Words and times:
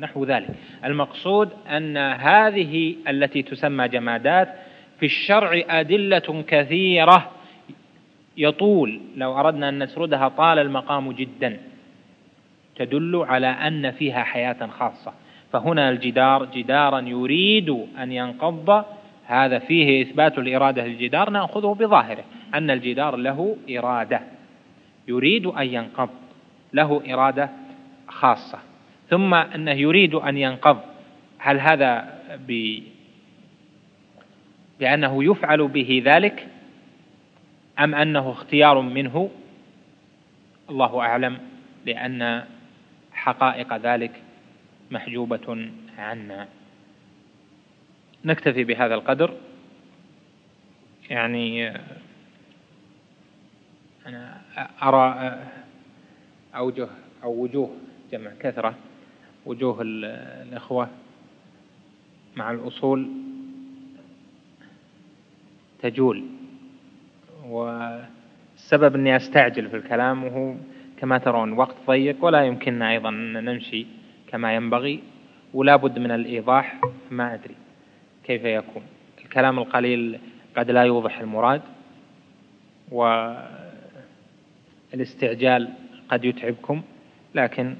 ونحو 0.00 0.24
ذلك. 0.24 0.48
المقصود 0.84 1.48
أن 1.68 1.96
هذه 1.96 2.96
التي 3.08 3.42
تسمى 3.42 3.88
جمادات 3.88 4.48
في 5.00 5.06
الشرع 5.06 5.62
أدلة 5.70 6.44
كثيرة. 6.48 7.30
يطول 8.36 9.00
لو 9.16 9.40
أردنا 9.40 9.68
أن 9.68 9.82
نسردها 9.82 10.28
طال 10.28 10.58
المقام 10.58 11.12
جدا. 11.12 11.58
تدل 12.76 13.16
على 13.16 13.46
أن 13.46 13.90
فيها 13.90 14.22
حياة 14.24 14.66
خاصة. 14.66 15.12
فهنا 15.52 15.90
الجدار 15.90 16.44
جدارا 16.44 17.00
يريد 17.00 17.70
أن 17.98 18.12
ينقض. 18.12 18.84
هذا 19.26 19.58
فيه 19.58 20.02
إثبات 20.02 20.38
الإرادة 20.38 20.86
للجدار 20.86 21.30
نأخذه 21.30 21.76
بظاهره. 21.80 22.24
أن 22.54 22.70
الجدار 22.70 23.16
له 23.16 23.56
إرادة. 23.70 24.20
يريد 25.08 25.46
أن 25.46 25.66
ينقض 25.66 26.10
له 26.72 27.02
إرادة 27.12 27.50
خاصة. 28.08 28.69
ثم 29.10 29.34
أنه 29.34 29.72
يريد 29.72 30.14
أن 30.14 30.36
ينقض. 30.36 30.80
هل 31.38 31.60
هذا 31.60 32.20
ب 32.48 32.78
بأنه 34.80 35.24
يفعل 35.24 35.68
به 35.68 36.02
ذلك؟ 36.04 36.48
أم 37.78 37.94
أنه 37.94 38.30
اختيار 38.30 38.80
منه؟ 38.80 39.30
الله 40.70 41.00
أعلم 41.00 41.38
لأن 41.86 42.44
حقائق 43.12 43.76
ذلك 43.76 44.22
محجوبة 44.90 45.70
عنا. 45.98 46.48
نكتفي 48.24 48.64
بهذا 48.64 48.94
القدر. 48.94 49.34
يعني 51.10 51.72
أنا 54.06 54.40
أرى 54.82 55.38
أوجه 56.54 56.88
أو 57.22 57.42
وجوه 57.42 57.76
جمع 58.12 58.30
كثرة. 58.40 58.74
وجوه 59.46 59.78
الإخوة 59.82 60.88
مع 62.36 62.50
الأصول 62.50 63.08
تجول. 65.82 66.24
والسبب 67.46 68.94
أني 68.94 69.16
أستعجل 69.16 69.68
في 69.68 69.76
الكلام 69.76 70.24
وهو 70.24 70.54
كما 70.98 71.18
ترون 71.18 71.52
وقت 71.52 71.76
ضيق 71.86 72.24
ولا 72.24 72.44
يمكننا 72.44 72.90
أيضا 72.90 73.08
أن 73.08 73.44
نمشي 73.44 73.86
كما 74.28 74.54
ينبغي 74.54 75.02
ولا 75.54 75.76
بد 75.76 75.98
من 75.98 76.10
الإيضاح 76.10 76.80
ما 77.10 77.34
أدري 77.34 77.54
كيف 78.24 78.44
يكون. 78.44 78.82
الكلام 79.24 79.58
القليل 79.58 80.18
قد 80.56 80.70
لا 80.70 80.82
يوضح 80.82 81.18
المراد 81.20 81.62
والاستعجال 84.92 85.68
قد 86.08 86.24
يتعبكم 86.24 86.82
لكن 87.34 87.76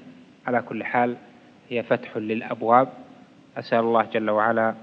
على 0.46 0.62
كل 0.62 0.84
حال 0.84 1.16
هي 1.70 1.82
فتح 1.82 2.16
للأبواب. 2.16 2.88
أسأل 3.56 3.78
الله 3.78 4.02
جل 4.02 4.30
وعلا 4.30 4.74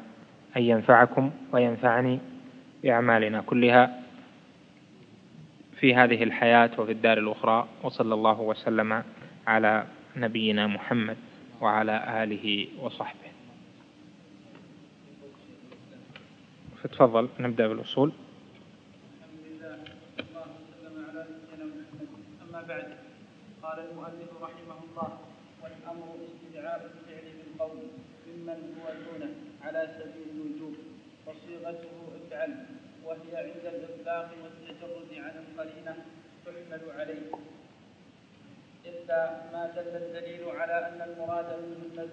أن 0.58 0.62
ينفعكم 0.62 1.32
وينفعني 1.52 2.20
بأعمالنا 2.84 3.42
كلها 3.42 4.04
في 5.80 5.96
هذه 5.96 6.24
الحياة 6.24 6.72
وفي 6.78 6.92
الدار 6.92 7.18
الأخرى. 7.18 7.68
وصلى 7.84 8.14
الله 8.14 8.42
وسلم 8.42 9.04
على 9.48 9.86
نبينا 10.16 10.68
محمد 10.68 11.18
وعلى 11.62 12.24
آله 12.24 12.68
وصحبه. 12.82 13.32
فتفضل 16.84 17.30
نبدأ 17.40 17.68
بالأصول. 17.68 18.12
الحمد 19.20 19.40
لله 19.46 19.76
الله 20.20 20.48
وسلم 20.70 21.06
على 21.10 21.26
نبينا 21.30 21.66
محمد. 21.66 22.08
أما 22.50 22.62
بعد 22.68 22.88
قال 23.64 23.78
المؤلف 23.92 24.30
رحمه 24.42 24.80
الله 24.90 25.10
والأمر 25.64 26.08
استدعاء 26.28 26.80
الفعل 26.86 27.26
بالقول 27.38 27.78
ممن 28.28 28.60
هو 28.78 28.86
دونه 29.06 29.32
على 29.68 29.88
سبيل 30.00 30.28
الوجوب 30.36 30.76
وصيغته 31.26 31.94
افعل 32.18 32.66
وهي 33.06 33.32
عند 33.36 33.66
الإطلاق 33.66 34.30
والتجرد 34.44 35.12
عن 35.26 35.36
القرينة 35.44 35.96
تحمل 36.46 36.82
عليه. 37.00 37.32
إلا 38.86 39.22
ما 39.54 39.72
دل 39.76 39.96
الدليل 39.96 40.50
على 40.50 40.88
أن 40.88 41.02
المراد 41.10 41.46
منه 41.60 42.10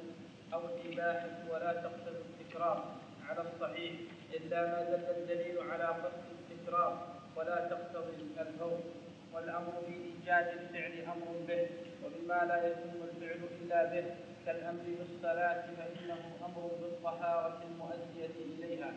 أو 0.55 0.61
الإباحة 0.69 1.37
ولا 1.51 1.73
تقتضي 1.73 2.23
التكرار 2.31 2.95
على 3.29 3.41
الصحيح 3.41 3.93
إلا 4.34 4.61
ما 4.67 4.83
دل 4.91 5.05
الدليل 5.17 5.59
على 5.71 5.84
قصد 5.84 6.27
التكرار 6.34 6.93
ولا 7.37 7.69
تقتضي 7.71 8.17
الفوت 8.41 8.84
والأمر 9.33 9.73
بإيجاد 9.87 10.47
الفعل 10.59 10.95
أمر 11.05 11.29
به 11.49 11.67
وبما 12.05 12.45
لا 12.50 12.67
يتم 12.69 12.99
الفعل 13.11 13.41
إلا 13.62 13.84
به. 13.84 14.34
كالأمر 14.47 14.84
بالصلاة 14.99 15.62
فإنه 15.77 16.21
أمر 16.44 16.71
بالطهارة 16.81 17.62
المؤدية 17.71 18.34
إليها. 18.55 18.93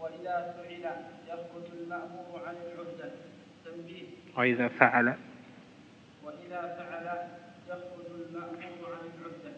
وإذا 0.00 0.54
فعل 0.56 0.84
يخرج 1.28 1.66
المأمور 1.72 2.42
عن 2.46 2.54
العهدة. 2.54 3.10
تنبيه. 3.64 4.06
وإذا 4.36 4.68
فعل. 4.68 5.14
وإذا 6.24 6.60
فعل 6.78 7.28
يخرج 7.68 8.06
المأمور 8.06 8.92
عن 8.92 9.08
العهدة. 9.18 9.52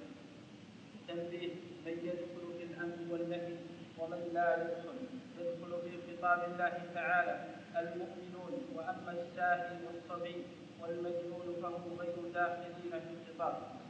تنبيه. 1.09 1.49
من 1.87 1.97
يدخل 2.09 2.59
في 2.59 2.65
الأمر 2.65 3.13
والنهي 3.13 3.57
ومن 3.99 4.31
لا 4.33 4.49
يدخل. 4.63 4.97
يدخل 5.41 5.73
في 5.83 6.17
خطاب 6.17 6.53
الله 6.53 6.83
تعالى. 6.95 7.45
المؤمنون 7.77 8.53
وأما 8.75 9.13
الساهل 9.13 9.77
والصبي 9.87 10.37
والمجنون 10.81 11.57
فهم 11.63 11.97
غير 12.01 12.15
داخلين 12.35 12.91
في 12.91 13.31
الخطاب. 13.31 13.86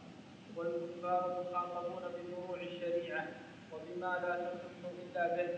والكفار 0.56 1.44
مخاطبون 1.50 2.02
بفروع 2.14 2.60
الشريعة 2.62 3.26
وبما 3.72 4.06
لا 4.22 4.34
تصح 4.36 4.90
إلا 5.02 5.36
به 5.36 5.48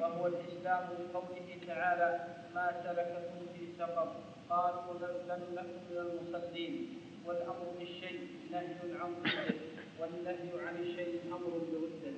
وهو 0.00 0.26
الإسلام 0.26 0.88
بقوله 1.12 1.48
تعالى 1.66 2.26
ما 2.54 2.66
سلككم 2.84 3.46
في 3.54 3.66
سقر 3.78 4.08
قالوا 4.50 4.94
لم 5.28 5.42
نكن 5.54 5.78
من 5.90 5.96
المصلين 5.96 6.88
والأمر 7.26 7.66
بالشيء 7.78 8.20
نهي 8.52 8.98
عن 9.00 9.14
ضده 9.22 9.54
والنهي 10.00 10.66
عن 10.66 10.76
الشيء 10.82 11.20
أمر 11.32 11.48
بضده 11.58 12.12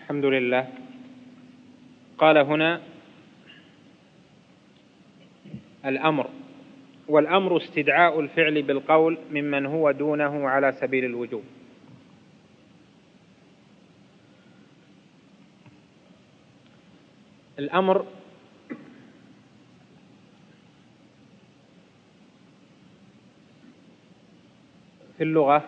الحمد 0.00 0.24
لله. 0.24 0.64
قال 2.18 2.36
هنا 2.38 2.80
الأمر 5.86 6.30
والأمر 7.08 7.56
استدعاء 7.56 8.20
الفعل 8.20 8.62
بالقول 8.62 9.18
ممن 9.30 9.66
هو 9.66 9.90
دونه 9.90 10.48
على 10.48 10.72
سبيل 10.72 11.04
الوجوب. 11.04 11.44
الأمر 17.58 18.06
في 25.18 25.22
اللغة 25.24 25.64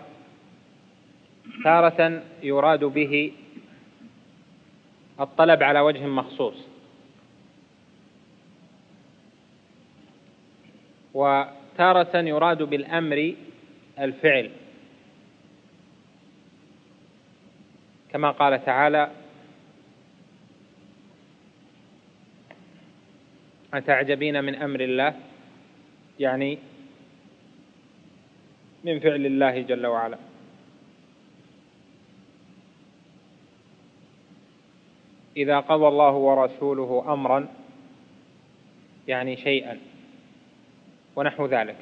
تارة 1.65 2.23
يراد 2.43 2.85
به 2.85 3.33
الطلب 5.21 5.63
على 5.63 5.81
وجه 5.81 6.07
مخصوص. 6.07 6.74
وتارة 11.15 12.17
يراد 12.17 12.63
بالأمر 12.63 13.35
الفعل. 13.99 14.51
كما 18.11 18.31
قال 18.31 18.65
تعالى 18.65 19.11
أتعجبين 23.75 24.45
من 24.45 24.55
أمر 24.55 24.81
الله؟ 24.81 25.15
يعني 26.21 26.59
من 28.85 29.01
فعل 29.01 29.27
الله 29.27 29.61
جل 29.61 29.87
وعلا. 29.87 30.19
إذا 35.37 35.61
قضى 35.61 35.89
الله 35.89 36.13
ورسوله 36.13 37.13
أمرا 37.13 37.49
يعني 39.09 39.37
شيئا. 39.37 39.94
ونحو 41.17 41.47
ذلك. 41.47 41.77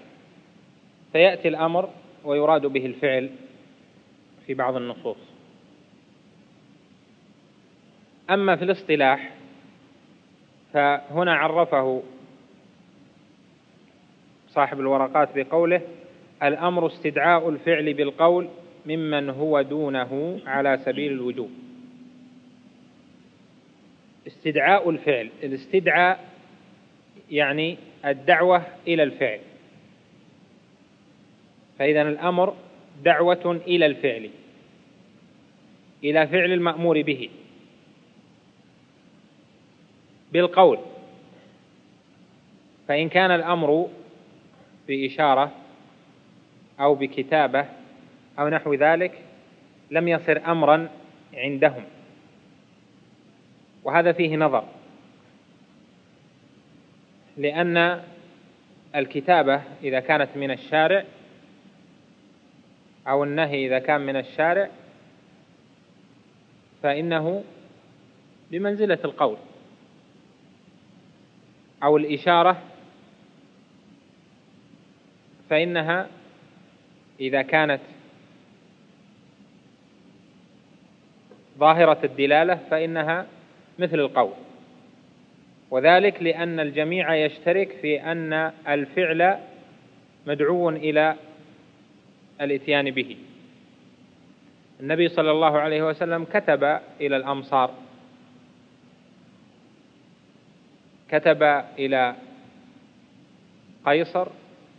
فيأتي 1.12 1.49
الأمر 1.49 1.90
ويراد 2.25 2.67
به 2.67 2.87
الفعل 2.87 3.31
في 4.46 4.55
بعض 4.55 4.76
النصوص. 4.76 5.17
أما 8.31 8.56
في 8.56 8.64
الاصطلاح 8.64 9.31
فهنا 10.73 11.34
عرفه 11.34 12.02
صاحب 14.49 14.81
الورقات 14.81 15.29
بقوله 15.38 15.81
الأمر 16.43 16.87
استدعاء 16.87 17.49
الفعل 17.49 17.94
بالقول 17.94 18.49
ممن 18.87 19.31
هو 19.31 19.62
دونه 19.62 20.40
على 20.46 20.79
سبيل 20.84 21.12
الوجوب. 21.12 21.50
استدعاء 24.26 24.90
الفعل 24.90 25.31
الاستدعاء 25.43 26.31
يعني 27.32 27.79
الدعوة 28.05 28.67
إلى 28.87 29.02
الفعل. 29.02 29.40
فإذا 31.79 32.02
الأمر 32.02 32.56
دعوة 33.05 33.61
إلى 33.67 33.87
الفعل 33.87 34.31
إلى 36.05 36.26
فعل 36.26 36.52
المأمور 36.52 37.02
به. 37.02 37.31
بالقول 40.32 40.79
فإن 42.88 43.08
كان 43.08 43.31
الأمر 43.31 43.88
بإشارة 44.88 45.52
أو 46.81 46.94
بكتابة 46.94 47.67
أو 48.38 48.49
نحو 48.49 48.75
ذلك 48.75 49.19
لم 49.90 50.08
يصر 50.08 50.40
أمرا 50.46 50.88
عندهم. 51.34 51.84
وهذا 53.84 54.12
فيه 54.12 54.37
نظر. 54.37 54.64
لأن 57.37 58.02
الكتابة 58.94 59.62
إذا 59.82 60.00
كانت 60.00 60.29
من 60.37 60.50
الشارع 60.50 61.05
أو 63.08 63.25
النهي 63.25 63.67
إذا 63.67 63.79
كان 63.79 64.00
من 64.00 64.17
الشارع 64.17 64.70
فإنه 66.82 67.44
بمنزلة 68.50 68.99
القول 69.05 69.37
أو 71.82 71.96
الإشارة 71.96 72.62
فإنها 75.50 76.08
إذا 77.20 77.43
كانت 77.43 77.81
ظاهرة 81.58 81.99
الدلالة 82.05 82.55
فإنها 82.70 83.26
مثل 83.79 84.00
القول 84.00 84.32
وذلك 85.73 86.23
لأن 86.23 86.61
الجميع 86.61 87.15
يشترك 87.15 87.73
في 87.83 88.03
أن 88.03 88.53
الفعل 88.69 89.39
مدعو 90.27 90.71
إلى 90.71 91.17
الإتيان 92.41 92.91
به. 92.91 93.17
النبي 94.81 95.09
صلى 95.09 95.31
الله 95.31 95.59
عليه 95.59 95.83
وسلم 95.89 96.25
كتب 96.25 96.65
إلى 97.01 97.17
الأمصار 97.17 97.75
كتب 101.09 101.43
إلى 101.79 102.15
قيصر 103.85 104.29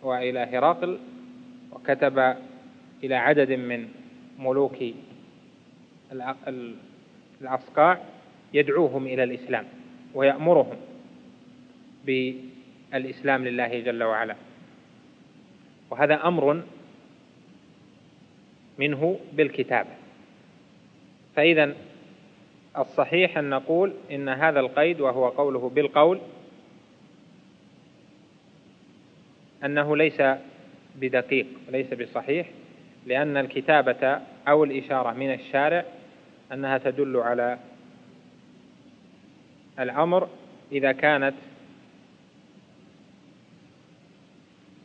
وإلى 0.04 0.40
هرقل 0.40 1.00
وكتب 1.72 2.36
إلى 3.04 3.16
عدد 3.16 3.52
من 3.52 3.90
ملوك 4.40 4.78
الأصقاع 7.42 8.00
يدعوهم 8.54 9.08
إلى 9.08 9.24
الإسلام. 9.24 9.66
ويأمرهم 10.14 10.78
بالإسلام 12.06 13.46
لله 13.46 13.80
جل 13.80 14.04
وعلا. 14.04 14.36
وهذا 15.90 16.28
أمر 16.28 16.64
منه 18.78 19.20
بالكتابة 19.34 19.90
فإذا 21.36 21.74
الصحيح 22.78 23.38
أن 23.38 23.50
نقول 23.50 23.94
إن 24.12 24.30
هذا 24.30 24.60
القيد 24.60 25.02
وهو 25.02 25.28
قوله 25.28 25.70
بالقول 25.70 26.20
أنه 29.66 29.98
ليس 29.98 30.22
بدقيق 30.96 31.48
ليس 31.72 31.94
بصحيح 31.94 32.48
لأن 33.06 33.38
الكتابة 33.38 34.20
أو 34.48 34.64
الإشارة 34.64 35.12
من 35.14 35.34
الشارع 35.34 35.86
أنها 36.52 36.78
تدل 36.78 37.18
على 37.18 37.58
الأمر 39.80 40.30
إذا 40.72 40.92
كانت 40.92 41.36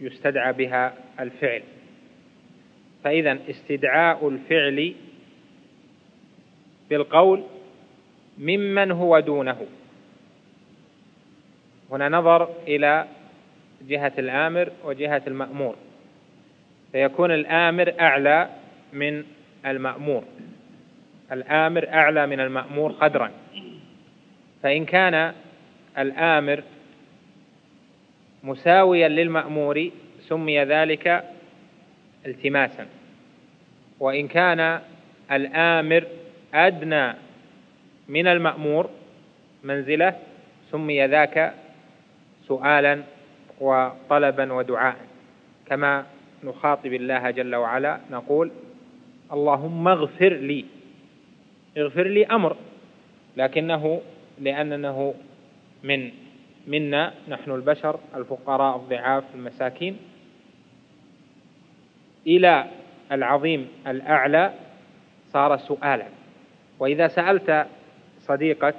يستدعى 0.00 0.52
بها 0.52 0.94
الفعل. 1.20 1.62
فإذا 3.04 3.38
استدعاء 3.50 4.28
الفعل 4.28 4.94
بالقول 6.90 7.44
ممن 8.38 8.90
هو 8.90 9.20
دونه. 9.20 9.66
هنا 11.90 12.08
نظر 12.08 12.48
إلى 12.66 13.08
جهة 13.82 14.12
الآمر 14.18 14.72
وجهة 14.84 15.22
المأمور. 15.26 15.76
فيكون 16.92 17.30
الآمر 17.30 17.94
أعلى 18.00 18.48
من 18.92 19.24
المأمور. 19.66 20.24
الآمر 21.32 21.88
أعلى 21.88 22.26
من 22.26 22.40
المأمور 22.40 22.92
قدرا. 22.92 23.30
فإن 24.62 24.84
كان 24.84 25.32
الآمر 25.98 26.62
مساويا 28.44 29.08
للمأمور 29.08 29.90
سمي 30.20 30.64
ذلك 30.64 31.24
التماسا. 32.26 32.86
وإن 34.00 34.28
كان 34.28 34.80
الآمر 35.32 36.04
أدنى 36.54 37.14
من 38.08 38.26
المأمور 38.26 38.90
منزلة 39.64 40.14
سمي 40.70 41.06
ذاك 41.06 41.54
سؤالا 42.48 43.02
وطلبا 43.60 44.52
ودعاء. 44.52 44.96
كما 45.66 46.06
نخاطب 46.44 46.92
الله 46.92 47.30
جل 47.30 47.54
وعلا 47.54 48.00
نقول 48.10 48.50
اللهم 49.32 49.88
اغفر 49.88 50.32
لي. 50.32 50.64
اغفر 51.78 52.06
لي 52.06 52.26
أمر 52.26 52.56
لكنه 53.36 54.00
لأنه 54.40 55.14
من 55.82 56.10
منا 56.66 57.14
نحن 57.28 57.50
البشر 57.50 58.00
الفقراء 58.14 58.76
الضعاف 58.76 59.24
المساكين. 59.34 59.96
إلى 62.26 62.66
العظيم 63.12 63.68
الأعلى 63.86 64.52
صار 65.32 65.56
سؤالا. 65.56 66.06
وإذا 66.78 67.08
سألت 67.08 67.66
صديقك 68.18 68.74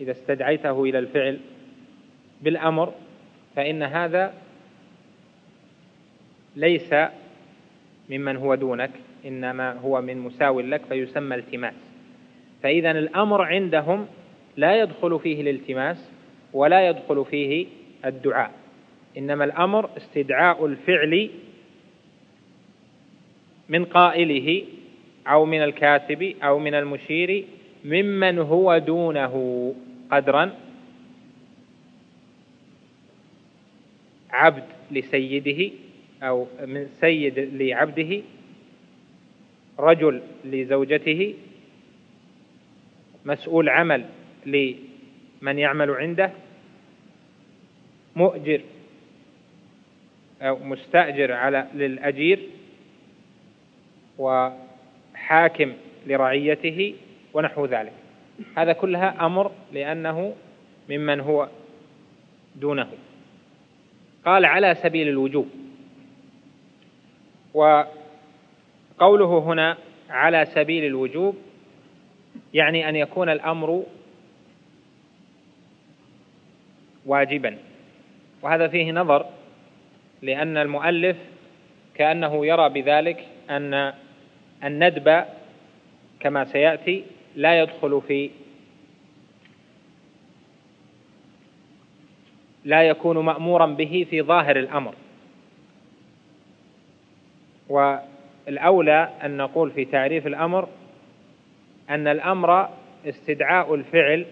إذا 0.00 0.10
استدعيته 0.10 0.84
إلى 0.84 0.98
الفعل 0.98 1.38
بالأمر 2.42 2.92
فإن 3.56 3.82
هذا 3.82 4.34
ليس 6.56 6.94
ممن 8.10 8.36
هو 8.36 8.54
دونك 8.54 8.90
إنما 9.24 9.72
هو 9.72 10.00
من 10.00 10.18
مساو 10.18 10.60
لك 10.60 10.84
فيسمى 10.88 11.36
التماس. 11.36 11.74
فإذا 12.62 12.90
الأمر 12.90 13.42
عندهم 13.42 14.06
لا 14.56 14.80
يدخل 14.82 15.18
فيه 15.18 15.40
الالتماس 15.40 16.10
ولا 16.52 16.88
يدخل 16.88 17.24
فيه 17.24 17.66
الدعاء. 18.04 18.52
إنما 19.18 19.44
الأمر 19.44 19.90
استدعاء 19.96 20.66
الفعل 20.66 21.30
من 23.68 23.84
قائله 23.84 24.64
أو 25.26 25.44
من 25.44 25.62
الكاتب 25.62 26.34
أو 26.42 26.58
من 26.58 26.74
المشير 26.74 27.44
ممن 27.84 28.38
هو 28.38 28.78
دونه 28.78 29.74
قدرا. 30.10 30.52
عبد 34.30 34.64
لسيده 34.90 35.70
أو 36.22 36.46
من 36.66 36.86
سيد 37.00 37.38
لعبده 37.38 38.22
رجل 39.78 40.20
لزوجته 40.44 41.34
مسؤول 43.24 43.68
عمل 43.68 44.04
لمن 44.46 45.58
يعمل 45.58 45.90
عنده 45.90 46.30
مؤجر 48.16 48.60
أو 50.42 50.58
مستأجر 50.58 51.32
على 51.32 51.66
للأجير 51.74 52.48
وحاكم 54.18 55.72
لرعيته 56.06 56.94
ونحو 57.34 57.66
ذلك. 57.66 57.92
هذا 58.56 58.72
كلها 58.72 59.26
أمر 59.26 59.52
لأنه 59.72 60.34
ممن 60.90 61.20
هو 61.20 61.48
دونه. 62.56 62.88
قال 64.24 64.44
على 64.44 64.74
سبيل 64.74 65.08
الوجوب. 65.08 65.48
وقوله 67.54 69.38
هنا 69.38 69.76
على 70.10 70.46
سبيل 70.46 70.84
الوجوب 70.84 71.36
يعني 72.54 72.88
أن 72.88 72.96
يكون 72.96 73.28
الأمر 73.28 73.84
واجبا. 77.06 77.58
وهذا 78.42 78.68
فيه 78.68 78.92
نظر 78.92 79.26
لأن 80.22 80.56
المؤلف 80.56 81.16
كأنه 81.94 82.46
يرى 82.46 82.68
بذلك 82.68 83.26
أن 83.50 83.92
الندب 84.64 85.24
كما 86.20 86.44
سيأتي 86.44 87.04
لا 87.36 87.60
يدخل 87.60 88.02
في 88.08 88.30
لا 92.64 92.82
يكون 92.82 93.18
مأمورا 93.18 93.66
به 93.66 94.06
في 94.10 94.22
ظاهر 94.22 94.56
الأمر. 94.56 94.94
والأولى 97.68 99.08
أن 99.24 99.36
نقول 99.36 99.70
في 99.70 99.84
تعريف 99.84 100.26
الأمر 100.26 100.68
أن 101.90 102.08
الأمر 102.08 102.68
استدعاء 103.06 103.74
الفعل 103.74 104.26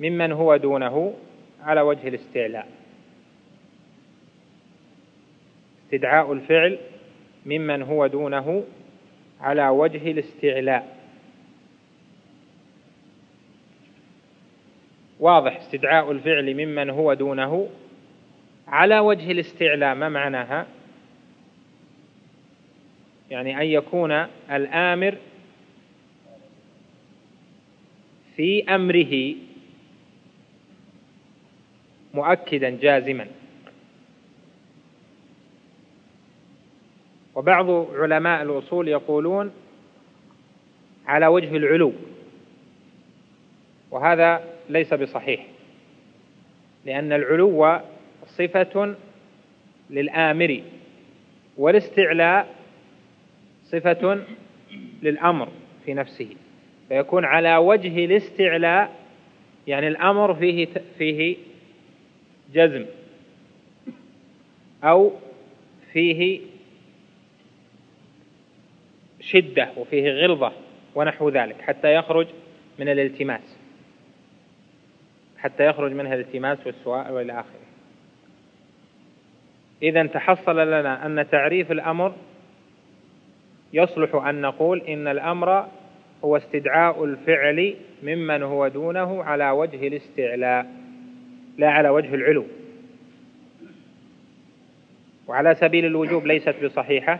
ممن 0.00 0.32
هو 0.32 0.56
دونه 0.56 1.14
على 1.62 1.80
وجه 1.80 2.08
الاستعلاء. 2.08 2.68
استدعاء 5.84 6.32
الفعل 6.32 6.78
ممن 7.46 7.82
هو 7.82 8.06
دونه 8.06 8.64
على 9.40 9.68
وجه 9.68 10.10
الاستعلاء. 10.10 10.96
واضح 15.20 15.56
استدعاء 15.56 16.12
الفعل 16.12 16.54
ممن 16.54 16.90
هو 16.90 17.14
دونه 17.14 17.68
على 18.68 18.98
وجه 18.98 19.30
الاستعلاء 19.30 19.94
ما 19.94 20.08
معناها؟ 20.08 20.66
يعني 23.30 23.60
أن 23.60 23.66
يكون 23.66 24.12
الآمر 24.50 25.16
في 28.36 28.74
أمره 28.74 29.34
مؤكدا 32.16 32.70
جازما. 32.70 33.26
وبعض 37.34 37.70
علماء 37.94 38.42
الأصول 38.42 38.88
يقولون 38.88 39.52
على 41.06 41.26
وجه 41.26 41.56
العلو 41.56 41.92
وهذا 43.90 44.44
ليس 44.68 44.94
بصحيح 44.94 45.46
لأن 46.84 47.12
العلو 47.12 47.80
صفة 48.26 48.94
للآمر 49.90 50.62
والاستعلاء 51.56 52.54
صفة 53.64 54.20
للأمر 55.02 55.48
في 55.84 55.94
نفسه 55.94 56.28
فيكون 56.88 57.24
على 57.24 57.56
وجه 57.56 58.04
الاستعلاء 58.04 58.96
يعني 59.66 59.88
الأمر 59.88 60.34
فيه 60.34 60.68
فيه 60.98 61.36
جزم 62.56 62.86
أو 64.84 65.12
فيه 65.92 66.40
شدة 69.20 69.68
وفيه 69.76 70.12
غلظة 70.12 70.52
ونحو 70.94 71.28
ذلك 71.28 71.60
حتى 71.60 71.94
يخرج 71.94 72.26
من 72.78 72.88
الالتماس 72.88 73.56
حتى 75.38 75.66
يخرج 75.66 75.92
منها 75.92 76.14
الالتماس 76.14 76.58
والسؤال 76.66 77.12
والى 77.12 77.32
آخره. 77.32 77.66
إذا 79.82 80.06
تحصل 80.06 80.56
لنا 80.56 81.06
أن 81.06 81.30
تعريف 81.30 81.72
الأمر 81.72 82.14
يصلح 83.72 84.14
أن 84.14 84.40
نقول 84.40 84.80
إن 84.80 85.08
الأمر 85.08 85.68
هو 86.24 86.36
استدعاء 86.36 87.04
الفعل 87.04 87.74
ممن 88.02 88.42
هو 88.42 88.68
دونه 88.68 89.22
على 89.22 89.50
وجه 89.50 89.86
الاستعلاء 89.86 90.85
لا 91.58 91.70
على 91.70 91.88
وجه 91.88 92.14
العلو. 92.14 92.46
وعلى 95.26 95.54
سبيل 95.54 95.84
الوجوب 95.84 96.26
ليست 96.26 96.54
بصحيحة 96.64 97.18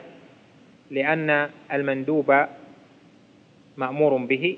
لأن 0.91 1.51
المندوب 1.73 2.47
مأمور 3.77 4.17
به 4.17 4.57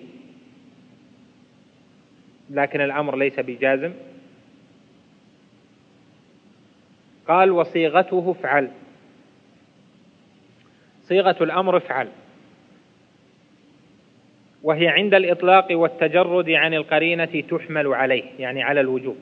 لكن 2.51 2.81
الأمر 2.81 3.17
ليس 3.17 3.41
بجازم. 3.41 3.93
قال 7.29 7.51
وصيغته 7.51 8.31
افعل 8.39 8.71
صيغة 11.03 11.37
الأمر 11.41 11.77
افعل 11.77 12.09
وهي 14.63 14.89
عند 14.89 15.15
الإطلاق 15.15 15.67
والتجرد 15.71 16.51
عن 16.51 16.75
القرينة 16.75 17.43
تحمل 17.51 17.87
عليه 17.87 18.25
يعني 18.39 18.63
على 18.63 18.81
الوجوب. 18.81 19.17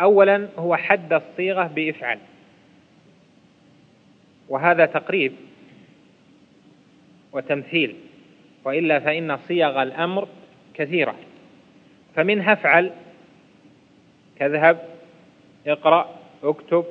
أولا 0.00 0.48
هو 0.58 0.76
حد 0.76 1.12
الصيغة 1.12 1.66
بإفعل. 1.66 2.18
وهذا 4.48 4.86
تقريب 4.86 5.32
وتمثيل. 7.32 7.96
وإلا 8.64 9.00
فإن 9.00 9.36
صيغ 9.36 9.82
الأمر 9.82 10.28
كثيرة. 10.74 11.16
فمنها 12.14 12.52
أفعل 12.52 12.92
كذهب 14.38 14.88
اقرأ 15.66 16.18
اكتب 16.42 16.84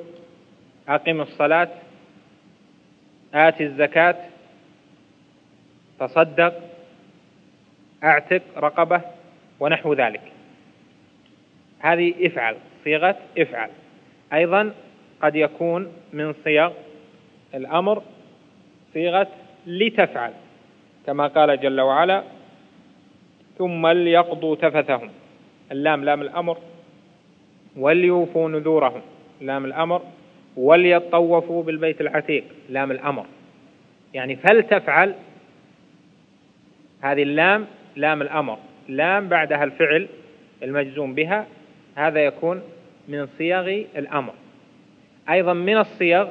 أقم 0.88 1.20
الصلاة 1.20 1.68
آت 3.34 3.60
الزكاة 3.60 4.16
تصدق 6.00 6.54
أعتق 8.04 8.42
رقبة 8.56 9.00
ونحو 9.60 9.94
ذلك. 9.94 10.35
هذه 11.86 12.26
افعل 12.26 12.56
صيغة 12.84 13.16
افعل. 13.38 13.70
أيضا 14.32 14.74
قد 15.22 15.36
يكون 15.36 15.92
من 16.12 16.34
صيغ 16.44 16.72
الأمر 17.54 18.02
صيغة 18.94 19.28
لتفعل 19.66 20.32
كما 21.06 21.26
قال 21.26 21.60
جل 21.60 21.80
وعلا 21.80 22.22
ثم 23.58 23.86
ليقضوا 23.86 24.56
تفثهم. 24.56 25.10
اللام 25.72 26.04
لام 26.04 26.22
الأمر 26.22 26.58
وليوفوا 27.76 28.48
نذورهم. 28.48 29.02
لام 29.40 29.64
الأمر 29.64 30.02
وليطوفوا 30.56 31.62
بالبيت 31.62 32.00
العتيق. 32.00 32.44
لام 32.68 32.90
الأمر. 32.90 33.26
يعني 34.14 34.36
فلتفعل 34.36 35.14
هذه 37.02 37.22
اللام 37.22 37.66
لام 37.96 38.22
الأمر. 38.22 38.58
لام 38.88 39.28
بعدها 39.28 39.64
الفعل 39.64 40.08
المجزوم 40.62 41.14
بها 41.14 41.46
هذا 41.96 42.20
يكون 42.24 42.62
من 43.08 43.26
صيغ 43.26 43.68
الأمر. 43.96 44.34
أيضا 45.30 45.52
من 45.52 45.78
الصيغ 45.78 46.30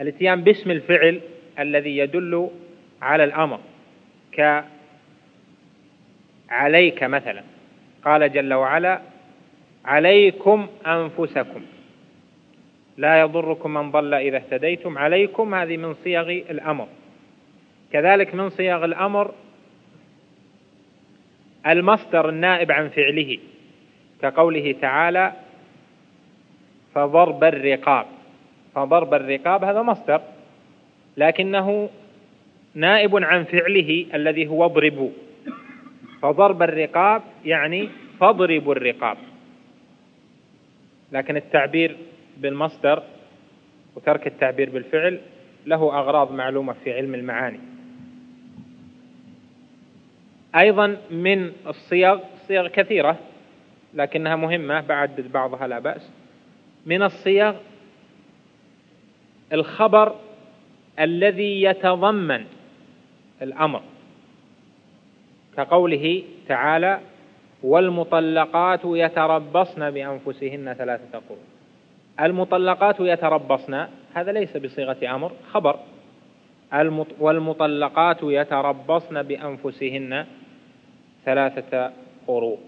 الاتيان 0.00 0.42
باسم 0.42 0.70
الفعل 0.70 1.20
الذي 1.58 1.96
يدل 1.96 2.50
على 3.02 3.24
الأمر 3.24 3.60
ك 4.32 4.64
عليك 6.50 7.02
مثلا. 7.02 7.42
قال 8.04 8.32
جل 8.32 8.54
وعلا 8.54 9.00
عليكم 9.84 10.68
أنفسكم. 10.86 11.62
لا 12.96 13.20
يضركم 13.20 13.74
من 13.74 13.90
ضل 13.90 14.14
إذا 14.14 14.36
اهتديتم. 14.36 14.98
عليكم 14.98 15.54
هذه 15.54 15.76
من 15.76 15.94
صيغ 15.94 16.30
الأمر. 16.30 16.88
كذلك 17.92 18.34
من 18.34 18.50
صيغ 18.50 18.84
الأمر 18.84 19.34
المصدر 21.66 22.28
النائب 22.28 22.72
عن 22.72 22.88
فعله. 22.88 23.38
كقوله 24.22 24.72
تعالى 24.80 25.32
فضرب 26.94 27.44
الرقاب. 27.44 28.06
فضرب 28.74 29.14
الرقاب 29.14 29.64
هذا 29.64 29.82
مصدر 29.82 30.20
لكنه 31.16 31.90
نائب 32.74 33.16
عن 33.16 33.44
فعله 33.44 34.06
الذي 34.14 34.46
هو 34.46 34.64
اضربوا 34.64 35.10
فضرب 36.22 36.62
الرقاب 36.62 37.22
يعني 37.44 37.88
فاضربوا 38.20 38.74
الرقاب. 38.74 39.16
لكن 41.12 41.36
التعبير 41.36 41.96
بالمصدر 42.36 43.02
وترك 43.96 44.26
التعبير 44.26 44.70
بالفعل 44.70 45.20
له 45.66 45.98
أغراض 45.98 46.32
معلومة 46.32 46.72
في 46.84 46.92
علم 46.92 47.14
المعاني. 47.14 47.60
أيضا 50.56 50.96
من 51.10 51.52
الصيغ 51.66 52.18
صيغ 52.48 52.68
كثيرة. 52.68 53.18
لكنها 53.94 54.36
مهمة 54.36 54.80
بعدد 54.80 55.32
بعضها 55.32 55.66
لا 55.66 55.78
بأس. 55.78 56.10
من 56.86 57.02
الصيغ 57.02 57.54
الخبر 59.52 60.14
الذي 61.00 61.62
يتضمن 61.62 62.44
الأمر 63.42 63.82
كقوله 65.56 66.22
تعالى 66.48 67.00
والمطلقات 67.62 68.80
يتربصن 68.84 69.90
بأنفسهن 69.90 70.74
ثلاثة 70.74 71.18
قرون. 71.18 71.44
المطلقات 72.20 73.00
يتربصن 73.00 73.86
هذا 74.14 74.32
ليس 74.32 74.56
بصيغة 74.56 75.14
أمر 75.14 75.32
خبر. 75.52 75.78
والمطلقات 77.20 78.18
يتربصن 78.22 79.22
بأنفسهن 79.22 80.26
ثلاثة 81.24 81.92
قروء 82.26 82.58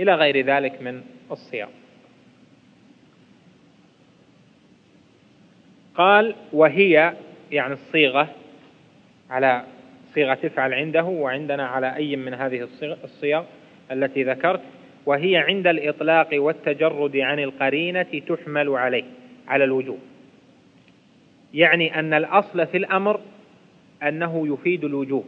إلى 0.00 0.14
غير 0.14 0.46
ذلك 0.46 0.82
من 0.82 1.02
الصيام. 1.30 1.68
قال 5.94 6.34
وهي 6.52 7.14
يعني 7.50 7.72
الصيغة 7.72 8.28
على 9.30 9.64
صيغة 10.14 10.34
تفعل 10.34 10.74
عنده 10.74 11.04
وعندنا 11.04 11.66
على 11.66 11.96
أي 11.96 12.16
من 12.16 12.34
هذه 12.34 12.68
الصيغ 13.04 13.44
التي 13.92 14.24
ذكرت 14.24 14.60
وهي 15.06 15.36
عند 15.36 15.66
الإطلاق 15.66 16.28
والتجرد 16.32 17.16
عن 17.16 17.38
القرينة 17.38 18.22
تحمل 18.28 18.68
عليه 18.68 19.04
على 19.48 19.64
الوجوب 19.64 19.98
يعني 21.54 21.98
أن 21.98 22.14
الأصل 22.14 22.66
في 22.66 22.76
الأمر 22.76 23.20
أنه 24.02 24.54
يفيد 24.54 24.84
الوجوب 24.84 25.24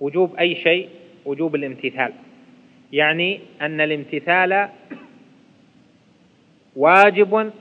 وجوب 0.00 0.36
أي 0.36 0.54
شيء 0.54 0.88
وجوب 1.24 1.54
الامتثال. 1.54 2.12
يعني 2.92 3.40
أن 3.60 3.80
الامتثال 3.80 4.68
واجب 6.76 7.52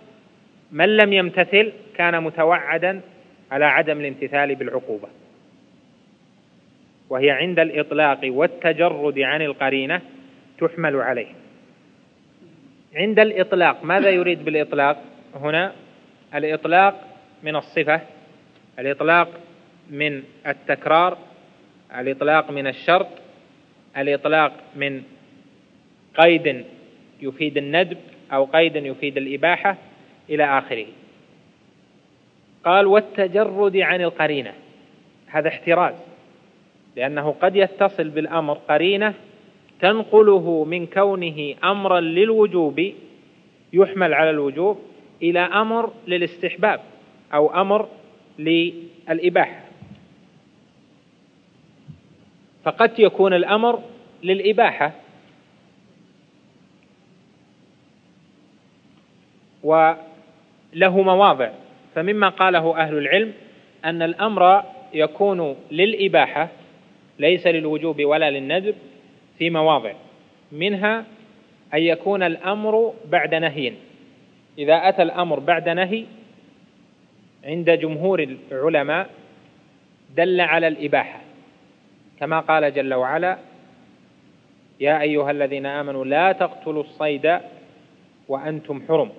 من 0.71 0.97
لم 0.97 1.13
يمتثل 1.13 1.71
كان 1.95 2.23
متوعدا 2.23 3.01
على 3.51 3.65
عدم 3.65 3.99
الامتثال 3.99 4.55
بالعقوبة. 4.55 5.07
وهي 7.09 7.31
عند 7.31 7.59
الإطلاق 7.59 8.19
والتجرد 8.23 9.19
عن 9.19 9.41
القرينة 9.41 10.01
تحمل 10.59 10.95
عليه. 10.95 11.27
عند 12.95 13.19
الإطلاق 13.19 13.83
ماذا 13.83 14.09
يريد 14.09 14.45
بالإطلاق؟ 14.45 15.03
هنا 15.35 15.73
الإطلاق 16.35 17.07
من 17.43 17.55
الصفة 17.55 18.01
الإطلاق 18.79 19.29
من 19.89 20.23
التكرار 20.47 21.17
الإطلاق 21.99 22.51
من 22.51 22.67
الشرط 22.67 23.07
الإطلاق 23.97 24.53
من 24.75 25.03
قيد 26.17 26.65
يفيد 27.21 27.57
الندب 27.57 27.97
أو 28.33 28.45
قيد 28.45 28.75
يفيد 28.75 29.17
الإباحة 29.17 29.77
إلى 30.29 30.57
آخره. 30.57 30.85
قال 32.65 32.87
والتجرد 32.87 33.77
عن 33.77 34.01
القرينة. 34.01 34.53
هذا 35.27 35.47
احتراز 35.47 35.95
لأنه 36.95 37.35
قد 37.41 37.55
يتصل 37.55 38.09
بالأمر 38.09 38.53
قرينة 38.53 39.13
تنقله 39.81 40.63
من 40.63 40.85
كونه 40.87 41.55
أمرا 41.63 41.99
للوجوب 41.99 42.93
يحمل 43.73 44.13
على 44.13 44.29
الوجوب 44.29 44.79
إلى 45.21 45.39
أمر 45.39 45.93
للاستحباب 46.07 46.81
أو 47.33 47.61
أمر 47.61 47.87
للإباحة. 48.39 49.61
فقد 52.63 52.99
يكون 52.99 53.33
الأمر 53.33 53.79
للإباحة 54.23 54.93
وله 59.63 61.01
مواضع. 61.01 61.49
فمما 61.95 62.29
قاله 62.29 62.77
أهل 62.77 62.97
العلم 62.97 63.33
أن 63.85 64.01
الأمر 64.01 64.63
يكون 64.93 65.55
للإباحة 65.71 66.47
ليس 67.19 67.47
للوجوب 67.47 68.05
ولا 68.05 68.31
للندب 68.31 68.75
في 69.37 69.49
مواضع. 69.49 69.93
منها 70.51 71.05
أن 71.73 71.79
يكون 71.79 72.23
الأمر 72.23 72.93
بعد 73.05 73.35
نهي. 73.35 73.73
إذا 74.57 74.89
أتى 74.89 75.01
الأمر 75.01 75.39
بعد 75.39 75.69
نهي 75.69 76.05
عند 77.45 77.71
جمهور 77.71 78.35
العلماء 78.51 79.09
دل 80.15 80.41
على 80.41 80.67
الإباحة. 80.67 81.21
كما 82.19 82.39
قال 82.39 82.73
جل 82.73 82.93
وعلا 82.93 83.37
يا 84.79 85.01
أيها 85.01 85.31
الذين 85.31 85.65
آمنوا 85.65 86.05
لا 86.05 86.31
تقتلوا 86.31 86.83
الصيد 86.83 87.39
وأنتم 88.27 88.81
حرم. 88.87 89.11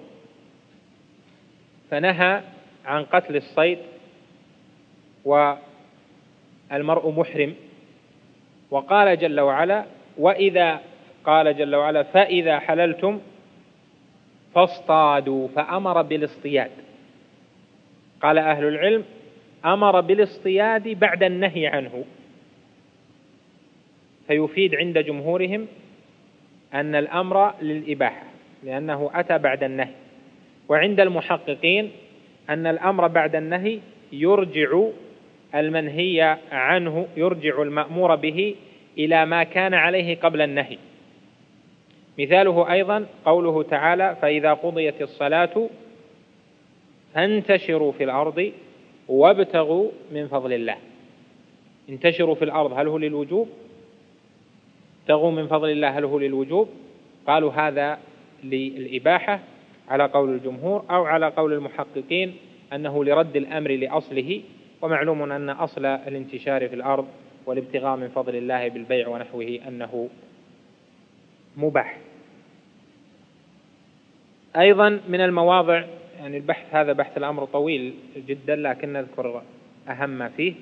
فنهى 1.90 2.42
عن 2.84 3.04
قتل 3.04 3.36
الصيد 3.36 3.78
والمرء 5.24 7.10
محرم. 7.10 7.54
وقال 8.70 9.18
جل 9.18 9.40
وعلا 9.40 9.84
وإذا 10.18 10.80
قال 11.24 11.56
جل 11.56 11.74
وعلا 11.74 12.02
فإذا 12.02 12.58
حللتم 12.58 13.20
فاصطادوا 14.54 15.48
فأمر 15.48 16.02
بالاصطياد. 16.02 16.70
قال 18.22 18.38
أهل 18.38 18.64
العلم 18.64 19.04
أمر 19.64 20.00
بالاصطياد 20.00 20.88
بعد 20.88 21.22
النهي 21.22 21.66
عنه. 21.66 22.04
فيفيد 24.26 24.74
عند 24.74 24.98
جمهورهم 24.98 25.66
أن 26.74 26.94
الأمر 26.94 27.54
للإباحة 27.62 28.24
لأنه 28.62 29.10
أتى 29.14 29.38
بعد 29.38 29.62
النهي. 29.64 29.94
وعند 30.70 31.00
المحققين 31.00 31.90
أن 32.50 32.66
الأمر 32.66 33.06
بعد 33.06 33.36
النهي 33.36 33.80
يرجع 34.12 34.82
المنهي 35.54 36.38
عنه 36.52 37.06
يرجع 37.16 37.62
المأمور 37.62 38.14
به 38.14 38.54
إلى 38.98 39.26
ما 39.26 39.42
كان 39.44 39.74
عليه 39.74 40.16
قبل 40.16 40.40
النهي. 40.42 40.78
مثاله 42.18 42.72
أيضا 42.72 43.06
قوله 43.24 43.62
تعالى 43.62 44.16
فإذا 44.22 44.52
قضيت 44.54 45.02
الصلاة 45.02 45.68
فانتشروا 47.14 47.92
في 47.92 48.04
الأرض 48.04 48.52
وابتغوا 49.08 49.90
من 50.12 50.28
فضل 50.28 50.52
الله. 50.52 50.76
انتشروا 51.88 52.34
في 52.34 52.44
الأرض 52.44 52.72
هل 52.72 52.88
هو 52.88 52.98
للوجوب؟ 52.98 53.48
ابتغوا 55.02 55.30
من 55.30 55.46
فضل 55.46 55.70
الله 55.70 55.98
هل 55.98 56.04
هو 56.04 56.18
للوجوب؟ 56.18 56.68
قالوا 57.26 57.52
هذا 57.52 57.98
للإباحة. 58.44 59.40
على 59.90 60.04
قول 60.04 60.34
الجمهور 60.34 60.84
أو 60.90 61.04
على 61.04 61.28
قول 61.28 61.52
المحققين 61.52 62.36
أنه 62.72 63.04
لرد 63.04 63.36
الأمر 63.36 63.70
لأصله 63.70 64.42
ومعلوم 64.82 65.32
أن 65.32 65.50
أصل 65.50 65.86
الانتشار 65.86 66.68
في 66.68 66.74
الأرض 66.74 67.08
والابتغاء 67.46 67.96
من 67.96 68.08
فضل 68.08 68.36
الله 68.36 68.68
بالبيع 68.68 69.08
ونحوه 69.08 69.58
أنه 69.68 70.08
مباح. 71.56 71.98
أيضا 74.56 75.00
من 75.08 75.20
المواضع 75.20 75.84
يعني 76.18 76.36
البحث 76.36 76.74
هذا 76.74 76.92
بحث 76.92 77.18
الأمر 77.18 77.44
طويل 77.44 77.94
جدا 78.16 78.56
لكن 78.56 78.92
نذكر 78.92 79.42
أهم 79.88 80.10
ما 80.10 80.28
فيه. 80.28 80.54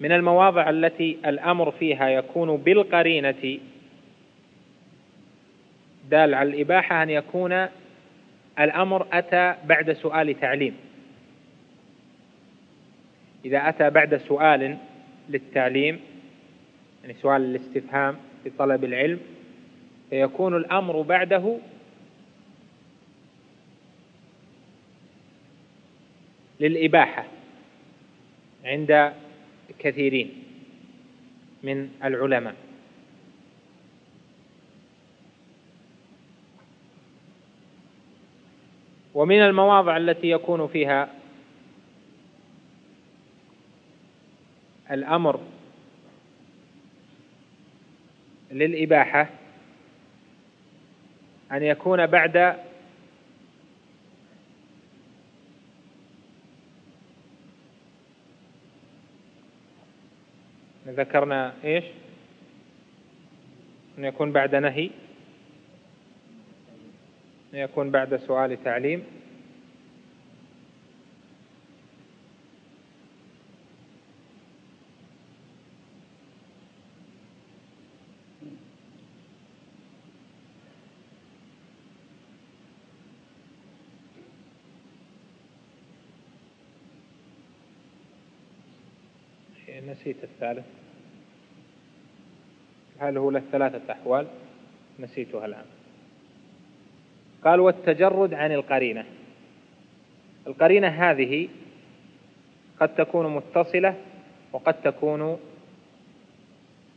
من 0.00 0.12
المواضع 0.12 0.70
التي 0.70 1.18
الأمر 1.26 1.70
فيها 1.70 2.08
يكون 2.08 2.56
بالقرينة 2.56 3.58
دال 6.10 6.34
على 6.34 6.48
الإباحة 6.50 7.02
أن 7.02 7.10
يكون 7.10 7.68
الأمر 8.60 9.06
أتى 9.12 9.54
بعد 9.64 9.92
سؤال 9.92 10.40
تعليم. 10.40 10.76
إذا 13.44 13.68
أتى 13.68 13.90
بعد 13.90 14.16
سؤال 14.16 14.78
للتعليم 15.28 16.00
يعني 17.02 17.14
سؤال 17.14 17.42
الاستفهام 17.42 18.16
في 18.44 18.50
طلب 18.50 18.84
العلم 18.84 19.20
فيكون 20.10 20.56
الأمر 20.56 21.02
بعده 21.02 21.58
للإباحة 26.60 27.24
عند 28.64 29.12
كثيرين 29.78 30.30
من 31.62 31.88
العلماء. 32.04 32.54
ومن 39.14 39.42
المواضع 39.42 39.96
التي 39.96 40.30
يكون 40.30 40.68
فيها 40.68 41.08
الأمر 44.90 45.40
للإباحة 48.50 49.28
أن 51.52 51.62
يكون 51.62 52.06
بعد 52.06 52.56
ذكرنا 60.86 61.54
إيش؟ 61.64 61.84
أن 63.98 64.04
يكون 64.04 64.32
بعد 64.32 64.54
نهي 64.54 64.90
يكون 67.52 67.90
بعد 67.90 68.16
سؤال 68.16 68.64
تعليم. 68.64 69.04
نسيت 90.02 90.24
الثالث. 90.24 90.64
هل 92.98 93.18
هو 93.18 93.30
له 93.30 93.42
ثلاثة 93.52 93.92
أحوال؟ 93.92 94.26
نسيتها 94.98 95.46
الآن. 95.46 95.81
قال 97.44 97.60
والتجرد 97.60 98.34
عن 98.34 98.52
القرينة. 98.52 99.04
القرينة 100.46 100.88
هذه 100.88 101.48
قد 102.80 102.94
تكون 102.94 103.34
متصلة 103.34 103.94
وقد 104.52 104.74
تكون 104.74 105.38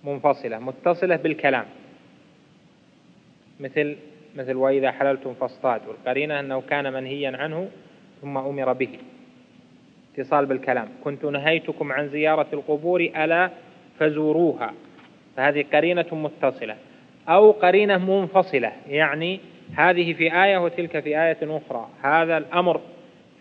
منفصلة 0.04 0.60
متصلة 0.60 1.16
بالكلام. 1.16 1.66
مثل 3.60 3.98
مثل 4.36 4.56
وإذا 4.56 4.92
حللتم 4.92 5.34
فاصطاد 5.34 5.82
والقرينة 5.88 6.40
أنه 6.40 6.62
كان 6.62 6.94
منهيا 6.94 7.38
عنه 7.38 7.70
ثم 8.22 8.38
أمر 8.38 8.74
به. 8.74 9.00
اتصال 10.18 10.46
بالكلام. 10.46 10.88
كنت 11.04 11.26
نهيتكم 11.26 11.92
عن 11.92 12.10
زيارة 12.10 12.48
القبور 12.54 13.02
ألا 13.02 13.50
فزوروها. 14.00 14.74
فهذه 15.38 15.66
قرينة 15.74 16.06
متصلة. 16.12 16.76
أو 17.30 17.52
قرينة 17.52 17.98
منفصلة 17.98 18.72
يعني 18.90 19.40
هذه 19.74 20.14
في 20.14 20.44
آية 20.44 20.58
وتلك 20.58 21.00
في 21.00 21.22
آية 21.24 21.38
أخرى. 21.44 21.90
هذا 22.02 22.38
الأمر 22.38 22.82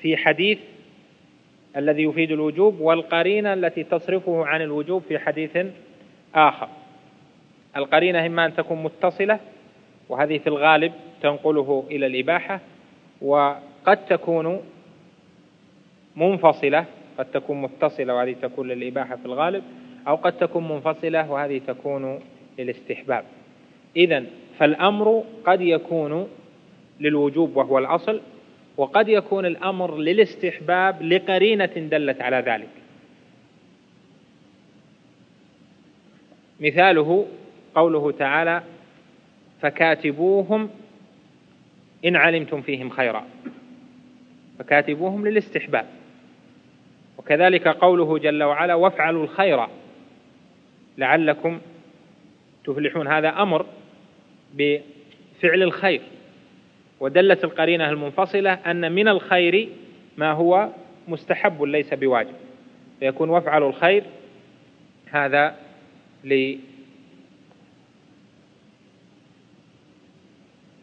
في 0.00 0.16
حديث 0.16 0.58
الذي 1.76 2.02
يفيد 2.02 2.30
الوجوب 2.30 2.80
والقرينة 2.80 3.52
التي 3.52 3.84
تصرفه 3.84 4.46
عن 4.46 4.62
الوجوب 4.62 5.02
في 5.08 5.18
حديث 5.18 5.58
آخر. 6.34 6.68
القرينة 7.76 8.26
إما 8.26 8.46
أن 8.46 8.54
تكون 8.54 8.82
متصلة 8.82 9.38
وهذه 10.08 10.38
في 10.38 10.46
الغالب 10.46 10.92
تنقله 11.22 11.84
إلى 11.90 12.06
الإباحة 12.06 12.60
وقد 13.22 14.06
تكون 14.08 14.60
منفصلة 16.16 16.84
قد 17.18 17.24
تكون 17.24 17.62
متصلة 17.62 18.14
وهذه 18.14 18.36
تكون 18.42 18.68
للإباحة 18.68 19.16
في 19.16 19.26
الغالب 19.26 19.64
أو 20.08 20.16
قد 20.16 20.32
تكون 20.32 20.68
منفصلة 20.68 21.30
وهذه 21.30 21.60
تكون 21.66 22.20
للاستحباب. 22.58 23.24
إذا 23.96 24.24
فالأمر 24.58 25.24
قد 25.46 25.60
يكون 25.60 26.28
للوجوب 27.00 27.56
وهو 27.56 27.78
الأصل 27.78 28.20
وقد 28.76 29.08
يكون 29.08 29.46
الأمر 29.46 29.98
للاستحباب 29.98 31.02
لقرينة 31.02 31.66
دلت 31.66 32.20
على 32.20 32.36
ذلك. 32.36 32.68
مثاله 36.60 37.26
قوله 37.74 38.12
تعالى 38.12 38.62
فكاتبوهم 39.60 40.70
إن 42.04 42.16
علمتم 42.16 42.62
فيهم 42.62 42.90
خيرا. 42.90 43.24
فكاتبوهم 44.58 45.26
للاستحباب. 45.28 45.86
وكذلك 47.18 47.68
قوله 47.68 48.18
جل 48.18 48.42
وعلا 48.42 48.74
وافعلوا 48.74 49.24
الخير 49.24 49.66
لعلكم 50.98 51.60
تفلحون. 52.64 53.08
هذا 53.08 53.28
أمر 53.28 53.66
بفعل 54.54 55.62
الخير. 55.62 56.00
ودلت 57.00 57.44
القرينة 57.44 57.90
المنفصلة 57.90 58.52
أن 58.52 58.92
من 58.92 59.08
الخير 59.08 59.68
ما 60.16 60.32
هو 60.32 60.68
مستحب 61.08 61.62
ليس 61.62 61.94
بواجب. 61.94 62.34
فيكون 63.00 63.30
وافعلوا 63.30 63.68
الخير 63.68 64.04
هذا 65.10 65.56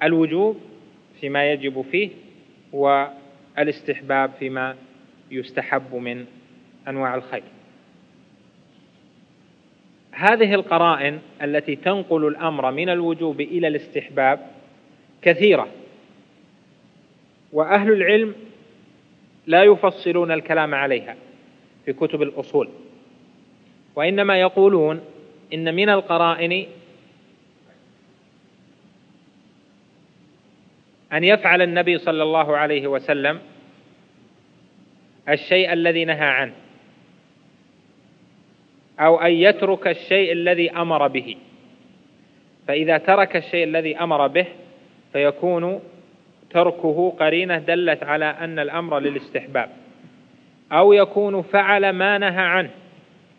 للوجوب 0.02 0.60
فيما 1.22 1.52
يجب 1.52 1.86
فيه 1.92 2.10
والاستحباب 2.74 4.32
فيما 4.40 4.76
يستحب 5.32 5.96
من 5.96 6.26
أنواع 6.88 7.16
الخير. 7.16 7.44
هذه 10.22 10.54
القرائن 10.54 11.20
التي 11.42 11.76
تنقل 11.76 12.28
الأمر 12.28 12.72
من 12.72 12.90
الوجوب 12.90 13.42
إلى 13.42 13.68
الاستحباب 13.68 14.48
كثيرة. 15.22 15.68
وأهل 17.54 17.92
العلم 17.92 18.36
لا 19.48 19.64
يفصلون 19.64 20.32
الكلام 20.32 20.76
عليها 20.76 21.16
في 21.86 21.94
كتب 21.94 22.22
الأصول. 22.22 22.70
وإنما 23.96 24.42
يقولون 24.42 25.02
إن 25.54 25.76
من 25.76 25.90
القرائن 25.90 26.66
أن 31.14 31.24
يفعل 31.24 31.62
النبي 31.62 31.98
صلى 31.98 32.24
الله 32.24 32.58
عليه 32.58 32.88
وسلم 32.88 33.40
الشيء 35.30 35.74
الذي 35.74 36.06
نهى 36.06 36.28
عنه. 36.28 36.54
أو 39.02 39.22
أن 39.22 39.32
يترك 39.32 39.88
الشيء 39.88 40.32
الذي 40.32 40.72
أمر 40.72 41.08
به. 41.08 41.36
فإذا 42.68 42.98
ترك 42.98 43.36
الشيء 43.36 43.64
الذي 43.64 43.98
أمر 43.98 44.28
به 44.28 44.46
فيكون 45.14 45.80
تركه 46.50 47.16
قرينة 47.20 47.58
دلت 47.58 48.04
على 48.04 48.26
أن 48.26 48.60
الأمر 48.60 49.00
للاستحباب. 49.00 49.70
أو 50.72 50.94
يكون 50.94 51.42
فعل 51.42 51.90
ما 51.90 52.18
نهى 52.18 52.46
عنه 52.46 52.70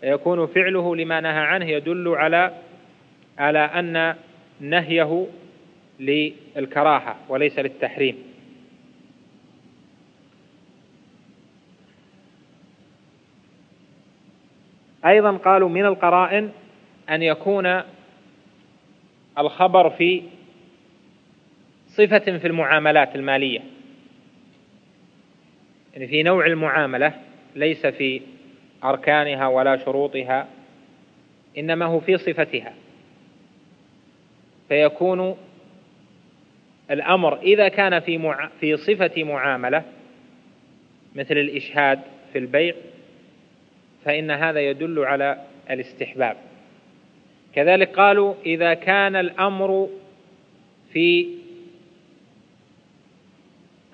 يكون 0.03 0.47
فعله 0.47 0.97
لما 0.97 1.21
نهى 1.21 1.41
عنه 1.41 1.71
يدل 1.71 2.09
على 2.09 2.53
على 3.39 3.59
أن 3.59 4.15
نهيه 4.61 5.27
للكراهة 6.01 7.17
وليس 7.29 7.59
للتحريم. 7.59 8.32
أيضا 15.07 15.37
قالوا 15.37 15.69
من 15.69 15.85
القرائن 15.85 16.51
أن 17.11 17.23
يكون 17.23 17.83
الخبر 19.39 19.91
في 19.91 20.23
صفة 21.87 22.39
في 22.39 22.47
المعاملات 22.47 23.15
المالية. 23.17 23.61
يعني 25.93 26.07
في 26.07 26.23
نوع 26.23 26.47
المعاملة 26.47 27.15
ليس 27.57 27.87
في 27.87 28.21
أركانها 28.85 29.47
ولا 29.47 29.77
شروطها 29.77 30.49
إنما 31.59 31.87
هو 31.87 32.01
في 32.01 32.19
صفتها. 32.19 32.75
فيكون 34.69 35.37
الأمر 36.91 37.41
إذا 37.41 37.69
كان 37.69 38.01
في 38.01 38.19
مع... 38.19 38.49
في 38.61 38.77
صفة 38.77 39.25
معاملة 39.25 39.83
مثل 41.15 41.37
الإشهاد 41.37 42.01
في 42.33 42.39
البيع 42.39 42.75
فإن 44.05 44.31
هذا 44.31 44.61
يدل 44.61 44.99
على 44.99 45.39
الاستحباب. 45.71 46.37
كذلك 47.55 47.89
قالوا 47.89 48.35
إذا 48.47 48.75
كان 48.75 49.17
الأمر 49.17 49.89
في 50.93 51.29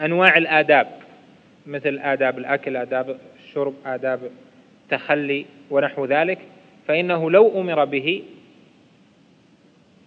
أنواع 0.01 0.37
الآداب 0.37 0.89
مثل 1.67 1.99
آداب 1.99 2.39
الأكل 2.39 2.77
آداب 2.77 3.19
الشرب 3.45 3.75
آداب 3.87 4.31
التخلي 4.85 5.47
ونحو 5.71 6.05
ذلك 6.05 6.39
فإنه 6.87 7.31
لو 7.31 7.61
أمر 7.61 7.85
به 7.85 8.23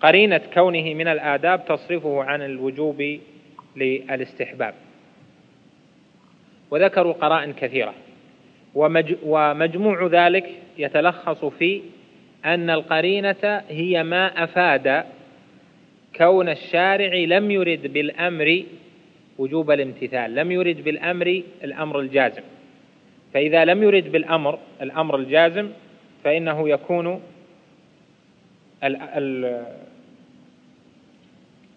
قرينة 0.01 0.41
كونه 0.53 0.93
من 0.93 1.07
الآداب 1.07 1.65
تصرفه 1.65 2.23
عن 2.23 2.41
الوجوب 2.41 3.19
للاستحباب. 3.75 4.73
وذكروا 6.71 7.13
قرائن 7.13 7.53
كثيرة. 7.53 7.93
ومجموع 8.75 10.07
ذلك 10.07 10.49
يتلخص 10.77 11.45
في 11.45 11.81
أن 12.45 12.69
القرينة 12.69 13.63
هي 13.69 14.03
ما 14.03 14.43
أفاد 14.43 15.05
كون 16.15 16.49
الشارع 16.49 17.13
لم 17.15 17.51
يرد 17.51 17.93
بالأمر 17.93 18.63
وجوب 19.37 19.71
الامتثال 19.71 20.35
لم 20.35 20.51
يرد 20.51 20.83
بالأمر 20.83 21.43
الأمر 21.63 21.99
الجازم. 21.99 22.41
فإذا 23.33 23.65
لم 23.65 23.83
يرد 23.83 24.11
بالأمر 24.11 24.59
الأمر 24.81 25.15
الجازم 25.15 25.69
فإنه 26.23 26.69
يكون 26.69 27.21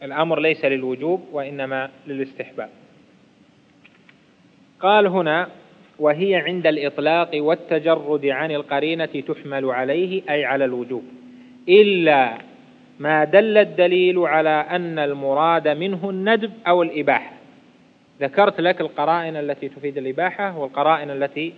الأمر 0.03 0.41
ليس 0.41 0.65
للوجوب 0.65 1.29
وإنما 1.33 1.91
للاستحباب. 2.07 2.71
قال 4.81 5.07
هنا 5.07 5.49
وهي 5.99 6.37
عند 6.37 6.67
الإطلاق 6.67 7.31
والتجرد 7.35 8.27
عن 8.27 8.51
القرينة 8.51 9.05
تحمل 9.07 9.71
عليه 9.71 10.23
أي 10.31 10.45
على 10.45 10.65
الوجوب. 10.65 11.05
إلا 11.69 12.39
ما 12.99 13.25
دل 13.25 13.59
الدليل 13.59 14.19
على 14.19 14.67
أن 14.71 14.99
المراد 14.99 15.69
منه 15.69 16.11
الندب 16.11 16.53
أو 16.67 16.83
الإباحة. 16.83 17.33
ذكرت 18.21 18.61
لك 18.61 18.81
القرائن 18.81 19.37
التي 19.37 19.69
تفيد 19.69 19.99
الإباحة 19.99 20.59
والقرائن 20.59 21.11
التي 21.11 21.53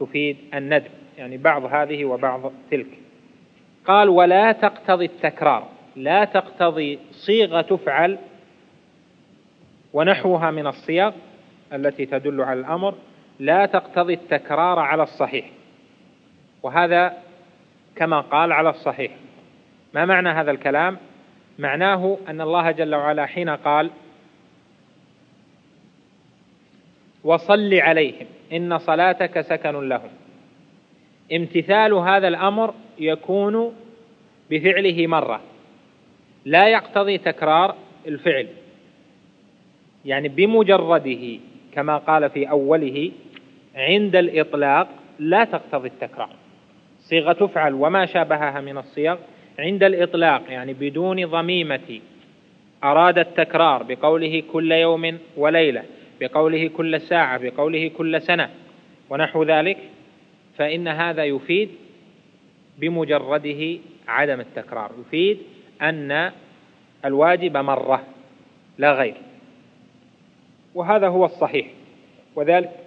تفيد 0.00 0.36
الندب 0.54 0.90
يعني 1.18 1.36
بعض 1.36 1.64
هذه 1.64 2.04
وبعض 2.04 2.52
تلك. 2.70 2.86
قال 3.86 4.08
ولا 4.08 4.52
تقتضي 4.52 5.04
التكرار 5.04 5.68
لا 5.96 6.24
تقتضي 6.24 6.98
صيغة 7.12 7.60
تفعل 7.60 8.18
ونحوها 9.92 10.50
من 10.50 10.66
الصيغ 10.66 11.12
التي 11.72 12.06
تدل 12.06 12.40
على 12.42 12.60
الأمر 12.60 12.94
لا 13.38 13.66
تقتضي 13.66 14.14
التكرار 14.14 14.78
على 14.78 15.02
الصحيح. 15.02 15.50
وهذا 16.62 17.22
كما 17.96 18.20
قال 18.20 18.52
على 18.52 18.70
الصحيح. 18.70 19.12
ما 19.94 20.04
معنى 20.04 20.28
هذا 20.28 20.50
الكلام؟ 20.50 20.98
معناه 21.58 22.18
أن 22.28 22.40
الله 22.40 22.70
جل 22.70 22.94
وعلا 22.94 23.26
حين 23.26 23.48
قال 23.48 23.90
وصل 27.24 27.74
عليهم 27.74 28.26
إن 28.52 28.78
صلاتك 28.78 29.40
سكن 29.40 29.88
لهم. 29.88 30.10
امتثال 31.32 31.92
هذا 31.92 32.28
الأمر 32.28 32.74
يكون 32.98 33.76
بفعله 34.50 35.06
مرة. 35.06 35.40
لا 36.44 36.68
يقتضي 36.68 37.18
تكرار 37.18 37.74
الفعل. 38.06 38.48
يعني 40.04 40.28
بمجرده 40.28 41.38
كما 41.72 41.96
قال 41.98 42.30
في 42.30 42.50
أوله 42.50 43.12
عند 43.76 44.16
الإطلاق 44.16 44.88
لا 45.18 45.44
تقتضي 45.44 45.88
التكرار. 45.88 46.30
صيغة 46.98 47.32
تفعل 47.32 47.74
وما 47.74 48.06
شابهها 48.06 48.60
من 48.60 48.78
الصيغ 48.78 49.16
عند 49.58 49.82
الإطلاق 49.82 50.42
يعني 50.48 50.72
بدون 50.72 51.26
ضميمة. 51.26 52.00
أراد 52.84 53.18
التكرار 53.18 53.82
بقوله 53.82 54.42
كل 54.52 54.72
يوم 54.72 55.18
وليلة 55.36 55.82
بقوله 56.20 56.68
كل 56.68 57.00
ساعة 57.00 57.38
بقوله 57.42 57.88
كل 57.88 58.22
سنة 58.22 58.50
ونحو 59.10 59.42
ذلك 59.42 59.78
فإن 60.56 60.88
هذا 60.88 61.24
يفيد 61.24 61.68
بمجرده 62.78 63.78
عدم 64.08 64.40
التكرار. 64.40 64.90
يفيد 65.00 65.38
أن 65.82 66.32
الواجب 67.04 67.56
مرة 67.56 68.02
لا 68.78 68.92
غير. 68.92 69.14
وهذا 70.74 71.08
هو 71.08 71.24
الصحيح. 71.24 71.66
وذلك 72.34 72.85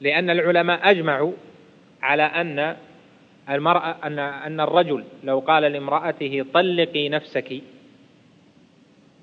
لأن 0.00 0.30
العلماء 0.30 0.90
أجمعوا 0.90 1.32
على 2.02 2.22
أن 2.22 2.76
المرأة 3.50 3.96
أن 4.04 4.18
أن 4.18 4.60
الرجل 4.60 5.04
لو 5.24 5.38
قال 5.38 5.62
لامرأته 5.62 6.44
طلقي 6.54 7.08
نفسك 7.08 7.62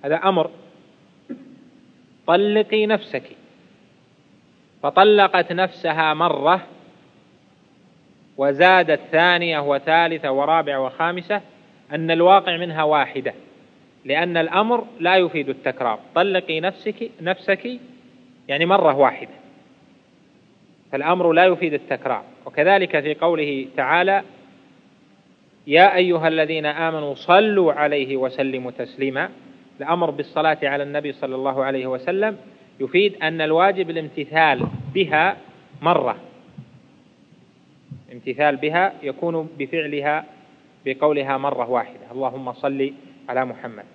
هذا 0.03 0.15
أمر. 0.15 0.51
طلقي 2.27 2.85
نفسك. 2.85 3.23
فطلقت 4.83 5.51
نفسها 5.51 6.13
مرة 6.13 6.67
وزادت 8.37 8.99
ثانية 9.11 9.59
وثالثة 9.59 10.31
ورابعة 10.31 10.79
وخامسة 10.79 11.41
أن 11.91 12.11
الواقع 12.11 12.57
منها 12.57 12.83
واحدة. 12.83 13.33
لأن 14.05 14.37
الأمر 14.37 14.87
لا 14.99 15.15
يفيد 15.15 15.49
التكرار. 15.49 15.99
طلقي 16.15 16.59
نفسك 16.59 17.11
نفسك 17.21 17.69
يعني 18.47 18.65
مرة 18.65 18.95
واحدة. 18.95 19.44
فالأمر 20.95 21.31
لا 21.31 21.45
يفيد 21.45 21.73
التكرار. 21.73 22.23
وكذلك 22.45 22.99
في 22.99 23.13
قوله 23.13 23.67
تعالى 23.77 24.23
يا 25.67 25.95
أيها 25.95 26.27
الذين 26.27 26.65
آمنوا 26.65 27.13
صلوا 27.13 27.73
عليه 27.73 28.17
وسلموا 28.17 28.71
تسليما. 28.71 29.29
الأمر 29.79 30.09
بالصلاة 30.09 30.57
على 30.63 30.83
النبي 30.83 31.11
صلى 31.11 31.35
الله 31.35 31.63
عليه 31.63 31.87
وسلم 31.87 32.37
يفيد 32.79 33.15
أن 33.23 33.41
الواجب 33.41 33.89
الامتثال 33.89 34.67
بها 34.93 35.37
مرة. 35.81 36.17
امتثال 38.13 38.55
بها 38.55 38.93
يكون 39.03 39.49
بفعلها 39.59 40.25
بقولها 40.85 41.37
مرة 41.37 41.69
واحدة. 41.69 42.11
اللهم 42.11 42.53
صل 42.53 42.93
على 43.29 43.45
محمد. 43.45 43.85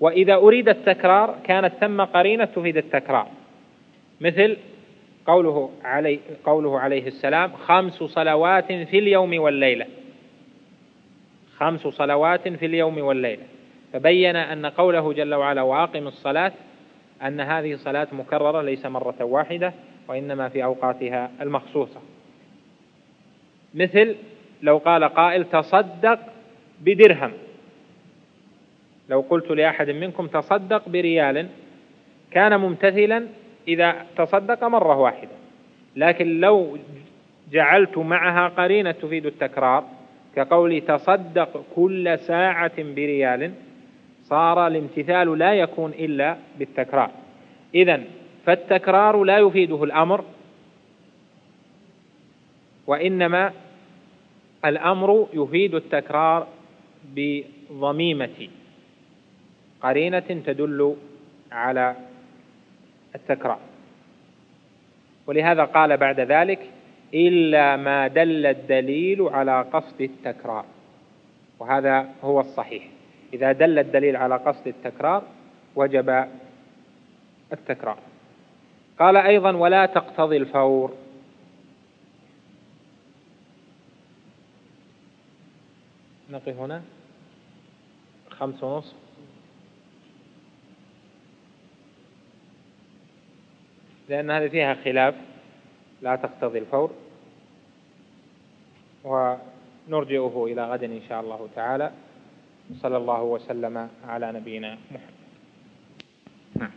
وإذا 0.00 0.34
أريد 0.34 0.68
التكرار 0.68 1.38
كانت 1.44 1.72
ثم 1.80 2.00
قرينة 2.00 2.44
تفيد 2.44 2.76
التكرار. 2.76 3.26
مثل 4.20 4.56
قوله 5.28 5.70
عليه, 5.84 6.18
قوله 6.44 6.80
عليه 6.80 7.06
السلام 7.06 7.52
خمس 7.52 7.92
صلوات 7.92 8.72
في 8.72 8.98
اليوم 8.98 9.40
والليلة. 9.40 9.86
خمس 11.56 11.80
صلوات 11.80 12.48
في 12.48 12.66
اليوم 12.66 12.98
والليلة. 12.98 13.42
فبين 13.92 14.36
أن 14.36 14.66
قوله 14.66 15.12
جل 15.12 15.34
وعلا 15.34 15.62
وأقم 15.62 16.06
الصلاة 16.06 16.52
أن 17.22 17.40
هذه 17.40 17.76
صلاة 17.76 18.08
مكررة 18.12 18.62
ليس 18.62 18.86
مرة 18.86 19.24
واحدة 19.24 19.72
وإنما 20.08 20.48
في 20.48 20.64
أوقاتها 20.64 21.30
المخصوصة. 21.40 22.00
مثل 23.74 24.16
لو 24.62 24.78
قال 24.78 25.04
قائل 25.04 25.44
تصدق 25.44 26.18
بدرهم. 26.80 27.32
لو 29.08 29.20
قلت 29.20 29.50
لأحد 29.50 29.90
منكم 29.90 30.26
تصدق 30.26 30.88
بريال 30.88 31.48
كان 32.30 32.60
ممتثلا 32.60 33.26
إذا 33.68 34.06
تصدق 34.16 34.64
مرة 34.64 34.96
واحدة. 34.96 35.30
لكن 35.96 36.40
لو 36.40 36.78
جعلت 37.50 37.98
معها 37.98 38.48
قرينة 38.48 38.90
تفيد 38.90 39.26
التكرار 39.26 39.84
كقول 40.36 40.80
تصدق 40.80 41.64
كل 41.76 42.18
ساعة 42.18 42.82
بريال 42.82 43.52
صار 44.24 44.66
الامتثال 44.66 45.38
لا 45.38 45.54
يكون 45.54 45.90
إلا 45.90 46.36
بالتكرار. 46.58 47.10
إذا 47.74 48.00
فالتكرار 48.46 49.24
لا 49.24 49.38
يفيده 49.38 49.84
الأمر 49.84 50.24
وإنما 52.86 53.52
الأمر 54.64 55.28
يفيد 55.32 55.74
التكرار 55.74 56.46
بضميمة 57.14 58.48
قرينة 59.82 60.28
تدل 60.46 60.96
على 61.52 61.96
التكرار. 63.14 63.58
ولهذا 65.26 65.64
قال 65.64 65.96
بعد 65.96 66.20
ذلك 66.20 66.70
إلا 67.14 67.76
ما 67.76 68.08
دل 68.08 68.46
الدليل 68.46 69.22
على 69.22 69.62
قصد 69.72 70.00
التكرار. 70.00 70.64
وهذا 71.58 72.08
هو 72.24 72.40
الصحيح. 72.40 72.88
إذا 73.32 73.52
دل 73.52 73.78
الدليل 73.78 74.16
على 74.16 74.36
قصد 74.36 74.66
التكرار 74.68 75.22
وجب 75.76 76.26
التكرار. 77.52 77.98
قال 78.98 79.16
أيضا 79.16 79.56
ولا 79.56 79.86
تقتضي 79.86 80.36
الفور. 80.36 80.94
نقف 86.30 86.48
هنا 86.48 86.82
خمس 88.30 88.62
ونصف. 88.62 89.07
لأن 94.08 94.30
هذه 94.30 94.48
فيها 94.48 94.74
خلاف 94.74 95.14
لا 96.02 96.16
تقتضي 96.16 96.58
الفور. 96.58 96.94
ونرجئه 99.04 100.46
إلى 100.52 100.70
غد 100.70 100.82
إن 100.82 101.00
شاء 101.08 101.20
الله 101.20 101.48
تعالى. 101.56 101.92
صلى 102.72 102.96
الله 102.96 103.22
وسلم 103.22 103.88
على 104.08 104.32
نبينا 104.32 104.78
محمد. 104.90 105.18
نعم. 106.56 106.70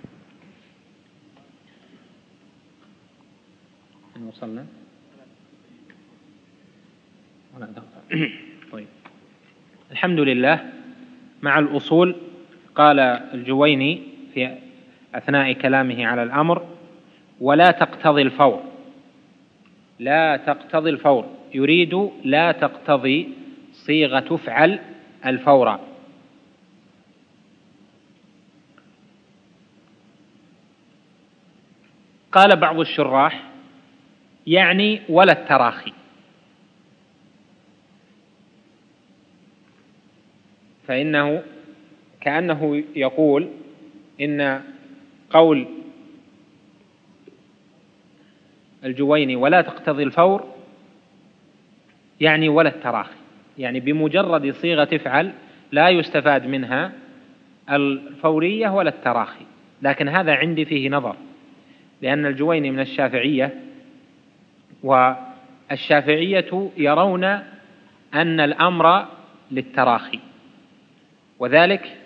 وصلنا 4.28 4.65
طيب. 8.72 8.88
الحمد 9.91 10.20
لله. 10.20 10.72
مع 11.41 11.60
الأصول 11.60 12.15
قال 12.76 13.00
الجويني 13.00 14.04
في 14.34 14.58
أثناء 15.15 15.54
كلامه 15.54 16.06
على 16.06 16.24
الأمر 16.24 16.70
ولا 17.41 17.71
تقتضي 17.71 18.21
الفور. 18.21 18.63
لا 19.99 20.38
تقتضي 20.38 20.89
الفور. 20.89 21.25
يريد 21.54 22.10
لا 22.23 22.51
تقتضي 22.51 23.30
صيغة 23.73 24.19
تفعل 24.19 24.80
الفور. 25.25 25.80
قال 32.32 32.56
بعض 32.56 32.80
الشراح 32.80 33.43
يعني 34.47 35.01
ولا 35.10 35.32
التراخي. 35.32 35.93
فإنه 40.88 41.43
كأنه 42.21 42.84
يقول 42.95 43.49
إن 44.21 44.62
قول 45.30 45.81
الجويني 48.86 49.36
ولا 49.36 49.62
تقتضي 49.62 50.04
الفور 50.04 50.46
يعني 52.22 52.50
ولا 52.50 52.70
التراخي 52.70 53.15
يعني 53.58 53.80
بمجرد 53.80 54.52
صيغة 54.52 54.84
تفعل 54.84 55.32
لا 55.72 55.89
يستفاد 55.89 56.48
منها 56.48 56.91
الفورية 57.70 58.70
ولا 58.70 58.89
التراخي. 58.89 59.46
لكن 59.82 60.08
هذا 60.08 60.36
عندي 60.36 60.65
فيه 60.65 60.89
نظر 60.89 61.15
لأن 62.02 62.26
الجويني 62.26 62.72
من 62.72 62.80
الشافعية 62.80 63.56
والشافعية 64.84 66.70
يرون 66.78 67.24
أن 68.13 68.39
الأمر 68.39 69.06
للتراخي. 69.52 70.20
وذلك 71.39 71.98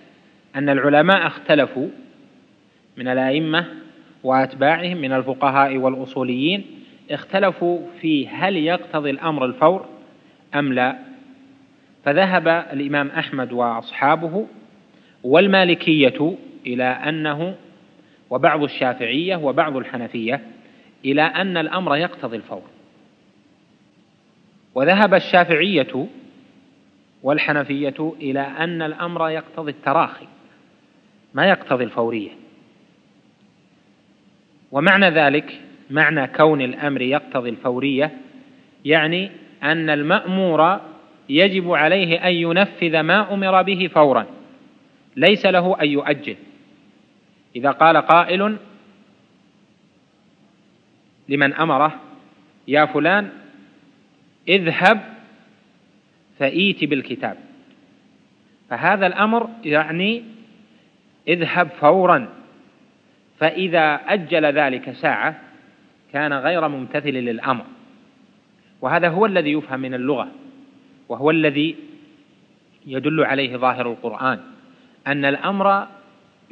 أن 0.55 0.69
العلماء 0.69 1.27
اختلفوا 1.27 1.87
من 2.97 3.07
الأئمة 3.07 3.65
وأتباعهم 4.25 4.97
من 4.97 5.13
الفقهاء 5.13 5.77
والأصوليين 5.77 6.65
اختلفوا 7.11 7.79
في 8.01 8.27
هل 8.27 8.57
يقتضي 8.57 9.09
الأمر 9.09 9.45
الفور 9.45 9.85
أم 10.55 10.73
لا. 10.73 10.95
فذهب 12.03 12.47
الإمام 12.47 13.07
أحمد 13.07 13.53
وأصحابه 13.53 14.47
والمالكية 15.23 16.35
إلى 16.67 16.83
أنه 16.83 17.55
وبعض 18.29 18.63
الشافعية 18.63 19.35
وبعض 19.35 19.77
الحنفية 19.77 20.41
إلى 21.05 21.21
أن 21.21 21.57
الأمر 21.57 21.95
يقتضي 21.95 22.37
الفور. 22.37 22.63
وذهب 24.75 25.13
الشافعية 25.13 26.07
والحنفية 27.23 28.13
إلى 28.21 28.39
أن 28.39 28.81
الأمر 28.81 29.29
يقتضي 29.29 29.71
التراخي 29.71 30.27
ما 31.33 31.45
يقتضي 31.45 31.83
الفورية. 31.83 32.44
ومعنى 34.71 35.09
ذلك 35.09 35.61
معنى 35.89 36.27
كون 36.27 36.61
الأمر 36.61 37.01
يقتضي 37.01 37.49
الفورية 37.49 38.11
يعني 38.85 39.31
أن 39.63 39.89
المأمور 39.89 40.79
يجب 41.29 41.71
عليه 41.71 42.27
أن 42.27 42.33
ينفذ 42.33 42.99
ما 43.01 43.33
أمر 43.33 43.61
به 43.61 43.89
فورا 43.93 44.25
ليس 45.15 45.45
له 45.45 45.81
أن 45.81 45.87
يؤجل. 45.87 46.35
إذا 47.55 47.71
قال 47.71 47.97
قائل 47.97 48.57
لمن 51.29 51.53
أمره 51.53 52.01
يا 52.67 52.85
فلان 52.85 53.29
اذهب 54.47 55.15
فإيت 56.39 56.83
بالكتاب. 56.83 57.37
فهذا 58.69 59.07
الأمر 59.07 59.49
يعني 59.63 60.23
اذهب 61.27 61.69
فورا. 61.79 62.44
فإذا 63.39 63.95
أجل 63.95 64.45
ذلك 64.45 64.91
ساعة 64.91 65.41
كان 66.13 66.33
غير 66.33 66.67
ممتثل 66.67 67.09
للأمر. 67.13 67.65
وهذا 68.81 69.09
هو 69.09 69.25
الذي 69.25 69.51
يفهم 69.51 69.79
من 69.79 69.93
اللغة 69.93 70.31
وهو 71.09 71.31
الذي 71.31 71.75
يدل 72.87 73.23
عليه 73.23 73.57
ظاهر 73.57 73.91
القرآن 73.91 74.39
أن 75.07 75.25
الأمر 75.25 75.87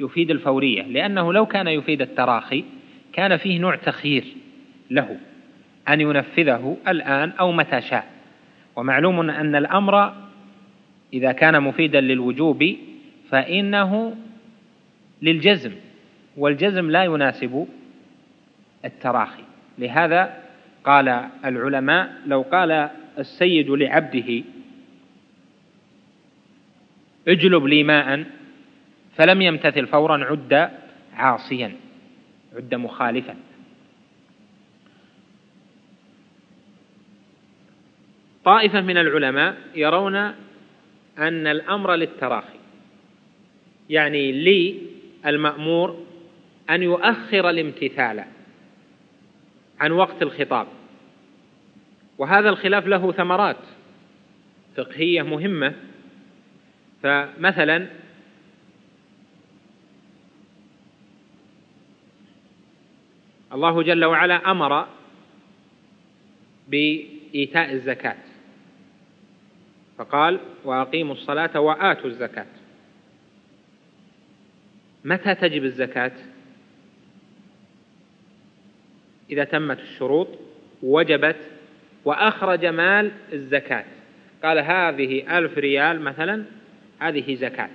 يفيد 0.00 0.30
الفورية 0.30 0.82
لأنه 0.82 1.32
لو 1.32 1.46
كان 1.46 1.68
يفيد 1.68 2.02
التراخي 2.02 2.64
كان 3.12 3.36
فيه 3.36 3.58
نوع 3.58 3.76
تخيير 3.76 4.24
له 4.90 5.18
أن 5.88 6.00
ينفذه 6.00 6.76
الآن 6.88 7.30
أو 7.40 7.52
متى 7.52 7.80
شاء. 7.80 8.06
ومعلوم 8.76 9.30
أن 9.30 9.56
الأمر 9.56 10.12
إذا 11.12 11.32
كان 11.32 11.62
مفيدا 11.62 12.00
للوجوب 12.00 12.76
فإنه 13.30 14.16
للجزم 15.22 15.72
والجزم 16.36 16.90
لا 16.90 17.04
يناسب 17.04 17.66
التراخي. 18.84 19.44
لهذا 19.78 20.42
قال 20.84 21.08
العلماء 21.44 22.20
لو 22.26 22.42
قال 22.42 22.90
السيد 23.18 23.70
لعبده 23.70 24.42
اجلب 27.28 27.64
لي 27.66 27.82
ماء 27.82 28.24
فلم 29.16 29.42
يمتثل 29.42 29.86
فورا 29.86 30.24
عد 30.24 30.70
عاصيا 31.14 31.72
عد 32.56 32.74
مخالفا. 32.74 33.36
طائفة 38.44 38.80
من 38.80 38.96
العلماء 38.96 39.56
يرون 39.74 40.16
أن 41.18 41.46
الأمر 41.46 41.94
للتراخي 41.94 42.58
يعني 43.90 44.32
لي 44.32 44.78
المأمور 45.26 46.03
أن 46.70 46.82
يؤخر 46.82 47.50
الامتثال 47.50 48.24
عن 49.80 49.92
وقت 49.92 50.22
الخطاب. 50.22 50.66
وهذا 52.18 52.48
الخلاف 52.48 52.86
له 52.86 53.12
ثمرات 53.12 53.56
فقهية 54.76 55.22
مهمة. 55.22 55.74
فمثلا 57.02 57.86
الله 63.52 63.82
جل 63.82 64.04
وعلا 64.04 64.50
أمر 64.50 64.88
بإيتاء 66.68 67.72
الزكاة. 67.72 68.16
فقال 69.98 70.40
وأقيموا 70.64 71.14
الصلاة 71.14 71.60
وآتوا 71.60 72.06
الزكاة. 72.06 72.46
متى 75.04 75.34
تجب 75.34 75.64
الزكاة؟ 75.64 76.33
إذا 79.30 79.44
تمت 79.44 79.78
الشروط 79.78 80.28
وجبت 80.82 81.36
وأخرج 82.04 82.66
مال 82.66 83.10
الزكاة. 83.32 83.84
قال 84.44 84.58
هذه 84.58 85.38
ألف 85.38 85.58
ريال 85.58 86.00
مثلا 86.00 86.44
هذه 86.98 87.34
زكاة. 87.34 87.70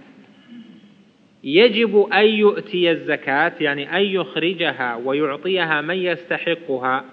يجب 1.44 2.08
أن 2.14 2.26
يؤتي 2.26 2.92
الزكاة 2.92 3.54
يعني 3.60 3.98
أن 3.98 4.02
يخرجها 4.02 4.96
ويعطيها 4.96 5.82
من 5.82 5.96
يستحقها 5.96 7.06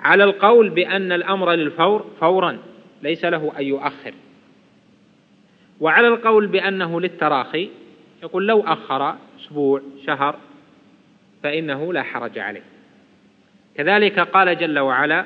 على 0.00 0.24
القول 0.24 0.70
بأن 0.70 1.12
الأمر 1.12 1.52
للفور 1.52 2.10
فورا 2.20 2.58
ليس 3.02 3.24
له 3.24 3.52
أن 3.58 3.64
يؤخر. 3.64 4.14
وعلى 5.80 6.08
القول 6.08 6.46
بأنه 6.46 7.00
للتراخي 7.00 7.70
يقول 8.22 8.46
لو 8.46 8.60
أخر 8.60 9.14
أسبوع 9.40 9.82
شهر 10.06 10.36
فإنه 11.42 11.92
لا 11.92 12.02
حرج 12.02 12.38
عليه. 12.38 12.62
كذلك 13.80 14.20
قال 14.20 14.58
جل 14.58 14.78
وعلا 14.78 15.24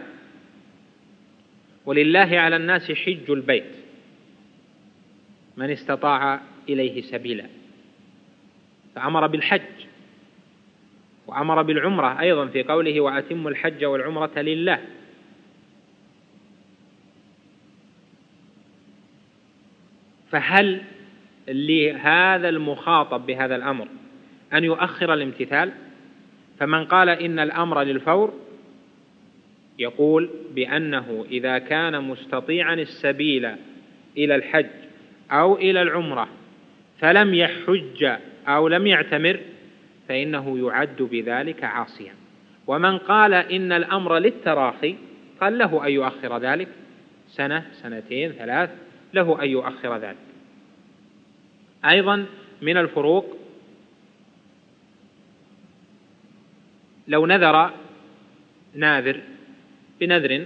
ولله 1.87 2.39
على 2.39 2.57
الناس 2.57 2.93
حج 2.93 3.31
البيت 3.31 3.77
من 5.57 5.71
استطاع 5.71 6.41
إليه 6.69 7.03
سبيلا. 7.03 7.47
فأمر 8.95 9.27
بالحج 9.27 9.61
وأمر 11.27 11.63
بالعمرة 11.63 12.21
أيضا 12.21 12.47
في 12.47 12.63
قوله 12.63 13.01
وأتم 13.01 13.49
الحج 13.49 13.85
والعمرة 13.85 14.39
لله. 14.41 14.81
فهل 20.31 20.83
لهذا 21.49 22.49
المخاطب 22.49 23.27
بهذا 23.27 23.57
الأمر 23.57 23.89
أن 24.53 24.65
يؤخر 24.65 25.15
الامتثال؟ 25.15 25.73
فمن 26.59 26.85
قال 26.85 27.09
إن 27.09 27.39
الأمر 27.39 27.83
للفور 27.83 28.44
يقول 29.79 30.31
بأنه 30.55 31.27
إذا 31.31 31.59
كان 31.59 32.05
مستطيعا 32.05 32.75
السبيل 32.75 33.47
إلى 34.17 34.35
الحج 34.35 34.67
أو 35.31 35.57
إلى 35.57 35.83
العمرة 35.83 36.29
فلم 36.99 37.35
يحج 37.35 38.19
أو 38.49 38.69
لم 38.69 38.87
يعتمر 38.87 39.41
فإنه 40.09 40.69
يعد 40.69 41.03
بذلك 41.03 41.65
عاصيا. 41.65 42.15
ومن 42.67 42.99
قال 42.99 43.35
إن 43.35 43.73
الأمر 43.73 44.19
للتراخي 44.19 44.97
قال 45.41 45.59
له 45.59 45.87
أن 45.87 45.93
يؤخر 45.93 46.39
ذلك؟ 46.39 46.69
سنة 47.29 47.67
سنتين 47.73 48.33
ثلاث 48.33 48.71
له 49.15 49.43
أن 49.43 49.49
يؤخر 49.49 49.97
ذلك. 49.97 50.17
أيضا 51.85 52.27
من 52.63 52.77
الفروق 52.77 53.37
لو 57.09 57.27
نذر 57.27 57.71
ناذر 58.75 59.21
بنذر 60.07 60.45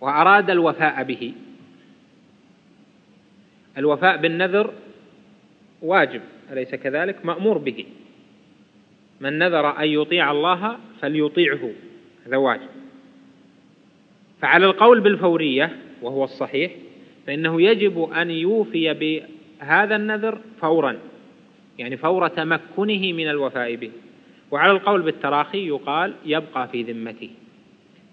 وأراد 0.00 0.50
الوفاء 0.50 1.02
به. 1.02 1.32
الوفاء 3.78 4.16
بالنذر 4.16 4.72
واجب 5.82 6.20
أليس 6.52 6.74
كذلك؟ 6.74 7.26
مأمور 7.26 7.58
به. 7.58 7.86
من 9.20 9.38
نذر 9.38 9.78
أن 9.78 9.88
يطيع 9.88 10.30
الله 10.30 10.78
فليطيعه 11.00 11.70
هذا 12.26 12.36
واجب. 12.36 12.68
فعلى 14.40 14.66
القول 14.66 15.00
بالفورية 15.00 15.76
وهو 16.02 16.24
الصحيح 16.24 16.72
فإنه 17.26 17.62
يجب 17.62 18.02
أن 18.02 18.30
يوفي 18.30 18.94
بهذا 18.94 19.96
النذر 19.96 20.40
فورا 20.60 20.98
يعني 21.78 21.96
فور 21.96 22.28
تمكنه 22.28 23.12
من 23.12 23.28
الوفاء 23.28 23.74
به. 23.74 23.90
وعلى 24.50 24.72
القول 24.72 25.02
بالتراخي 25.02 25.68
يقال 25.68 26.14
يبقى 26.24 26.68
في 26.68 26.82
ذمته. 26.82 27.30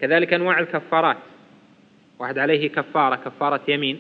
كذلك 0.02 0.34
أنواع 0.34 0.60
الكفارات. 0.60 1.18
واحد 2.20 2.38
عليه 2.38 2.70
كفارة 2.70 3.16
كفارة 3.16 3.62
يمين. 3.68 4.00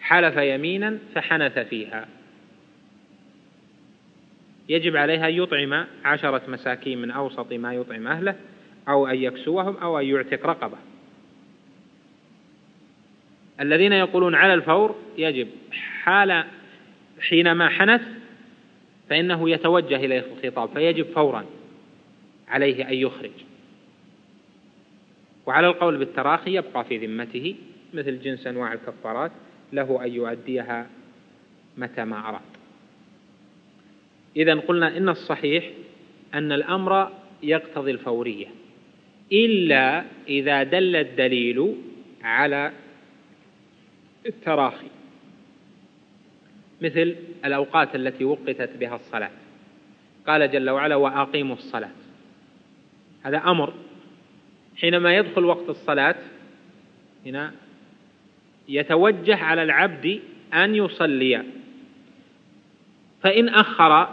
حلف 0.00 0.36
يمينا 0.36 0.98
فحنث 1.14 1.58
فيها. 1.58 2.08
يجب 4.68 4.96
عليها 4.96 5.28
أن 5.28 5.34
يطعم 5.34 5.86
عشرة 6.04 6.42
مساكين 6.48 7.02
من 7.02 7.10
أوسط 7.10 7.52
ما 7.52 7.74
يطعم 7.74 8.06
أهله 8.06 8.34
أو 8.88 9.06
أن 9.06 9.16
يكسوهم 9.16 9.76
أو 9.76 9.98
أن 9.98 10.04
يعتق 10.04 10.46
رقبة. 10.46 10.76
الذين 13.60 13.92
يقولون 13.92 14.34
على 14.34 14.54
الفور 14.54 14.96
يجب 15.16 15.48
حال 16.02 16.44
حينما 17.20 17.68
حنث 17.68 18.02
فإنه 19.10 19.50
يتوجه 19.50 19.96
إليه 19.96 20.24
الخطاب 20.32 20.68
فيجب 20.68 21.06
فورا 21.06 21.44
عليه 22.48 22.88
أن 22.88 22.94
يخرج. 22.94 23.47
وعلى 25.48 25.66
القول 25.66 25.96
بالتراخي 25.96 26.54
يبقى 26.54 26.84
في 26.84 27.06
ذمته 27.06 27.54
مثل 27.94 28.20
جنس 28.20 28.46
أنواع 28.46 28.72
الكفارات 28.72 29.30
له 29.72 30.04
أن 30.04 30.12
يؤديها 30.12 30.86
متى 31.76 32.04
ما 32.04 32.28
أراد. 32.28 32.40
إذا 34.36 34.54
قلنا 34.54 34.96
إن 34.96 35.08
الصحيح 35.08 35.70
أن 36.34 36.52
الأمر 36.52 37.12
يقتضي 37.42 37.90
الفورية 37.90 38.46
إلا 39.32 40.04
إذا 40.28 40.62
دل 40.62 40.96
الدليل 40.96 41.74
على 42.22 42.72
التراخي 44.26 44.90
مثل 46.80 47.16
الأوقات 47.44 47.94
التي 47.94 48.24
وقتت 48.24 48.70
بها 48.80 48.96
الصلاة. 48.96 49.30
قال 50.26 50.50
جل 50.50 50.70
وعلا 50.70 50.96
وأقيموا 50.96 51.56
الصلاة. 51.56 51.90
هذا 53.22 53.38
أمر 53.38 53.74
حينما 54.80 55.16
يدخل 55.16 55.44
وقت 55.44 55.68
الصلاة 55.68 56.16
هنا 57.26 57.52
يتوجه 58.68 59.36
على 59.36 59.62
العبد 59.62 60.20
أن 60.54 60.74
يصلي. 60.74 61.44
فإن 63.22 63.48
أخر 63.48 64.08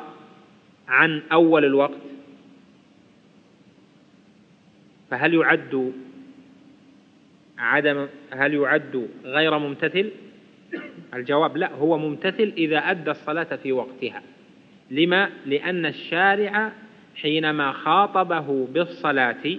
عن 0.88 1.22
أول 1.32 1.66
الوقت 1.66 2.02
فهل 5.10 5.34
يعد 5.34 5.94
عدم 7.58 8.08
هل 8.32 8.54
يعد 8.54 9.10
غير 9.24 9.58
ممتثل؟ 9.58 10.12
الجواب 11.14 11.58
لا 11.58 11.72
هو 11.72 11.98
ممتثل 11.98 12.54
إذا 12.58 12.78
أدى 12.78 13.12
الصلاة 13.12 13.56
في 13.56 13.72
وقتها. 13.72 14.22
لما؟ 14.92 15.30
لأن 15.46 15.86
الشارع 15.86 16.72
حينما 17.16 17.72
خاطبه 17.72 18.68
بالصلاة 18.74 19.58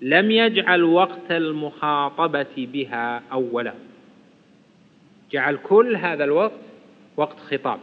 لم 0.00 0.30
يجعل 0.30 0.84
وقت 0.84 1.30
المخاطبة 1.30 2.46
بها 2.56 3.22
أولا. 3.32 3.74
جعل 5.32 5.56
كل 5.56 5.96
هذا 5.96 6.24
الوقت 6.24 6.60
وقت 7.16 7.40
خطاب. 7.40 7.78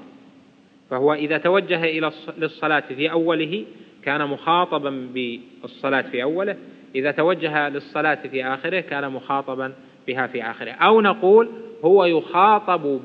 فهو 0.90 1.14
إذا 1.14 1.38
توجه 1.38 1.84
إلى 1.84 2.12
للصلاة 2.38 2.80
في 2.80 3.12
أوله 3.12 3.66
كان 4.04 4.28
مخاطبا 4.28 5.10
بالصلاة 5.14 6.02
في 6.02 6.24
أوله. 6.24 6.58
إذا 6.96 7.12
توجه 7.12 7.70
للصلاة 7.70 8.28
في 8.32 8.46
آخره 8.46 8.80
كان 8.80 9.12
مخاطبا 9.12 9.74
بها 10.08 10.28
في 10.28 10.44
آخره. 10.44 10.72
أو 10.72 11.02
نقول 11.02 11.50
هو 11.84 12.06
يخاطب 12.06 13.02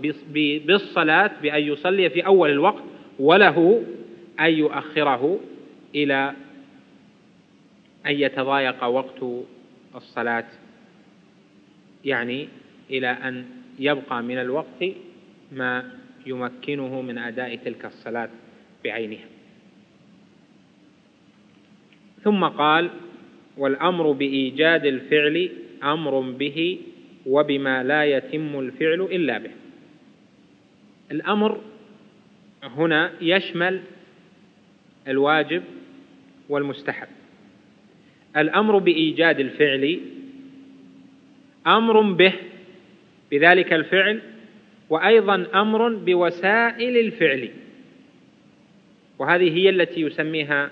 بالصلاة 0.67 1.31
بأن 1.43 1.63
يصلي 1.63 2.11
في 2.11 2.27
أول 2.27 2.51
الوقت 2.51 2.83
وله 3.19 3.83
أن 4.41 4.51
يؤخره 4.53 5.39
إلى 5.95 6.33
أن 8.07 8.15
يتضايق 8.15 8.85
وقت 8.85 9.25
الصلاة 9.95 10.45
يعني 12.05 12.49
إلى 12.91 13.09
أن 13.09 13.47
يبقى 13.79 14.23
من 14.23 14.39
الوقت 14.39 14.85
ما 15.53 15.91
يمكنه 16.27 17.01
من 17.03 17.19
أداء 17.19 17.57
تلك 17.57 17.85
الصلاة 17.85 18.31
بعينها. 18.85 19.27
ثم 22.23 22.45
قال 22.45 22.91
والأمر 23.57 24.13
بإيجاد 24.13 24.85
الفعل 24.85 25.51
أمر 25.83 26.21
به 26.21 26.81
وبما 27.27 27.83
لا 27.83 28.05
يتم 28.05 28.59
الفعل 28.59 29.01
إلا 29.01 29.39
به. 29.39 29.51
الأمر 31.11 31.61
هنا 32.63 33.13
يشمل 33.21 33.83
الواجب 35.09 35.63
والمستحب. 36.49 37.09
الأمر 38.37 38.79
بإيجاد 38.79 39.41
الفعل 39.41 40.01
أمر 41.67 42.01
به 42.01 42.33
بذلك 43.31 43.73
الفعل 43.73 44.21
وأيضا 44.91 45.47
أمر 45.55 45.89
بوسائل 45.95 46.97
الفعل. 46.97 47.51
وهذه 49.19 49.57
هي 49.59 49.69
التي 49.69 50.01
يسميها 50.01 50.71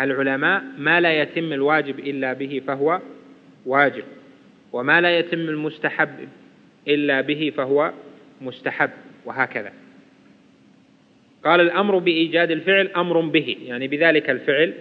العلماء 0.00 0.64
ما 0.78 1.00
لا 1.00 1.22
يتم 1.22 1.52
الواجب 1.52 1.98
إلا 1.98 2.32
به 2.32 2.62
فهو 2.66 3.00
واجب 3.66 4.04
وما 4.72 5.00
لا 5.00 5.18
يتم 5.18 5.38
المستحب 5.38 6.28
إلا 6.88 7.20
به 7.20 7.52
فهو 7.56 7.92
مستحب 8.40 8.90
وهكذا. 9.24 9.72
قال 11.44 11.60
الأمر 11.60 11.98
بإيجاد 11.98 12.50
الفعل 12.50 12.90
أمر 12.96 13.20
به 13.20 13.56
يعني 13.64 13.88
بذلك 13.88 14.30
الفعل 14.30 14.74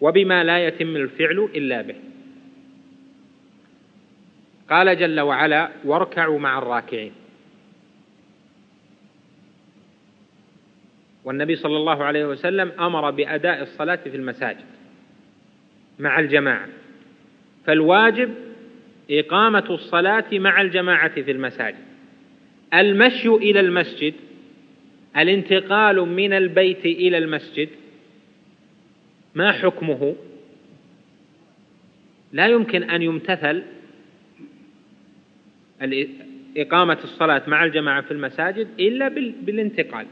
وبما 0.00 0.44
لا 0.44 0.66
يتم 0.66 0.96
الفعل 0.96 1.48
إلا 1.54 1.82
به. 1.82 1.94
قال 4.70 4.98
جل 4.98 5.20
وعلا 5.20 5.70
واركعوا 5.84 6.38
مع 6.38 6.58
الراكعين. 6.58 7.12
والنبي 11.24 11.56
صلى 11.56 11.76
الله 11.76 12.04
عليه 12.04 12.26
وسلم 12.26 12.72
أمر 12.80 13.10
بأداء 13.10 13.62
الصلاة 13.62 13.96
في 13.96 14.16
المساجد 14.16 14.64
مع 15.98 16.20
الجماعة. 16.20 16.68
فالواجب 17.66 18.34
إقامة 19.10 19.64
الصلاة 19.70 20.24
مع 20.32 20.60
الجماعة 20.60 21.22
في 21.22 21.30
المساجد. 21.30 21.88
المشي 22.74 23.28
إلى 23.28 23.60
المسجد 23.60 24.14
الانتقال 25.16 25.96
من 25.96 26.32
البيت 26.32 26.86
إلى 26.86 27.18
المسجد 27.18 27.68
ما 29.38 29.52
حكمه؟ 29.52 30.14
لا 32.32 32.46
يمكن 32.46 32.90
أن 32.90 33.02
يمتثل 33.02 33.62
إقامة 36.56 36.98
الصلاة 37.04 37.42
مع 37.46 37.64
الجماعة 37.64 38.00
في 38.00 38.10
المساجد 38.10 38.68
إلا 38.80 39.08
بالانتقال. 39.42 40.06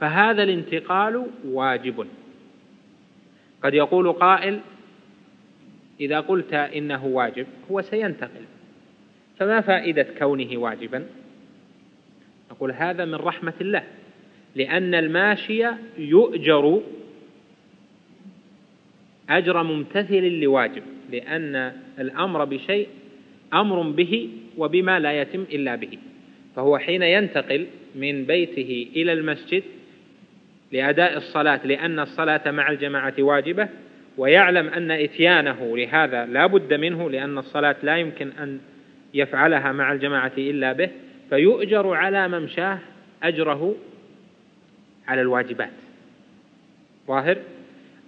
فهذا 0.00 0.42
الانتقال 0.42 1.26
واجب. 1.44 2.06
قد 3.62 3.74
يقول 3.74 4.12
قائل 4.12 4.60
إذا 6.00 6.20
قلت 6.20 6.54
إنه 6.54 7.06
واجب 7.06 7.46
هو 7.70 7.82
سينتقل. 7.82 8.44
فما 9.38 9.60
فائدة 9.60 10.06
كونه 10.18 10.58
واجبا؟ 10.58 11.06
نقول 12.50 12.72
هذا 12.72 13.04
من 13.04 13.14
رحمة 13.14 13.54
الله 13.60 13.82
لأن 14.54 14.94
الماشي 14.94 15.66
يؤجر 15.98 16.82
أجر 19.30 19.62
ممتثل 19.62 20.40
لواجب 20.40 20.82
لأن 21.12 21.72
الأمر 21.98 22.44
بشيء 22.44 22.88
أمر 23.54 23.82
به 23.82 24.28
وبما 24.56 25.00
لا 25.00 25.20
يتم 25.20 25.40
إلا 25.40 25.74
به. 25.74 25.98
فهو 26.56 26.78
حين 26.78 27.02
ينتقل 27.02 27.66
من 27.94 28.24
بيته 28.24 28.88
إلى 28.96 29.12
المسجد 29.12 29.62
لأداء 30.72 31.16
الصلاة 31.16 31.66
لأن 31.66 31.98
الصلاة 31.98 32.50
مع 32.50 32.70
الجماعة 32.70 33.14
واجبة 33.18 33.68
ويعلم 34.18 34.68
أن 34.68 34.90
إتيانه 34.90 35.76
لهذا 35.76 36.26
لا 36.26 36.46
بد 36.46 36.74
منه 36.74 37.10
لأن 37.10 37.38
الصلاة 37.38 37.76
لا 37.82 37.96
يمكن 37.96 38.28
أن 38.28 38.60
يفعلها 39.14 39.72
مع 39.72 39.92
الجماعة 39.92 40.32
إلا 40.38 40.72
به. 40.72 40.90
فيؤجر 41.30 41.94
على 41.94 42.28
ممشاه 42.28 42.78
أجره 43.22 43.74
على 45.08 45.20
الواجبات. 45.20 45.72
ظاهر؟ 47.06 47.36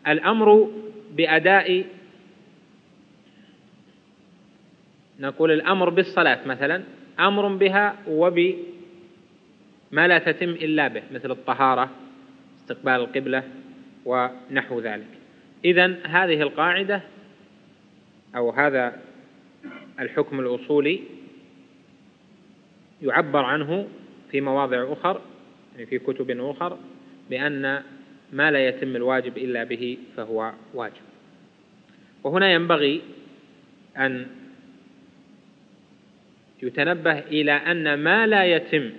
الأمر 0.08 0.70
بأداء 1.16 1.84
نقول 5.20 5.50
الأمر 5.52 5.90
بالصلاة 5.90 6.46
مثلا 6.46 6.82
أمر 7.20 7.48
بها 7.48 7.96
وبما 8.08 8.58
لا 9.92 10.18
تتم 10.18 10.48
إلا 10.48 10.88
به 10.88 11.02
مثل 11.12 11.30
الطهارة 11.30 11.90
استقبال 12.60 12.92
القبلة 12.92 13.42
ونحو 14.04 14.80
ذلك. 14.80 15.08
إذا 15.64 15.96
هذه 16.06 16.42
القاعدة 16.42 17.02
أو 18.36 18.50
هذا 18.50 18.98
الحكم 20.00 20.40
الأصولي 20.40 21.00
يعبر 23.02 23.44
عنه 23.44 23.88
في 24.30 24.40
مواضع 24.40 24.92
أخر 24.92 25.20
يعني 25.74 25.86
في 25.86 25.98
كتب 25.98 26.30
أخر 26.30 26.78
بأن 27.30 27.82
ما 28.32 28.50
لا 28.50 28.68
يتم 28.68 28.96
الواجب 28.96 29.38
إلا 29.38 29.64
به 29.64 29.98
فهو 30.16 30.52
واجب. 30.74 31.06
وهنا 32.24 32.52
ينبغي 32.52 33.00
أن 33.96 34.26
يتنبه 36.62 37.18
إلى 37.18 37.52
أن 37.52 37.94
ما 37.94 38.26
لا 38.26 38.44
يتم 38.44 38.90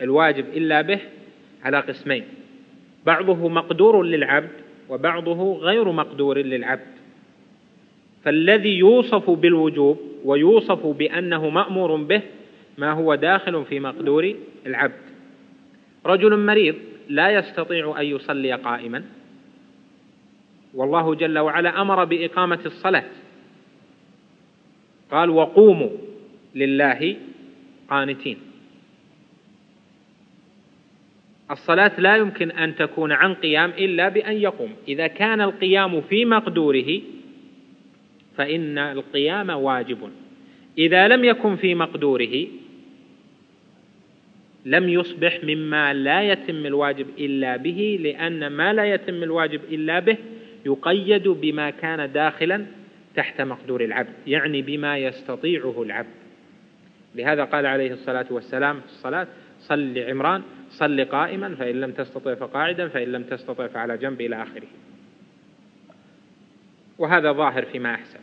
الواجب 0.00 0.44
إلا 0.54 0.80
به 0.80 1.00
على 1.62 1.80
قسمين. 1.80 2.24
بعضه 3.06 3.48
مقدور 3.48 4.02
للعبد 4.02 4.50
وبعضه 4.88 5.58
غير 5.58 5.92
مقدور 5.92 6.38
للعبد. 6.38 6.92
فالذي 8.24 8.78
يوصف 8.78 9.30
بالوجوب 9.30 10.00
ويوصف 10.24 10.86
بأنه 10.86 11.48
مأمور 11.48 11.96
به 11.96 12.22
ما 12.78 12.92
هو 12.92 13.14
داخل 13.14 13.64
في 13.64 13.80
مقدور 13.80 14.34
العبد. 14.66 15.02
رجل 16.06 16.36
مريض 16.36 16.74
لا 17.12 17.30
يستطيع 17.30 18.00
أن 18.00 18.06
يصلي 18.06 18.52
قائما. 18.52 19.04
والله 20.74 21.14
جل 21.14 21.38
وعلا 21.38 21.80
أمر 21.80 22.04
بإقامة 22.04 22.60
الصلاة. 22.66 23.04
قال 25.10 25.30
وقوموا 25.30 25.90
لله 26.54 27.16
قانتين. 27.88 28.38
الصلاة 31.50 32.00
لا 32.00 32.16
يمكن 32.16 32.50
أن 32.50 32.76
تكون 32.76 33.12
عن 33.12 33.34
قيام 33.34 33.70
إلا 33.70 34.08
بأن 34.08 34.36
يقوم. 34.36 34.74
إذا 34.88 35.06
كان 35.06 35.40
القيام 35.40 36.00
في 36.00 36.24
مقدوره 36.24 37.00
فإن 38.36 38.78
القيام 38.78 39.50
واجب. 39.50 40.10
إذا 40.78 41.08
لم 41.08 41.24
يكن 41.24 41.56
في 41.56 41.74
مقدوره 41.74 42.46
لم 44.64 44.88
يصبح 44.88 45.44
مما 45.44 45.94
لا 45.94 46.22
يتم 46.22 46.66
الواجب 46.66 47.06
إلا 47.18 47.56
به 47.56 47.98
لأن 48.02 48.46
ما 48.46 48.72
لا 48.72 48.84
يتم 48.84 49.22
الواجب 49.22 49.60
إلا 49.70 49.98
به 49.98 50.16
يقيد 50.66 51.28
بما 51.28 51.70
كان 51.70 52.12
داخلا 52.12 52.66
تحت 53.16 53.40
مقدور 53.40 53.84
العبد 53.84 54.14
يعني 54.26 54.62
بما 54.62 54.98
يستطيعه 54.98 55.82
العبد. 55.82 56.14
لهذا 57.14 57.44
قال 57.44 57.66
عليه 57.66 57.92
الصلاة 57.92 58.26
والسلام 58.30 58.80
في 58.80 58.86
الصلاة 58.86 59.26
صل 59.60 59.98
عمران 59.98 60.42
صل 60.70 61.04
قائما 61.04 61.54
فإن 61.54 61.80
لم 61.80 61.92
تستطع 61.92 62.34
فقاعدا 62.34 62.88
فإن 62.88 63.12
لم 63.12 63.22
تستطع 63.22 63.66
فعلى 63.66 63.98
جنب 63.98 64.20
إلى 64.20 64.42
آخره. 64.42 64.68
وهذا 66.98 67.32
ظاهر 67.32 67.64
فيما 67.64 67.94
أحسن. 67.94 68.18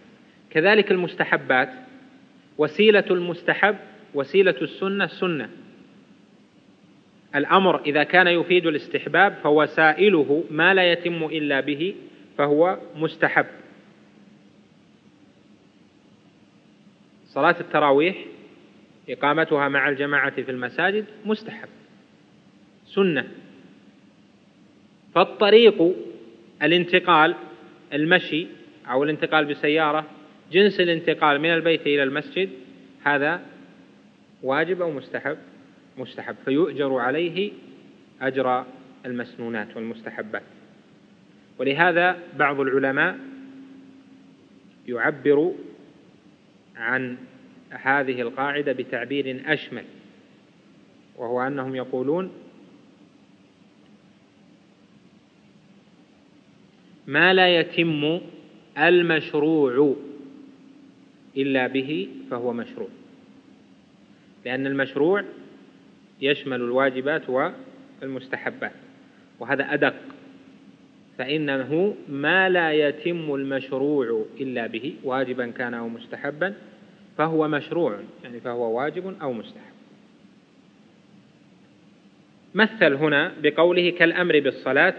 كذلك 0.49 0.91
المستحبات 0.91 1.69
وسيلة 2.57 3.05
المستحب 3.11 3.75
وسيلة 4.13 4.55
السنة 4.61 5.07
سنة. 5.07 5.49
الأمر 7.35 7.81
إذا 7.81 8.03
كان 8.03 8.27
يفيد 8.27 8.65
الاستحباب 8.65 9.35
فوسائله 9.43 10.43
ما 10.51 10.73
لا 10.73 10.91
يتم 10.91 11.23
إلا 11.23 11.59
به 11.59 11.95
فهو 12.37 12.77
مستحب. 12.95 13.45
صلاة 17.25 17.55
التراويح 17.59 18.25
إقامتها 19.09 19.67
مع 19.67 19.89
الجماعة 19.89 20.41
في 20.41 20.51
المساجد 20.51 21.05
مستحب. 21.25 21.69
سنة. 22.85 23.27
فالطريق 25.15 25.95
الانتقال 26.63 27.35
المشي 27.93 28.47
أو 28.89 29.03
الانتقال 29.03 29.45
بسيارة 29.45 30.05
جنس 30.51 30.79
الانتقال 30.79 31.39
من 31.39 31.53
البيت 31.53 31.81
إلى 31.81 32.03
المسجد 32.03 32.49
هذا 33.03 33.41
واجب 34.43 34.81
أو 34.81 34.91
مستحب؟ 34.91 35.37
مستحب 35.99 36.35
فيؤجر 36.45 36.95
عليه 36.95 37.51
أجر 38.21 38.65
المسنونات 39.05 39.75
والمستحبات. 39.75 40.43
ولهذا 41.59 42.17
بعض 42.37 42.59
العلماء 42.59 43.19
يعبر 44.87 45.53
عن 46.75 47.17
هذه 47.69 48.21
القاعدة 48.21 48.71
بتعبير 48.71 49.43
أشمل 49.45 49.83
وهو 51.17 51.41
أنهم 51.41 51.75
يقولون 51.75 52.31
ما 57.07 57.33
لا 57.33 57.59
يتم 57.59 58.21
المشروع 58.77 59.95
إلا 61.37 61.67
به 61.67 62.09
فهو 62.31 62.53
مشروع 62.53 62.89
لأن 64.45 64.67
المشروع 64.67 65.23
يشمل 66.21 66.61
الواجبات 66.61 67.21
والمستحبات 68.01 68.71
وهذا 69.39 69.73
أدق 69.73 69.95
فإنه 71.17 71.95
ما 72.09 72.49
لا 72.49 72.71
يتم 72.71 73.35
المشروع 73.35 74.25
إلا 74.41 74.67
به 74.67 74.93
واجبا 75.03 75.47
كان 75.47 75.73
أو 75.73 75.89
مستحبا 75.89 76.53
فهو 77.17 77.47
مشروع 77.47 77.99
يعني 78.23 78.39
فهو 78.39 78.79
واجب 78.79 79.15
أو 79.21 79.33
مستحب. 79.33 79.69
مثل 82.55 82.93
هنا 82.93 83.31
بقوله 83.43 83.89
كالأمر 83.89 84.39
بالصلاة 84.39 84.93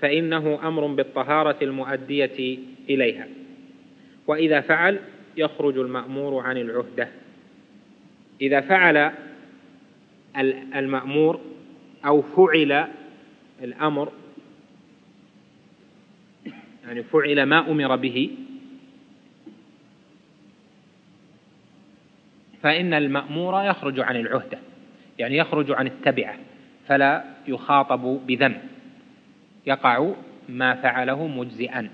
فإنه 0.00 0.68
أمر 0.68 0.86
بالطهارة 0.86 1.56
المؤدية 1.62 2.58
إليها. 2.90 3.28
وإذا 4.26 4.60
فعل 4.60 4.98
يخرج 5.36 5.78
المأمور 5.78 6.42
عن 6.42 6.56
العهدة. 6.56 7.08
إذا 8.40 8.60
فعل 8.60 9.12
المأمور 10.74 11.40
أو 12.06 12.22
فعل 12.22 12.88
الأمر. 13.62 14.12
يعني 16.86 17.02
فعل 17.02 17.42
ما 17.42 17.70
أمر 17.70 17.96
به. 17.96 18.30
فإن 22.62 22.94
المأمور 22.94 23.64
يخرج 23.64 24.00
عن 24.00 24.16
العهدة 24.16 24.58
يعني 25.18 25.36
يخرج 25.36 25.70
عن 25.70 25.86
التبعة 25.86 26.36
فلا 26.86 27.24
يخاطب 27.48 28.20
بذنب. 28.26 28.60
يقع 29.66 30.12
ما 30.48 30.74
فعله 30.74 31.26
مجزئا. 31.26 31.90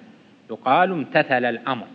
يقال 0.51 0.93
امتثل 0.93 1.45
الأمر. 1.45 1.87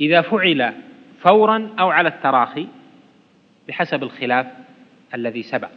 إذا 0.00 0.20
فعل 0.20 0.72
فورا 1.20 1.70
أو 1.78 1.90
على 1.90 2.08
التراخي 2.08 2.68
بحسب 3.68 4.02
الخلاف 4.02 4.46
الذي 5.14 5.42
سبق. 5.42 5.70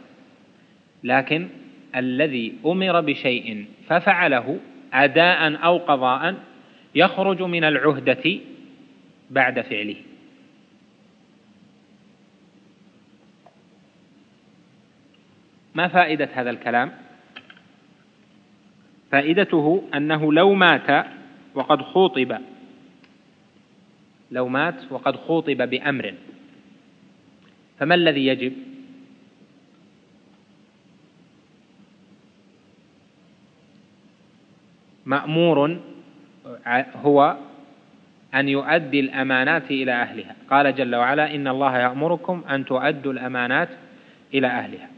لكن 1.04 1.48
الذي 1.96 2.54
أمر 2.66 3.00
بشيء 3.00 3.66
ففعله 3.88 4.60
أداء 4.92 5.64
أو 5.64 5.78
قضاء 5.78 6.34
يخرج 6.94 7.42
من 7.42 7.64
العهدة 7.64 8.40
بعد 9.30 9.60
فعله. 9.60 9.96
ما 15.74 15.88
فائدة 15.88 16.28
هذا 16.34 16.50
الكلام؟ 16.50 16.92
فائدته 19.10 19.88
أنه 19.94 20.32
لو 20.32 20.54
مات 20.54 21.06
وقد 21.54 21.82
خوطب 21.82 22.38
لو 24.30 24.48
مات 24.48 24.92
وقد 24.92 25.16
خوطب 25.16 25.70
بأمر. 25.70 26.14
فما 27.78 27.94
الذي 27.94 28.26
يجب؟ 28.26 28.52
مأمور 35.06 35.78
هو 36.94 37.36
أن 38.34 38.48
يؤدي 38.48 39.00
الأمانات 39.00 39.70
إلى 39.70 39.92
أهلها. 39.92 40.34
قال 40.50 40.74
جل 40.74 40.94
وعلا 40.94 41.34
إن 41.34 41.48
الله 41.48 41.78
يأمركم 41.78 42.44
أن 42.50 42.64
تؤدوا 42.64 43.12
الأمانات 43.12 43.68
إلى 44.34 44.46
أهلها. 44.46 44.88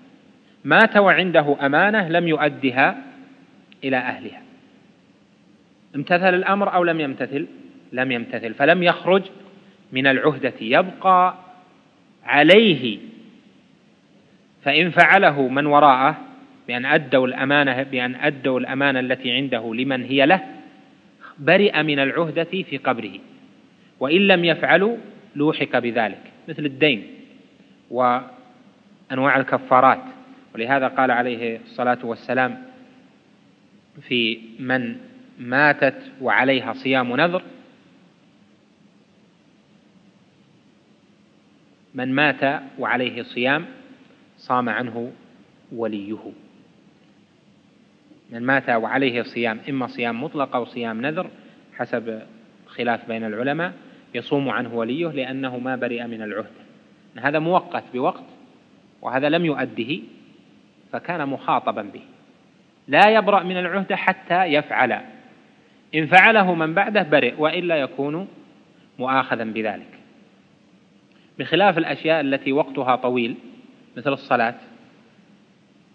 مات 0.64 0.96
وعنده 0.96 1.56
أمانة 1.66 2.08
لم 2.08 2.28
يؤدها 2.28 3.02
إلى 3.84 3.96
أهلها. 3.96 4.42
امتثل 5.96 6.34
الأمر 6.34 6.74
أو 6.74 6.84
لم 6.84 7.00
يمتثل؟ 7.00 7.46
لم 7.92 8.12
يمتثل. 8.12 8.54
فلم 8.54 8.82
يخرج 8.82 9.22
من 9.92 10.06
العهدة. 10.06 10.54
يبقى 10.60 11.34
عليه. 12.28 12.98
فإن 14.62 14.90
فعله 14.90 15.48
من 15.48 15.66
وراءه 15.66 16.16
بأن 16.68 16.86
أدوا 16.86 17.26
الأمانة 17.26 17.82
بأن 17.82 18.14
أدوا 18.14 18.60
الأمانة 18.60 19.00
التي 19.00 19.32
عنده 19.32 19.74
لمن 19.74 20.04
هي 20.04 20.26
له 20.26 20.40
برئ 21.38 21.82
من 21.82 21.98
العهدة 21.98 22.44
في 22.44 22.76
قبره. 22.76 23.18
وإن 24.00 24.20
لم 24.26 24.44
يفعلوا 24.44 24.96
لوحق 25.36 25.78
بذلك 25.78 26.22
مثل 26.48 26.66
الدين 26.66 27.06
وأنواع 27.90 29.36
الكفارات. 29.36 30.02
ولهذا 30.54 30.88
قال 30.88 31.10
عليه 31.10 31.60
الصلاة 31.64 31.98
والسلام 32.02 32.62
في 34.08 34.38
من 34.58 34.96
ماتت 35.38 36.12
وعليها 36.20 36.72
صيام 36.72 37.16
نذر 37.16 37.42
من 41.94 42.14
مات 42.14 42.62
وعليه 42.78 43.22
صيام 43.22 43.66
صام 44.36 44.68
عنه 44.68 45.12
وليه. 45.72 46.18
من 48.30 48.42
مات 48.42 48.70
وعليه 48.70 49.22
صيام 49.22 49.60
إما 49.68 49.86
صيام 49.86 50.24
مطلق 50.24 50.56
أو 50.56 50.64
صيام 50.64 51.00
نذر 51.00 51.30
حسب 51.76 52.22
خلاف 52.66 53.08
بين 53.08 53.24
العلماء 53.24 53.72
يصوم 54.14 54.48
عنه 54.48 54.74
وليه 54.74 55.06
لأنه 55.06 55.58
ما 55.58 55.76
برئ 55.76 56.06
من 56.06 56.22
العهد. 56.22 56.52
هذا 57.18 57.38
مؤقت 57.38 57.84
بوقت 57.94 58.24
وهذا 59.02 59.28
لم 59.28 59.44
يؤده 59.44 59.98
فكان 60.92 61.28
مخاطبا 61.28 61.82
به. 61.82 62.02
لا 62.88 63.08
يبرأ 63.10 63.42
من 63.42 63.56
العهدة 63.56 63.96
حتى 63.96 64.44
يفعل. 64.44 65.00
إن 65.94 66.06
فعله 66.06 66.54
من 66.54 66.74
بعده 66.74 67.02
برئ 67.02 67.34
وإلا 67.38 67.76
يكون 67.76 68.28
مؤاخذا 68.98 69.44
بذلك. 69.44 69.97
بخلاف 71.38 71.78
الأشياء 71.78 72.20
التي 72.20 72.52
وقتها 72.52 72.96
طويل 72.96 73.34
مثل 73.96 74.12
الصلاة. 74.12 74.54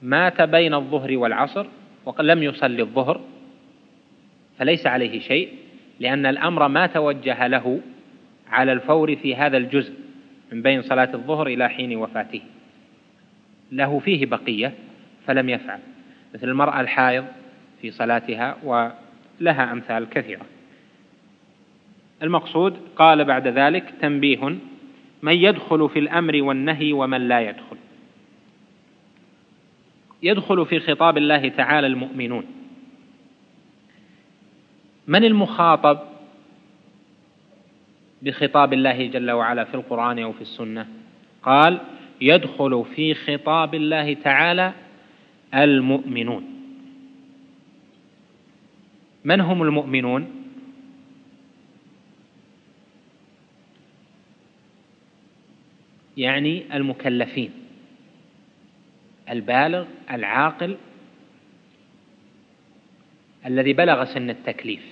مات 0.01 0.41
بين 0.41 0.73
الظهر 0.73 1.17
والعصر 1.17 1.65
ولم 2.05 2.43
يصلي 2.43 2.81
الظهر 2.81 3.21
فليس 4.59 4.87
عليه 4.87 5.19
شيء 5.19 5.49
لأن 5.99 6.25
الأمر 6.25 6.67
ما 6.67 6.87
توجه 6.87 7.47
له 7.47 7.79
على 8.49 8.73
الفور 8.73 9.15
في 9.15 9.35
هذا 9.35 9.57
الجزء 9.57 9.93
من 10.51 10.61
بين 10.61 10.81
صلاة 10.81 11.09
الظهر 11.13 11.47
إلى 11.47 11.69
حين 11.69 11.97
وفاته. 11.97 12.41
له 13.71 13.99
فيه 13.99 14.25
بقية 14.25 14.73
فلم 15.27 15.49
يفعل 15.49 15.79
مثل 16.33 16.49
المرأة 16.49 16.81
الحائض 16.81 17.25
في 17.81 17.91
صلاتها 17.91 18.57
ولها 18.63 19.71
أمثال 19.71 20.09
كثيرة. 20.09 20.45
المقصود 22.23 22.77
قال 22.95 23.25
بعد 23.25 23.47
ذلك 23.47 23.93
تنبيه 24.01 24.55
من 25.24 25.34
يدخل 25.34 25.89
في 25.89 25.99
الأمر 25.99 26.43
والنهي 26.43 26.93
ومن 26.93 27.28
لا 27.28 27.41
يدخل. 27.41 27.78
يدخل 30.24 30.65
في 30.65 30.80
خطاب 30.80 31.17
الله 31.17 31.49
تعالى 31.49 31.88
المؤمنون. 31.88 32.45
من 35.07 35.24
المخاطب 35.24 35.99
بخطاب 38.21 38.74
الله 38.74 39.05
جل 39.05 39.32
وعلا 39.32 39.63
في 39.63 39.76
القرآن 39.76 40.19
أو 40.19 40.34
في 40.34 40.41
السنة؟ 40.41 40.88
قال 41.43 41.80
يدخل 42.21 42.86
في 42.95 43.13
خطاب 43.13 43.76
الله 43.76 44.13
تعالى 44.13 44.74
المؤمنون. 45.53 46.43
من 49.26 49.41
هم 49.41 49.63
المؤمنون؟ 49.63 50.42
يعني 56.18 56.76
المكلفين. 56.78 57.51
البالغ 59.30 59.86
العاقل 60.11 60.78
الذي 63.45 63.74
بلغ 63.74 64.03
سن 64.03 64.30
التكليف. 64.30 64.84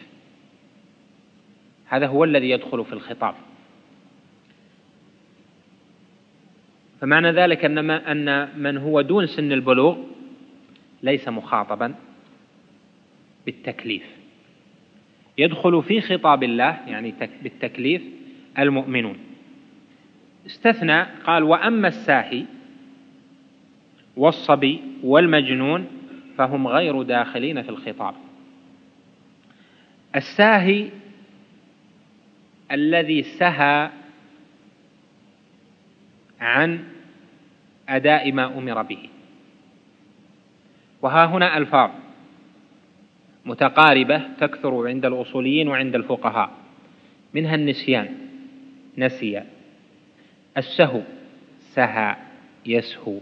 هذا 1.85 2.07
هو 2.07 2.23
الذي 2.23 2.49
يدخل 2.49 2.85
في 2.85 2.93
الخطاب. 2.93 3.35
فمعنى 7.01 7.31
ذلك 7.31 7.65
أن 7.65 7.89
أن 7.89 8.59
من 8.59 8.77
هو 8.77 9.01
دون 9.01 9.27
سن 9.27 9.51
البلوغ 9.51 9.97
ليس 11.03 11.27
مخاطبا 11.27 11.95
بالتكليف. 13.45 14.03
يدخل 15.37 15.83
في 15.83 16.01
خطاب 16.01 16.43
الله 16.43 16.79
يعني 16.87 17.13
بالتكليف 17.43 18.01
المؤمنون. 18.59 19.30
استثنى 20.45 21.03
قال 21.03 21.43
وأما 21.43 21.87
الساهي 21.87 22.45
والصبي 24.17 24.81
والمجنون 25.03 25.87
فهم 26.37 26.67
غير 26.67 27.01
داخلين 27.01 27.61
في 27.61 27.69
الخطاب. 27.69 28.15
الساهي 30.15 30.89
الذي 32.71 33.23
سهى 33.23 33.89
عن 36.39 36.83
أداء 37.89 38.31
ما 38.31 38.57
أمر 38.57 38.81
به. 38.81 39.09
وها 41.01 41.25
هنا 41.25 41.57
ألفاظ 41.57 41.91
متقاربة 43.45 44.21
تكثر 44.39 44.87
عند 44.87 45.05
الأصوليين 45.05 45.67
وعند 45.67 45.95
الفقهاء 45.95 46.51
منها 47.33 47.55
النسيان 47.55 48.17
نسي 48.97 49.43
السهو 50.57 51.01
سهى 51.59 52.15
يسهو. 52.65 53.19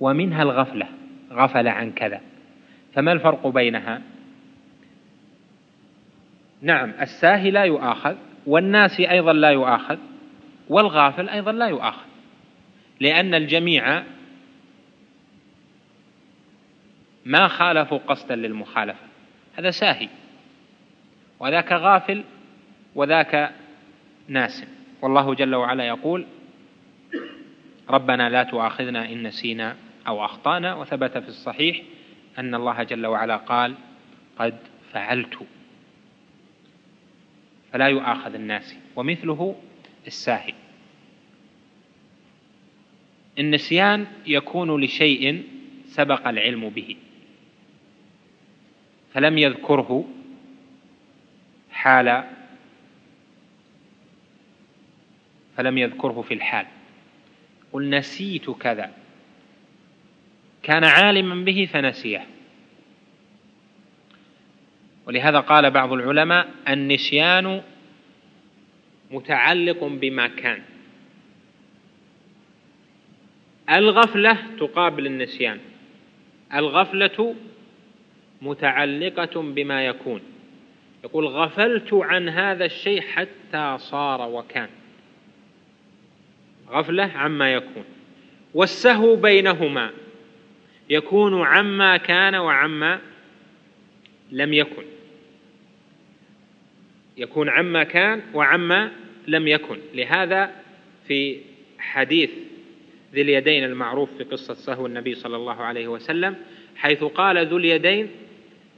ومنها 0.00 0.42
الغفلة 0.42 0.88
غفل 1.30 1.68
عن 1.68 1.92
كذا. 1.92 2.20
فما 2.94 3.12
الفرق 3.12 3.46
بينها؟ 3.46 4.02
نعم 6.62 6.92
الساهي 7.00 7.50
لا 7.50 7.64
يؤاخذ 7.64 8.16
والناسي 8.46 9.10
أيضا 9.10 9.32
لا 9.32 9.50
يؤاخذ 9.50 9.98
والغافل 10.68 11.28
أيضا 11.28 11.52
لا 11.52 11.66
يؤاخذ. 11.66 12.06
لأن 13.00 13.34
الجميع 13.34 14.02
ما 17.24 17.48
خالفوا 17.48 17.98
قصدا 17.98 18.36
للمخالفة. 18.36 19.06
هذا 19.58 19.70
ساهي. 19.70 20.08
وذاك 21.40 21.72
غافل 21.72 22.24
وذاك 22.94 23.50
ناس. 24.28 24.77
والله 25.02 25.34
جل 25.34 25.54
وعلا 25.54 25.86
يقول 25.86 26.26
ربنا 27.90 28.30
لا 28.30 28.42
تؤاخذنا 28.42 29.12
إن 29.12 29.22
نسينا 29.22 29.76
أو 30.06 30.24
أخطأنا. 30.24 30.74
وثبت 30.74 31.18
في 31.18 31.28
الصحيح 31.28 31.82
أن 32.38 32.54
الله 32.54 32.82
جل 32.82 33.06
وعلا 33.06 33.36
قال 33.36 33.74
قد 34.38 34.58
فعلت. 34.92 35.38
فلا 37.72 37.86
يؤاخذ 37.86 38.34
الناس. 38.34 38.76
ومثله 38.96 39.56
الساهي. 40.06 40.54
النسيان 43.38 44.06
يكون 44.26 44.84
لشيء 44.84 45.44
سبق 45.86 46.28
العلم 46.28 46.68
به. 46.68 46.96
فلم 49.12 49.38
يذكره 49.38 50.08
حال 51.70 52.24
فلم 55.58 55.78
يذكره 55.78 56.24
في 56.28 56.34
الحال. 56.34 56.66
قل 57.72 57.90
نسيت 57.90 58.50
كذا. 58.50 58.92
كان 60.62 60.84
عالما 60.84 61.44
به 61.44 61.68
فنسيه. 61.72 62.26
ولهذا 65.06 65.40
قال 65.40 65.70
بعض 65.70 65.92
العلماء 65.92 66.48
النسيان 66.68 67.62
متعلق 69.10 69.84
بما 69.84 70.26
كان. 70.26 70.62
الغفلة 73.70 74.36
تقابل 74.58 75.06
النسيان. 75.06 75.60
الغفلة 76.54 77.34
متعلقة 78.42 79.42
بما 79.42 79.86
يكون. 79.86 80.20
يقول 81.04 81.26
غفلت 81.26 81.94
عن 81.94 82.28
هذا 82.28 82.64
الشيء 82.64 83.00
حتى 83.00 83.78
صار 83.78 84.28
وكان. 84.28 84.68
غفلة 86.70 87.04
عما 87.04 87.52
يكون. 87.52 87.84
والسهو 88.54 89.16
بينهما 89.16 89.90
يكون 90.90 91.42
عما 91.42 91.96
كان 91.96 92.34
وعما 92.34 93.00
لم 94.32 94.52
يكن. 94.52 94.84
يكون 97.16 97.48
عما 97.48 97.84
كان 97.84 98.22
وعما 98.34 98.92
لم 99.28 99.48
يكن. 99.48 99.78
لهذا 99.94 100.52
في 101.06 101.38
حديث 101.78 102.30
ذي 103.14 103.20
اليدين 103.20 103.64
المعروف 103.64 104.16
في 104.18 104.24
قصة 104.24 104.54
سهو 104.54 104.86
النبي 104.86 105.14
صلى 105.14 105.36
الله 105.36 105.62
عليه 105.62 105.88
وسلم 105.88 106.36
حيث 106.76 107.04
قال 107.04 107.46
ذو 107.46 107.56
اليدين 107.56 108.10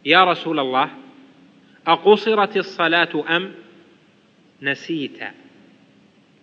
يا 0.05 0.25
رسول 0.25 0.59
الله 0.59 0.91
أقصرت 1.87 2.57
الصلاة 2.57 3.37
أم 3.37 3.53
نسيت؟ 4.63 5.19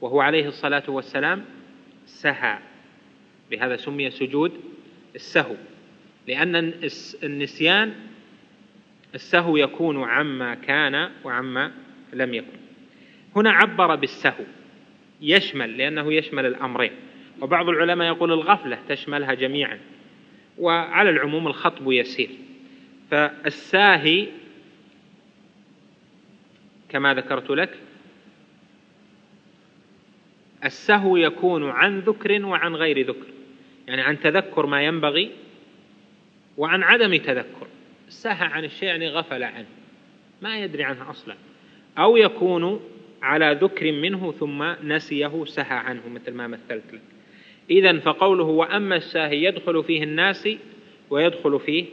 وهو 0.02 0.22
عليه 0.22 0.48
الصلاة 0.48 0.84
والسلام 0.88 1.45
سهى. 2.06 2.60
بهذا 3.52 3.76
سمي 3.76 4.12
سجود 4.12 4.52
السهو. 5.16 5.56
لأن 6.28 6.74
النسيان 7.24 7.93
السهو 9.16 9.58
يكون 9.58 10.04
عما 10.04 10.56
كان 10.56 11.10
وعما 11.24 11.72
لم 12.14 12.34
يكن. 12.34 12.58
هنا 13.36 13.52
عبر 13.52 13.95
بالسهو. 13.95 14.43
يشمل 15.22 15.78
لأنه 15.78 16.14
يشمل 16.14 16.45
الأمرين. 16.45 16.91
وبعض 17.41 17.70
العلماء 17.70 18.08
يقول 18.08 18.34
الغفلة 18.34 18.80
تشملها 18.89 19.34
جميعا. 19.34 19.80
وعلى 20.58 21.10
العموم 21.10 21.48
الخطب 21.48 21.91
يسير. 21.91 22.30
فالساهي 23.12 24.28
كما 26.89 27.14
ذكرت 27.14 27.50
لك 27.50 27.78
السهو 30.66 31.18
يكون 31.18 31.70
عن 31.70 31.99
ذكر 31.99 32.45
وعن 32.45 32.76
غير 32.76 33.08
ذكر. 33.08 33.28
يعني 33.88 34.01
عن 34.01 34.20
تذكر 34.20 34.66
ما 34.66 34.84
ينبغي 34.84 35.32
وعن 36.58 36.84
عدم 36.84 37.16
تذكر. 37.16 37.68
سهى 38.10 38.47
عن 38.47 38.64
الشيء 38.64 38.89
يعني 38.89 39.10
غفل 39.10 39.43
عنه 39.43 39.68
ما 40.41 40.60
يدري 40.60 40.84
عنه 40.84 41.10
أصلا. 41.10 41.36
أو 41.97 42.18
يكون 42.18 42.80
على 43.22 43.58
ذكر 43.62 43.91
منه 43.91 44.32
ثم 44.32 44.64
نسيه 44.84 45.45
سهى 45.45 45.78
عنه 45.78 46.01
مثل 46.10 46.34
ما 46.34 46.47
مثلت 46.47 46.93
لك. 46.93 47.01
اذا 47.70 47.99
فقوله 47.99 48.43
وأما 48.43 48.95
الساهي 48.95 49.43
يدخل 49.43 49.84
فيه 49.84 50.03
الناس 50.03 50.49
ويدخل 51.10 51.60
فيه 51.60 51.86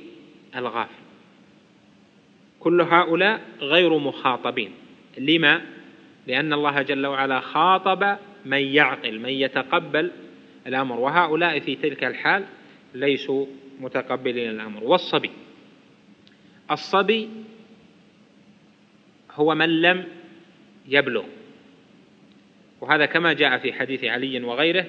الغافل. 0.57 1.05
كل 2.61 2.81
هؤلاء 2.81 3.41
غير 3.61 3.99
مخاطبين. 3.99 4.71
لما؟ 5.19 5.63
لأن 6.27 6.53
الله 6.53 6.83
جل 6.83 7.07
وعلا 7.07 7.41
خاطب 7.41 8.17
من 8.45 8.59
يعقل 8.59 9.21
من 9.21 9.31
يتقبل 9.31 10.11
الأمر. 10.67 11.01
وهؤلاء 11.01 11.61
في 11.61 11.77
تلك 11.77 12.05
الحال 12.05 12.45
ليسوا 12.95 13.47
متقبلين 13.81 14.51
الأمر. 14.51 14.85
والصبي 14.85 15.31
الصبي 16.71 17.29
هو 19.31 19.55
من 19.55 19.83
لم 19.83 20.05
يبلغ. 20.89 21.25
وهذا 22.81 23.07
كما 23.07 23.33
جاء 23.33 23.59
في 23.59 23.73
حديث 23.73 24.05
علي 24.05 24.41
وغيره 24.41 24.87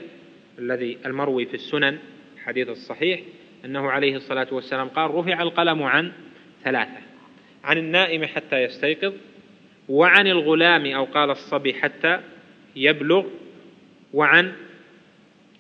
الذي 0.60 0.98
المروي 1.06 1.46
في 1.46 1.54
السنن 1.54 1.98
الحديث 2.36 2.70
الصحيح 2.70 3.22
أنه 3.66 3.92
عليه 3.92 4.16
الصلاة 4.16 4.48
والسلام 4.52 4.88
قال 4.88 5.12
رفع 5.16 5.42
القلم 5.42 5.84
عن 5.84 6.12
ثلاثة 6.64 7.00
عن 7.64 7.78
النائم 7.78 8.26
حتى 8.26 8.64
يستيقظ 8.64 9.14
وعن 9.90 10.28
الغلام 10.28 10.86
أو 10.86 11.04
قال 11.04 11.30
الصبي 11.30 11.74
حتى 11.74 12.20
يبلغ 12.76 13.26
وعن 14.16 14.54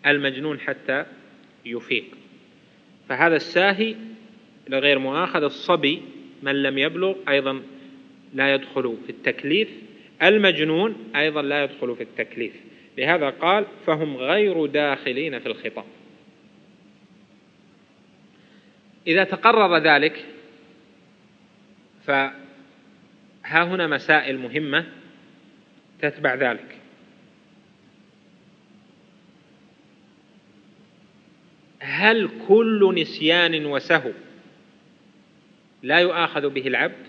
المجنون 0.06 0.60
حتى 0.60 1.06
يفيق. 1.66 2.06
فهذا 3.10 3.36
الساهي 3.36 3.96
لغير 4.70 5.00
مؤاخذ 5.00 5.44
الصبي 5.44 6.02
من 6.44 6.64
لم 6.64 6.78
يبلغ 6.78 7.16
أيضا 7.30 7.62
لا 8.34 8.54
يدخل 8.54 8.98
في 9.06 9.10
التكليف 9.10 9.70
المجنون 10.24 11.12
أيضا 11.16 11.42
لا 11.42 11.64
يدخل 11.64 11.96
في 11.96 12.04
التكليف. 12.04 12.54
لهذا 12.98 13.30
قال 13.30 13.66
فهم 13.86 14.18
غير 14.18 14.66
داخلين 14.66 15.40
في 15.40 15.46
الخطاب. 15.46 15.86
إذا 19.08 19.24
تقرر 19.24 19.78
ذلك 19.78 20.26
فها 22.06 22.34
هنا 23.44 23.88
مسائل 23.88 24.38
مهمة 24.38 24.86
تتبع 26.02 26.36
ذلك. 26.36 26.85
هل 31.86 32.30
كل 32.48 32.94
نسيان 32.96 33.66
وسهو 33.66 34.12
لا 35.84 36.00
يؤاخذ 36.00 36.50
به 36.50 36.68
العبد؟ 36.68 37.06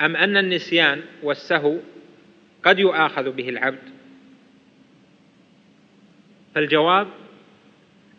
أم 0.00 0.16
أن 0.16 0.36
النسيان 0.36 1.02
والسهو 1.22 1.78
قد 2.62 2.78
يؤاخذ 2.78 3.30
به 3.30 3.48
العبد؟ 3.48 3.82
فالجواب 6.54 7.08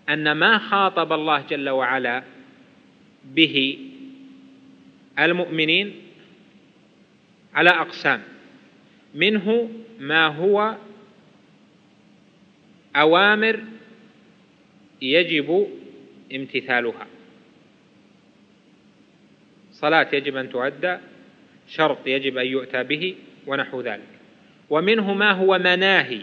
أن 0.10 0.32
ما 0.32 0.58
خاطب 0.58 1.14
الله 1.14 1.42
جل 1.42 1.70
وعلا 1.70 2.24
به 3.26 3.80
المؤمنين 5.20 5.96
على 7.54 7.70
أقسام 7.70 8.22
منه 9.16 9.70
ما 10.00 10.28
هو 10.28 10.76
أوامر 12.98 13.60
يجب 15.02 15.68
امتثالها. 16.36 17.08
صلاة 19.72 20.08
يجب 20.14 20.36
أن 20.36 20.50
تؤدى 20.50 20.98
شرط 21.68 22.08
يجب 22.08 22.38
أن 22.38 22.46
يؤتى 22.46 22.84
به 22.84 23.16
ونحو 23.48 23.82
ذلك. 23.82 24.08
ومنه 24.70 25.14
ما 25.14 25.32
هو 25.32 25.58
مناهي 25.58 26.22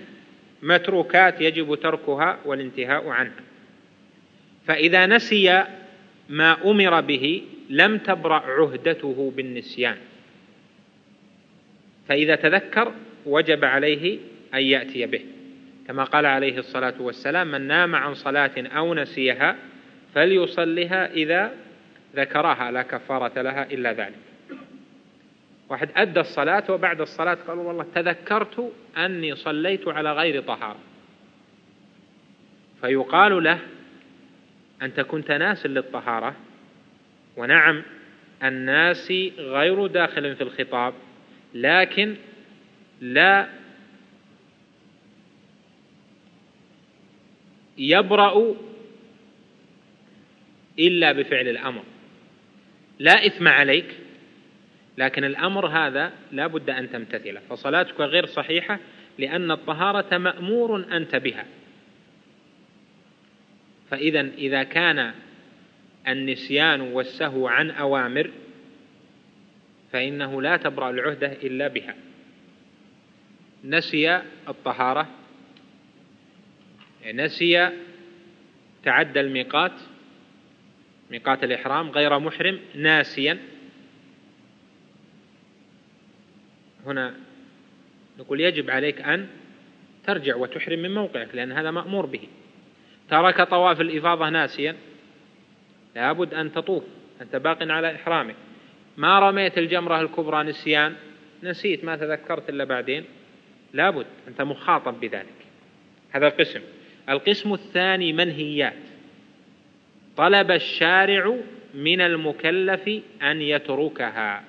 متروكات 0.62 1.40
يجب 1.40 1.74
تركها 1.74 2.38
والانتهاء 2.44 3.08
عنها. 3.08 3.42
فإذا 4.66 5.06
نسي 5.06 5.64
ما 6.28 6.70
أمر 6.70 7.00
به 7.00 7.42
لم 7.70 7.98
تبرأ 7.98 8.40
عهدته 8.40 9.32
بالنسيان. 9.36 9.96
فإذا 12.08 12.34
تذكر 12.34 12.94
وجب 13.26 13.64
عليه 13.64 14.18
أن 14.54 14.62
يأتي 14.62 15.06
به. 15.06 15.33
كما 15.86 16.04
قال 16.04 16.26
عليه 16.26 16.58
الصلاة 16.58 16.94
والسلام 17.00 17.50
من 17.50 17.60
نام 17.60 17.94
عن 17.94 18.14
صلاة 18.14 18.52
أو 18.58 18.94
نسيها 18.94 19.56
فليصلها 20.14 21.12
إذا 21.12 21.52
ذكرها 22.16 22.70
لا 22.70 22.82
كفارة 22.82 23.42
لها 23.42 23.72
إلا 23.72 23.92
ذلك. 23.92 24.18
واحد 25.68 25.88
أدى 25.96 26.20
الصلاة 26.20 26.64
وبعد 26.70 27.00
الصلاة 27.00 27.38
قال 27.46 27.58
والله 27.58 27.86
تذكرت 27.94 28.72
أني 28.96 29.36
صليت 29.36 29.88
على 29.88 30.12
غير 30.12 30.42
طهارة. 30.42 30.78
فيقال 32.80 33.44
له 33.44 33.58
أنت 34.82 35.00
كنت 35.00 35.30
ناس 35.30 35.66
للطهارة 35.66 36.34
ونعم 37.36 37.82
الناس 38.42 39.10
غير 39.38 39.86
داخل 39.86 40.36
في 40.36 40.42
الخطاب 40.42 40.94
لكن 41.54 42.14
لا 43.00 43.46
يبرأ 47.78 48.54
إلا 50.78 51.12
بفعل 51.12 51.48
الأمر. 51.48 51.82
لا 52.98 53.26
إثم 53.26 53.48
عليك 53.48 53.94
لكن 54.98 55.24
الأمر 55.24 55.66
هذا 55.66 56.12
لا 56.32 56.46
بد 56.46 56.70
أن 56.70 56.90
تمتثله. 56.90 57.40
فصلاتك 57.40 58.00
غير 58.00 58.26
صحيحة 58.26 58.78
لأن 59.18 59.50
الطهارة 59.50 60.18
مأمور 60.18 60.96
أنت 60.96 61.16
بها. 61.16 61.46
فإذا 63.90 64.20
إذا 64.20 64.62
كان 64.62 65.14
النسيان 66.08 66.80
والسهو 66.80 67.48
عن 67.48 67.70
أوامر 67.70 68.30
فإنه 69.92 70.42
لا 70.42 70.56
تبرأ 70.56 70.90
العهدة 70.90 71.32
إلا 71.32 71.68
بها. 71.68 71.94
نسي 73.64 74.22
الطهارة 74.48 75.08
نسي 77.12 77.70
تعدى 78.82 79.20
الميقات 79.20 79.72
ميقات 81.10 81.44
الإحرام 81.44 81.90
غير 81.90 82.18
محرم 82.18 82.60
ناسيا. 82.74 83.38
هنا 86.86 87.14
نقول 88.18 88.40
يجب 88.40 88.70
عليك 88.70 89.00
أن 89.00 89.28
ترجع 90.04 90.36
وتحرم 90.36 90.78
من 90.78 90.94
موقعك 90.94 91.34
لأن 91.34 91.52
هذا 91.52 91.70
مأمور 91.70 92.06
به. 92.06 92.28
ترك 93.10 93.42
طواف 93.42 93.80
الإفاضة 93.80 94.28
ناسيا 94.28 94.76
لابد 95.96 96.34
أن 96.34 96.52
تطوف 96.52 96.84
أنت 97.20 97.36
باق 97.36 97.58
على 97.62 97.94
إحرامك. 97.94 98.36
ما 98.96 99.18
رميت 99.18 99.58
الجمرة 99.58 100.00
الكبرى 100.00 100.42
نسيان 100.42 100.94
نسيت 101.42 101.84
ما 101.84 101.96
تذكرت 101.96 102.48
إلا 102.48 102.64
بعدين. 102.64 103.04
لابد 103.72 104.06
أنت 104.28 104.42
مخاطب 104.42 105.00
بذلك. 105.00 105.46
هذا 106.10 106.26
القسم. 106.26 106.60
القسم 107.08 107.52
الثاني 107.54 108.12
منهيات. 108.12 108.76
طلب 110.16 110.50
الشارع 110.50 111.36
من 111.74 112.00
المكلف 112.00 112.88
أن 113.22 113.42
يتركها. 113.42 114.44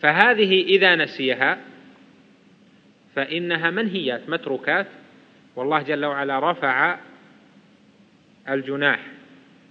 فهذه 0.00 0.62
إذا 0.62 0.96
نسيها 0.96 1.58
فإنها 3.14 3.70
منهيات 3.70 4.28
متروكات 4.28 4.86
والله 5.56 5.82
جل 5.82 6.04
وعلا 6.04 6.50
رفع 6.50 6.98
الجناح 8.48 9.00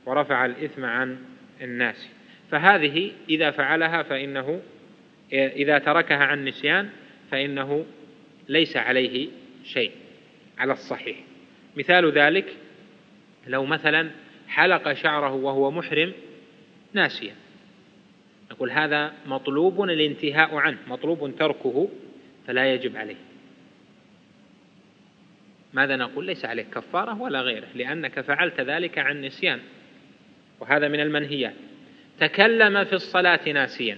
ورفع 0.06 0.46
الإثم 0.46 0.86
عن 0.86 1.18
الناس. 1.62 2.10
فهذه 2.52 3.12
إذا 3.30 3.52
فعلها 3.52 4.04
فإنه 4.04 4.62
إذا 5.34 5.80
تركها 5.80 6.24
عن 6.24 6.46
نسيان 6.46 6.90
فإنه 7.32 7.86
ليس 8.50 8.78
عليه 8.78 9.30
شيء 9.64 9.92
على 10.58 10.74
الصحيح. 10.74 11.31
مثال 11.78 12.12
ذلك 12.12 12.58
لو 13.48 13.66
مثلا 13.66 14.12
حلق 14.48 14.94
شعره 14.94 15.34
وهو 15.34 15.72
محرم 15.72 16.14
ناسيا. 16.94 17.36
نقول 18.52 18.72
هذا 18.72 19.14
مطلوب 19.26 19.84
الانتهاء 19.84 20.56
عنه 20.56 20.78
مطلوب 20.88 21.36
تركه 21.40 21.90
فلا 22.48 22.74
يجب 22.74 22.98
عليه. 22.98 23.16
ماذا 25.74 25.96
نقول؟ 25.96 26.26
ليس 26.26 26.46
عليك 26.46 26.70
كفارة 26.70 27.22
ولا 27.22 27.42
غيره 27.42 27.68
لأنك 27.76 28.22
فعلت 28.22 28.62
ذلك 28.62 28.98
عن 28.98 29.22
نسيان 29.22 29.60
وهذا 30.60 30.88
من 30.88 31.00
المنهيات. 31.00 31.54
تكلم 32.20 32.84
في 32.84 32.94
الصلاة 32.94 33.50
ناسيا. 33.50 33.98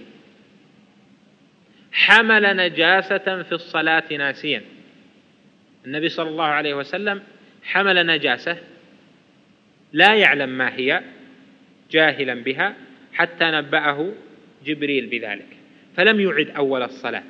حمل 1.92 2.56
نجاسة 2.56 3.42
في 3.42 3.52
الصلاة 3.52 4.12
ناسيا. 4.12 4.62
النبي 5.86 6.08
صلى 6.08 6.28
الله 6.28 6.44
عليه 6.44 6.74
وسلم 6.74 7.22
حمل 7.64 8.06
نجاسة 8.06 8.58
لا 9.92 10.14
يعلم 10.14 10.48
ما 10.48 10.76
هي 10.76 11.02
جاهلا 11.90 12.34
بها 12.34 12.74
حتى 13.12 13.44
نبأه 13.44 14.12
جبريل 14.64 15.06
بذلك. 15.06 15.46
فلم 15.96 16.20
يعد 16.20 16.50
أول 16.50 16.82
الصلاة. 16.82 17.22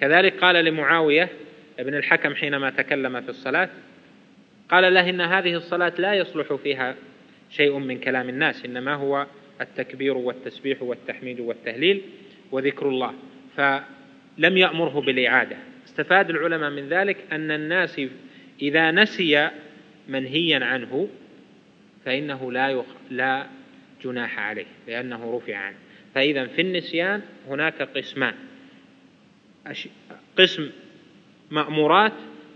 كذلك 0.00 0.40
قال 0.40 0.64
لمعاوية 0.64 1.28
ابن 1.78 1.94
الحكم 1.94 2.34
حينما 2.34 2.70
تكلم 2.70 3.20
في 3.20 3.28
الصلاة 3.28 3.68
قال 4.68 4.94
له 4.94 5.10
إن 5.10 5.20
هذه 5.20 5.54
الصلاة 5.54 5.92
لا 5.98 6.14
يصلح 6.14 6.54
فيها 6.54 6.96
شيء 7.50 7.78
من 7.78 7.98
كلام 7.98 8.28
الناس 8.28 8.64
إنما 8.64 8.94
هو 8.94 9.26
التكبير 9.60 10.16
والتسبيح 10.16 10.82
والتحميد 10.82 11.40
والتهليل 11.40 12.02
وذكر 12.52 12.88
الله. 12.88 13.14
فلم 13.56 14.56
يأمره 14.56 15.00
بالإعادة. 15.00 15.56
استفاد 15.86 16.30
العلماء 16.30 16.70
من 16.70 16.88
ذلك 16.88 17.16
أن 17.32 17.50
الناس 17.50 18.00
إذا 18.62 18.90
نسي 18.90 19.50
منهيا 20.08 20.64
عنه 20.64 21.08
فإنه 22.04 22.52
لا 22.52 22.68
يخ... 22.68 22.86
لا 23.10 23.46
جناح 24.04 24.38
عليه 24.38 24.66
لأنه 24.88 25.36
رفع 25.36 25.56
عنه. 25.56 25.76
فإذا 26.14 26.46
في 26.46 26.60
النسيان 26.60 27.22
هناك 27.48 27.82
قسمان. 27.82 28.34
قسم 30.38 30.70
مأمورات 31.50 32.12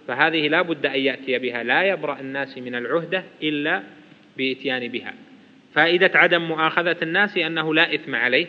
فهذه 0.08 0.48
لا 0.48 0.62
بد 0.62 0.86
أن 0.86 1.00
يأتي 1.00 1.38
بها. 1.38 1.62
لا 1.62 1.82
يبرأ 1.82 2.20
الناس 2.20 2.58
من 2.58 2.74
العهدة 2.74 3.24
إلا 3.42 3.82
بإتيان 4.36 4.88
بها. 4.88 5.14
فائدة 5.74 6.10
عدم 6.14 6.42
مؤاخذة 6.42 6.96
الناس 7.02 7.36
أنه 7.36 7.74
لا 7.74 7.94
إثم 7.94 8.14
عليه 8.14 8.46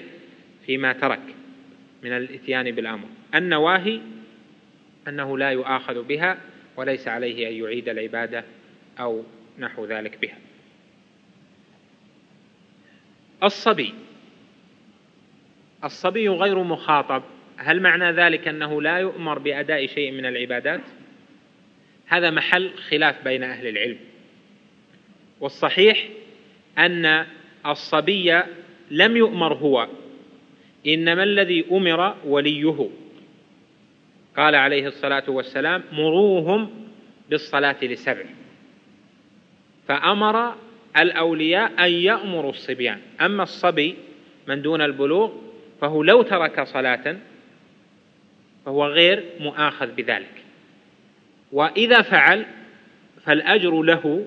فيما 0.66 0.94
ترك 0.94 1.22
من 2.04 2.12
الإتيان 2.12 2.72
بالأمر. 2.72 3.08
النواهي 3.36 4.02
أنه 5.08 5.38
لا 5.38 5.50
يؤاخذ 5.50 6.04
بها 6.04 6.38
وليس 6.78 7.08
عليه 7.08 7.48
أن 7.48 7.54
يعيد 7.54 7.90
العبادة 7.90 8.44
أو 9.00 9.24
نحو 9.60 9.86
ذلك 9.86 10.18
بها. 10.22 10.38
الصبي. 13.44 13.94
الصبي 15.84 16.30
غير 16.30 16.64
مخاطب. 16.64 17.24
هل 17.58 17.82
معنى 17.82 18.12
ذلك 18.12 18.48
أنه 18.48 18.82
لا 18.82 18.98
يؤمر 18.98 19.40
بأداء 19.40 19.88
شيء 19.88 20.12
من 20.12 20.26
العبادات؟ 20.26 20.82
هذا 22.08 22.32
محل 22.32 22.72
خلاف 22.90 23.24
بين 23.24 23.44
أهل 23.44 23.68
العلم. 23.68 23.98
والصحيح 25.40 26.08
أن 26.78 27.26
الصبي 27.66 28.42
لم 28.92 29.18
يؤمر 29.18 29.54
هو 29.54 29.88
إنما 30.88 31.24
الذي 31.24 31.66
أمر 31.72 32.16
وليه. 32.26 32.90
قال 34.38 34.56
عليه 34.56 34.88
الصلاة 34.88 35.24
والسلام 35.28 35.84
مروهم 35.92 36.70
بالصلاة 37.30 37.84
لسبع. 37.84 38.26
فأمر 39.88 40.56
الأولياء 40.98 41.86
أن 41.86 41.92
يأمروا 41.92 42.50
الصبيان. 42.50 43.00
أما 43.22 43.44
الصبي 43.44 43.96
من 44.48 44.62
دون 44.62 44.82
البلوغ 44.82 45.32
فهو 45.82 46.04
لو 46.04 46.22
ترك 46.22 46.64
صلاة 46.64 47.18
فهو 48.66 48.86
غير 48.86 49.24
مؤاخذ 49.40 49.92
بذلك. 49.92 50.44
وإذا 51.52 52.02
فعل 52.02 52.46
فالأجر 53.24 53.82
له 53.82 54.26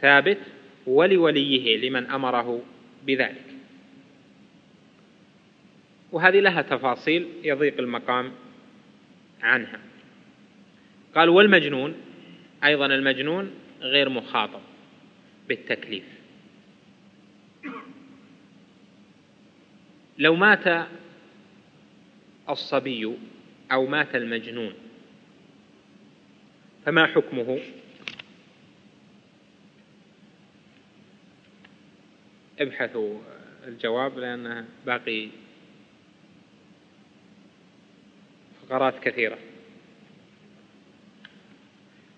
ثابت 0.00 0.38
ولوليه 0.86 1.88
لمن 1.88 2.10
أمره 2.10 2.62
بذلك. 3.06 3.44
وهذه 6.12 6.40
لها 6.40 6.62
تفاصيل 6.62 7.26
يضيق 7.44 7.74
المقام. 7.78 8.32
عنها. 9.46 9.80
قال 11.14 11.28
والمجنون 11.28 11.94
أيضا 12.64 12.86
المجنون 12.86 13.50
غير 13.80 14.08
مخاطب 14.08 14.60
بالتكليف. 15.48 16.04
لو 20.18 20.36
مات 20.36 20.88
الصبي 22.48 23.16
أو 23.72 23.86
مات 23.86 24.16
المجنون 24.16 24.74
فما 26.84 27.06
حكمه؟ 27.06 27.60
ابحثوا 32.60 33.18
الجواب 33.66 34.18
لأنه 34.18 34.64
باقي 34.86 35.28
فقرات 38.68 38.98
كثيرة. 38.98 39.38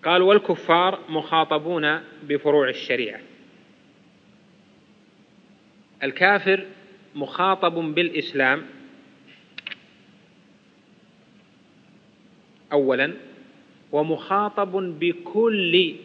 قال 0.03 0.21
والكفار 0.21 0.99
مخاطبون 1.09 1.99
بفروع 2.23 2.69
الشريعة. 2.69 3.19
الكافر 6.03 6.65
مخاطب 7.15 7.73
بالإسلام. 7.73 8.65
أولا 12.71 13.13
ومخاطب 13.91 14.71
بكل 14.99 15.95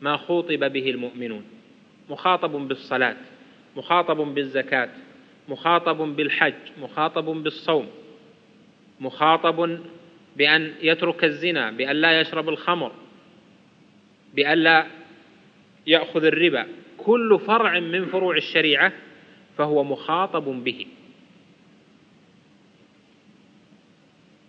ما 0.00 0.16
خوطب 0.16 0.72
به 0.72 0.90
المؤمنون. 0.90 1.44
مخاطب 2.10 2.50
بالصلاة 2.50 3.16
مخاطب 3.76 4.16
بالزكاة 4.16 4.88
مخاطب 5.48 5.96
بالحج 5.96 6.54
مخاطب 6.80 7.24
بالصوم. 7.24 7.88
مخاطب 9.04 9.78
بأن 10.36 10.74
يترك 10.82 11.24
الزنا 11.24 11.70
بأن 11.70 11.96
لا 11.96 12.20
يشرب 12.20 12.48
الخمر 12.48 12.92
بأن 14.34 14.58
لا 14.58 14.86
يأخذ 15.86 16.24
الربا. 16.24 16.66
كل 16.98 17.40
فرع 17.46 17.80
من 17.80 18.06
فروع 18.06 18.36
الشريعة 18.36 18.92
فهو 19.58 19.84
مخاطب 19.84 20.44
به. 20.44 20.86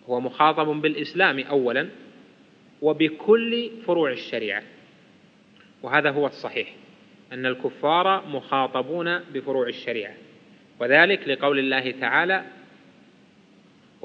هو 0.09 0.19
مخاطب 0.19 0.67
بالإسلام 0.67 1.39
أولا 1.39 1.89
وبكل 2.81 3.71
فروع 3.85 4.11
الشريعة. 4.11 4.63
وهذا 5.83 6.11
هو 6.11 6.27
الصحيح 6.27 6.73
أن 7.33 7.45
الكفار 7.45 8.27
مخاطبون 8.27 9.19
بفروع 9.19 9.67
الشريعة. 9.67 10.13
وذلك 10.79 11.27
لقول 11.27 11.59
الله 11.59 11.91
تعالى 11.91 12.45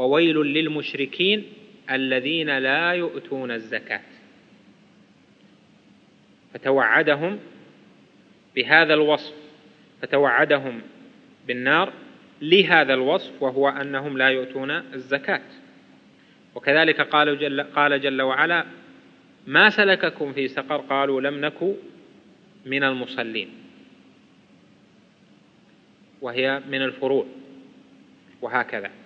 وويل 0.00 0.36
للمشركين 0.36 1.44
الذين 1.90 2.58
لا 2.58 2.90
يؤتون 2.92 3.50
الزكاة. 3.50 4.00
فتوعدهم 6.54 7.38
بهذا 8.56 8.94
الوصف 8.94 9.34
فتوعدهم 10.02 10.80
بالنار 11.46 11.92
لهذا 12.42 12.94
الوصف 12.94 13.42
وهو 13.42 13.68
أنهم 13.68 14.18
لا 14.18 14.28
يؤتون 14.28 14.70
الزكاة. 14.70 15.42
وكذلك 16.54 17.00
قال 17.00 17.38
جل, 17.38 17.62
قال 17.62 18.00
جل 18.00 18.22
وعلا 18.22 18.66
ما 19.46 19.70
سلككم 19.70 20.32
في 20.32 20.48
سقر؟ 20.48 20.76
قالوا 20.76 21.20
لم 21.20 21.44
نك 21.44 21.76
من 22.66 22.84
المصلين 22.84 23.48
وهي 26.20 26.62
من 26.68 26.82
الفروع. 26.82 27.26
وهكذا. 28.42 28.99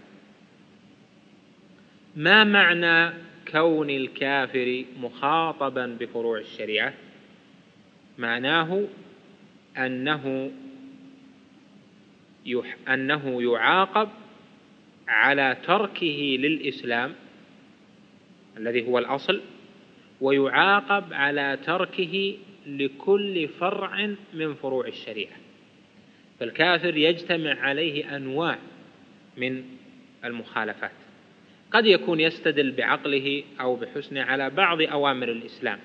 ما 2.17 2.45
معنى 2.45 3.15
كون 3.51 3.91
الكافر 3.91 4.85
مخاطبا 5.01 5.87
بفروع 5.87 6.39
الشريعة؟ 6.39 6.95
معناه 8.19 8.85
أنه 9.79 10.53
يح 12.47 12.77
أنه 12.89 13.43
يعاقب 13.43 14.09
على 15.09 15.57
تركه 15.67 16.37
للإسلام 16.41 17.15
الذي 18.57 18.89
هو 18.89 18.99
الأصل 18.99 19.41
ويعاقب 20.21 21.13
على 21.13 21.59
تركه 21.67 22.37
لكل 22.67 23.49
فرع 23.49 24.15
من 24.35 24.55
فروع 24.55 24.87
الشريعة. 24.87 25.37
فالكافر 26.41 26.97
يجتمع 26.97 27.61
عليه 27.61 28.17
أنواع 28.17 28.59
من 29.37 29.65
المخالفات. 30.25 31.04
قد 31.75 31.87
يكون 31.87 32.21
يستدل 32.21 32.73
بعقله 32.73 33.43
أو 33.61 33.77
بحسنه 33.77 34.23
على 34.23 34.51
بعض 34.51 34.83
أوامر 34.83 35.29
الإسلام. 35.33 35.79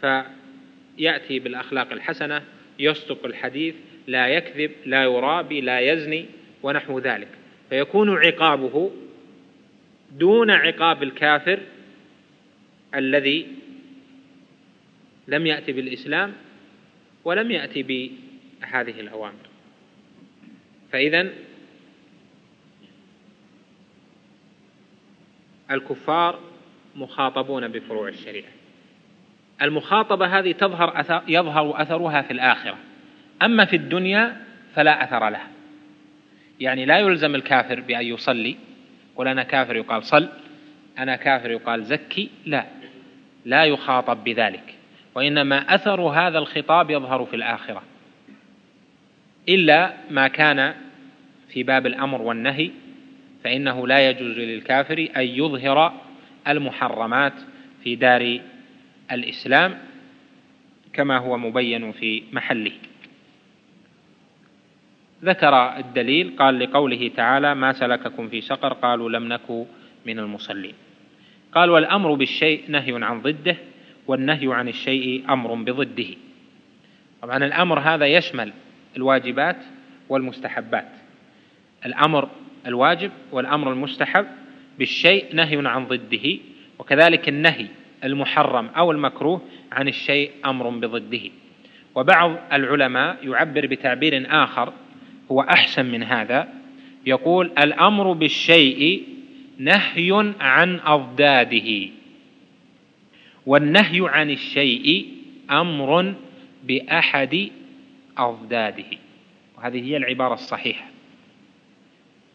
فيأتي 0.00 1.38
بالأخلاق 1.38 1.92
الحسنة 1.92 2.42
يصدق 2.78 3.26
الحديث 3.26 3.74
لا 4.06 4.28
يكذب 4.28 4.70
لا 4.86 5.02
يرابي 5.02 5.60
لا 5.60 5.80
يزني 5.80 6.26
ونحو 6.62 6.98
ذلك. 6.98 7.28
فيكون 7.70 8.18
عقابه 8.18 8.90
دون 10.12 10.50
عقاب 10.50 11.02
الكافر 11.02 11.58
الذي 12.94 13.46
لم 15.28 15.46
يأتي 15.46 15.72
بالإسلام 15.72 16.32
ولم 17.24 17.50
يأتي 17.50 17.82
بهذه 17.82 19.00
الأوامر. 19.00 19.46
فإذا 20.92 21.28
الكفار 25.70 26.38
مخاطبون 26.96 27.68
بفروع 27.68 28.08
الشريعة. 28.08 28.50
المخاطبة 29.62 30.38
هذه 30.38 30.52
تظهر 30.52 31.00
أثر 31.00 31.22
يظهر 31.28 31.82
أثرها 31.82 32.22
في 32.22 32.30
الآخرة. 32.30 32.78
أما 33.42 33.64
في 33.64 33.76
الدنيا 33.76 34.36
فلا 34.74 35.04
أثر 35.04 35.28
لها. 35.28 35.48
يعني 36.60 36.84
لا 36.84 36.98
يلزم 36.98 37.34
الكافر 37.34 37.80
بأن 37.80 38.06
يصلي 38.06 38.56
قل 39.16 39.28
أنا 39.28 39.42
كافر 39.42 39.76
يقال 39.76 40.04
صل 40.04 40.28
أنا 40.98 41.16
كافر 41.16 41.50
يقال 41.50 41.84
زكي 41.84 42.30
لا. 42.46 42.66
لا 43.44 43.64
يخاطب 43.64 44.24
بذلك. 44.24 44.74
وإنما 45.14 45.74
أثر 45.74 46.00
هذا 46.00 46.38
الخطاب 46.38 46.90
يظهر 46.90 47.24
في 47.24 47.36
الآخرة. 47.36 47.82
إلا 49.48 49.92
ما 50.10 50.28
كان 50.28 50.74
في 51.48 51.62
باب 51.62 51.86
الأمر 51.86 52.22
والنهي 52.22 52.70
فإنه 53.44 53.86
لا 53.86 54.10
يجوز 54.10 54.38
للكافر 54.38 55.08
أن 55.16 55.26
يظهر 55.26 55.92
المحرمات 56.48 57.32
في 57.84 57.96
دار 57.96 58.40
الإسلام 59.12 59.78
كما 60.92 61.18
هو 61.18 61.38
مبين 61.38 61.92
في 61.92 62.22
محله. 62.32 62.72
ذكر 65.24 65.76
الدليل 65.78 66.36
قال 66.38 66.58
لقوله 66.58 67.10
تعالى 67.16 67.54
ما 67.54 67.72
سلككم 67.72 68.28
في 68.28 68.40
سقر 68.40 68.72
قالوا 68.72 69.10
لم 69.10 69.28
نكن 69.28 69.64
من 70.06 70.18
المصلين 70.18 70.74
قال 71.54 71.70
والأمر 71.70 72.14
بالشيء 72.14 72.64
نهي 72.68 73.04
عن 73.04 73.22
ضده 73.22 73.56
والنهي 74.06 74.54
عن 74.54 74.68
الشيء 74.68 75.24
أمر 75.32 75.54
بضده 75.54 76.14
طبعا 77.22 77.36
الأمر 77.36 77.78
هذا 77.78 78.06
يشمل 78.06 78.52
الواجبات 78.96 79.56
والمستحبات. 80.08 80.88
الأمر 81.86 82.28
الواجب 82.66 83.10
والأمر 83.32 83.72
المستحب 83.72 84.26
بالشيء 84.78 85.34
نهي 85.34 85.66
عن 85.68 85.86
ضده 85.86 86.38
وكذلك 86.78 87.28
النهي 87.28 87.66
المحرم 88.04 88.66
أو 88.66 88.92
المكروه 88.92 89.42
عن 89.72 89.88
الشيء 89.88 90.30
أمر 90.46 90.68
بضده. 90.68 91.30
وبعض 91.94 92.36
العلماء 92.52 93.18
يعبر 93.22 93.66
بتعبير 93.66 94.26
آخر 94.44 94.72
هو 95.30 95.40
أحسن 95.40 95.86
من 95.86 96.02
هذا 96.02 96.48
يقول 97.06 97.52
الأمر 97.58 98.12
بالشيء 98.12 99.02
نهي 99.58 100.34
عن 100.40 100.80
أضداده 100.84 101.88
والنهي 103.46 104.08
عن 104.08 104.30
الشيء 104.30 105.08
أمر 105.50 106.14
بأحد 106.64 107.50
أضداده. 108.18 108.98
وهذه 109.58 109.84
هي 109.84 109.96
العبارة 109.96 110.34
الصحيحة. 110.34 110.91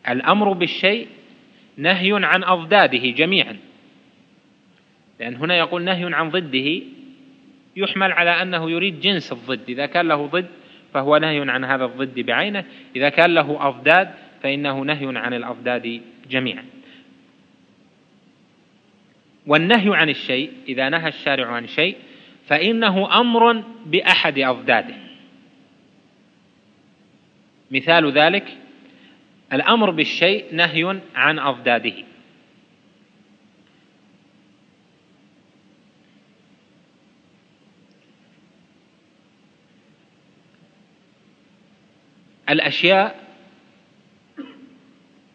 الأمر 0.09 0.53
بالشيء 0.53 1.07
نهي 1.77 2.11
عن 2.13 2.43
أضداده 2.43 3.09
جميعا. 3.09 3.57
لأن 5.19 5.35
هنا 5.35 5.57
يقول 5.57 5.83
نهي 5.83 6.13
عن 6.13 6.29
ضده 6.29 6.81
يحمل 7.75 8.11
على 8.11 8.41
أنه 8.41 8.71
يريد 8.71 8.99
جنس 8.99 9.31
الضد. 9.31 9.69
إذا 9.69 9.85
كان 9.85 10.07
له 10.07 10.25
ضد 10.25 10.47
فهو 10.93 11.17
نهي 11.17 11.51
عن 11.51 11.65
هذا 11.65 11.85
الضد 11.85 12.19
بعينه. 12.19 12.65
إذا 12.95 13.09
كان 13.09 13.33
له 13.33 13.67
أضداد 13.67 14.09
فإنه 14.43 14.81
نهي 14.81 15.17
عن 15.17 15.33
الأضداد 15.33 16.01
جميعا. 16.29 16.65
والنهي 19.47 19.95
عن 19.95 20.09
الشيء 20.09 20.51
إذا 20.67 20.89
نهى 20.89 21.07
الشارع 21.07 21.47
عن 21.47 21.67
شيء 21.67 21.97
فإنه 22.47 23.19
أمر 23.19 23.63
بأحد 23.85 24.39
أضداده. 24.39 24.95
مثال 27.71 28.11
ذلك 28.11 28.57
الأمر 29.53 29.91
بالشيء 29.91 30.55
نهي 30.55 31.01
عن 31.15 31.39
أضداده. 31.39 31.93
الأشياء 42.49 43.27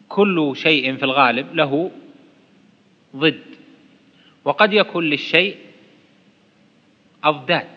كل 0.09 0.53
شيء 0.55 0.95
في 0.97 1.03
الغالب 1.03 1.55
له 1.55 1.91
ضد 3.15 3.43
وقد 4.45 4.73
يكون 4.73 5.03
للشيء 5.03 5.57
أضداد. 7.23 7.67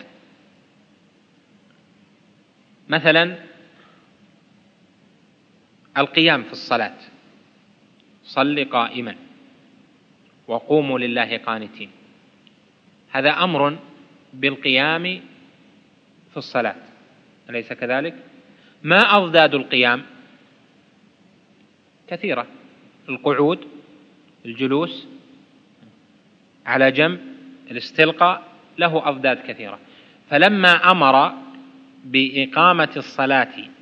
مثلا 2.89 3.39
القيام 5.99 6.43
في 6.43 6.53
الصلاة. 6.53 6.97
صل 8.25 8.65
قائما. 8.65 9.15
وقوموا 10.49 10.99
لله 10.99 11.39
قانتين. 11.39 11.91
هذا 13.11 13.31
أمر 13.31 13.79
بالقيام 14.33 15.21
في 16.31 16.37
الصلاة. 16.37 16.77
أليس 17.51 17.73
كذلك؟ 17.73 18.15
ما 18.83 18.99
أضداد 18.99 19.55
القيام؟ 19.55 20.03
كثيرة. 22.09 22.47
القعود 23.09 23.69
الجلوس 24.45 25.07
على 26.67 26.91
جنب 26.91 27.21
الاستلقاء 27.71 28.43
له 28.79 29.09
أضداد 29.09 29.39
كثيرة. 29.49 29.79
فلما 30.31 30.91
أمر 30.91 31.33
بإقامة 32.05 32.93
الصلاة 32.97 33.76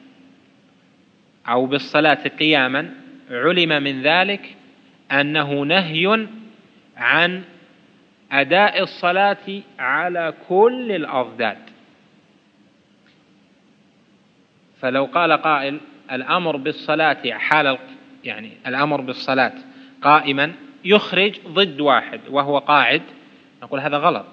أو 1.49 1.66
بالصلاة 1.66 2.28
قياما 2.28 2.90
علم 3.30 3.82
من 3.82 4.03
ذلك 4.03 4.57
أنه 5.12 5.62
نهي 5.62 6.26
عن 6.97 7.42
أداء 8.32 8.82
الصلاة 8.82 9.62
على 9.78 10.34
كل 10.49 10.92
الأضداد 10.92 11.59
فلو 14.80 15.05
قال 15.05 15.32
قائل 15.32 15.80
الأمر 16.12 16.57
بالصلاة 16.57 17.30
حال 17.30 17.78
يعني 18.24 18.51
الأمر 18.66 19.01
بالصلاة 19.01 19.55
قائما 20.03 20.53
يخرج 20.84 21.40
ضد 21.49 21.80
واحد 21.80 22.20
وهو 22.30 22.59
قاعد 22.59 23.03
نقول 23.62 23.80
هذا 23.80 23.97
غلط 23.97 24.26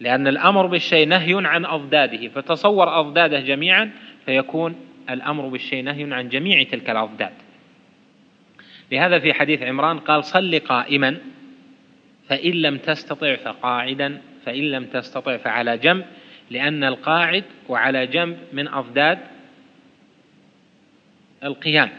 لأن 0.00 0.26
الأمر 0.26 0.66
بالشيء 0.66 1.08
نهي 1.08 1.46
عن 1.46 1.64
أضداده 1.64 2.28
فتصور 2.28 3.00
أضداده 3.00 3.40
جميعا 3.40 3.90
فيكون 4.26 4.76
الأمر 5.10 5.48
بالشيء 5.48 5.84
نهي 5.84 6.14
عن 6.14 6.28
جميع 6.28 6.62
تلك 6.62 6.90
الأضداد. 6.90 7.32
لهذا 8.92 9.18
في 9.18 9.34
حديث 9.34 9.62
عمران 9.62 9.98
قال 9.98 10.24
صل 10.24 10.58
قائما 10.58 11.16
فإن 12.28 12.52
لم 12.52 12.78
تستطع 12.78 13.36
فقاعدا 13.36 14.20
فإن 14.46 14.70
لم 14.70 14.84
تستطع 14.84 15.36
فعلى 15.36 15.78
جنب 15.78 16.04
لأن 16.50 16.84
القاعد 16.84 17.44
وعلى 17.68 18.06
جنب 18.06 18.38
من 18.52 18.68
أضداد 18.68 19.18
القيام. 21.44 21.90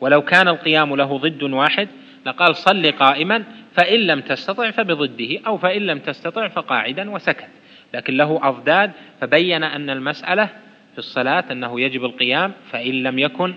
ولو 0.00 0.22
كان 0.22 0.48
القيام 0.48 0.96
له 0.96 1.18
ضد 1.18 1.42
واحد 1.42 1.88
لقال 2.26 2.56
صل 2.56 2.92
قائما 2.92 3.44
فإن 3.74 4.00
لم 4.00 4.20
تستطع 4.20 4.70
فبضده 4.70 5.40
أو 5.46 5.58
فإن 5.58 5.82
لم 5.82 5.98
تستطع 5.98 6.48
فقاعدا 6.48 7.10
وسكت. 7.10 7.48
لكن 7.94 8.16
له 8.16 8.48
أضداد 8.48 8.92
فبين 9.20 9.62
أن 9.62 9.90
المسألة 9.90 10.48
في 10.94 10.98
الصلاة 10.98 11.44
أنه 11.52 11.80
يجب 11.80 12.04
القيام 12.04 12.52
فإن 12.70 13.02
لم 13.02 13.18
يكن 13.18 13.54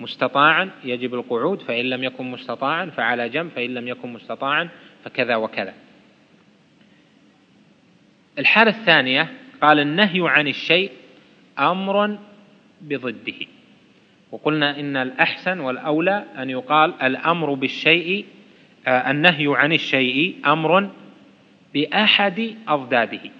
مستطاعا 0.00 0.70
يجب 0.84 1.14
القعود 1.14 1.62
فإن 1.62 1.84
لم 1.84 2.04
يكن 2.04 2.30
مستطاعا 2.30 2.86
فعلى 2.86 3.28
جنب 3.28 3.50
فإن 3.50 3.74
لم 3.74 3.88
يكن 3.88 4.12
مستطاعا 4.12 4.68
فكذا 5.04 5.36
وكذا. 5.36 5.74
الحالة 8.38 8.70
الثانية 8.70 9.32
قال 9.62 9.80
النهي 9.80 10.28
عن 10.28 10.48
الشيء 10.48 10.90
أمر 11.58 12.18
بضده. 12.80 13.46
وقلنا 14.32 14.80
إن 14.80 14.96
الأحسن 14.96 15.60
والأولى 15.60 16.24
أن 16.38 16.50
يقال 16.50 17.02
الأمر 17.02 17.54
بالشيء 17.54 18.26
آه، 18.86 19.10
النهي 19.10 19.46
عن 19.56 19.72
الشيء 19.72 20.36
أمر 20.46 20.90
بأحد 21.74 22.56
أضداده. 22.68 23.30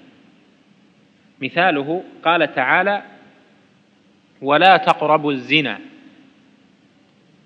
مثاله 1.41 2.05
قال 2.25 2.55
تعالى 2.55 3.03
ولا 4.45 4.77
تقربوا 4.77 5.33
الزنا. 5.33 5.81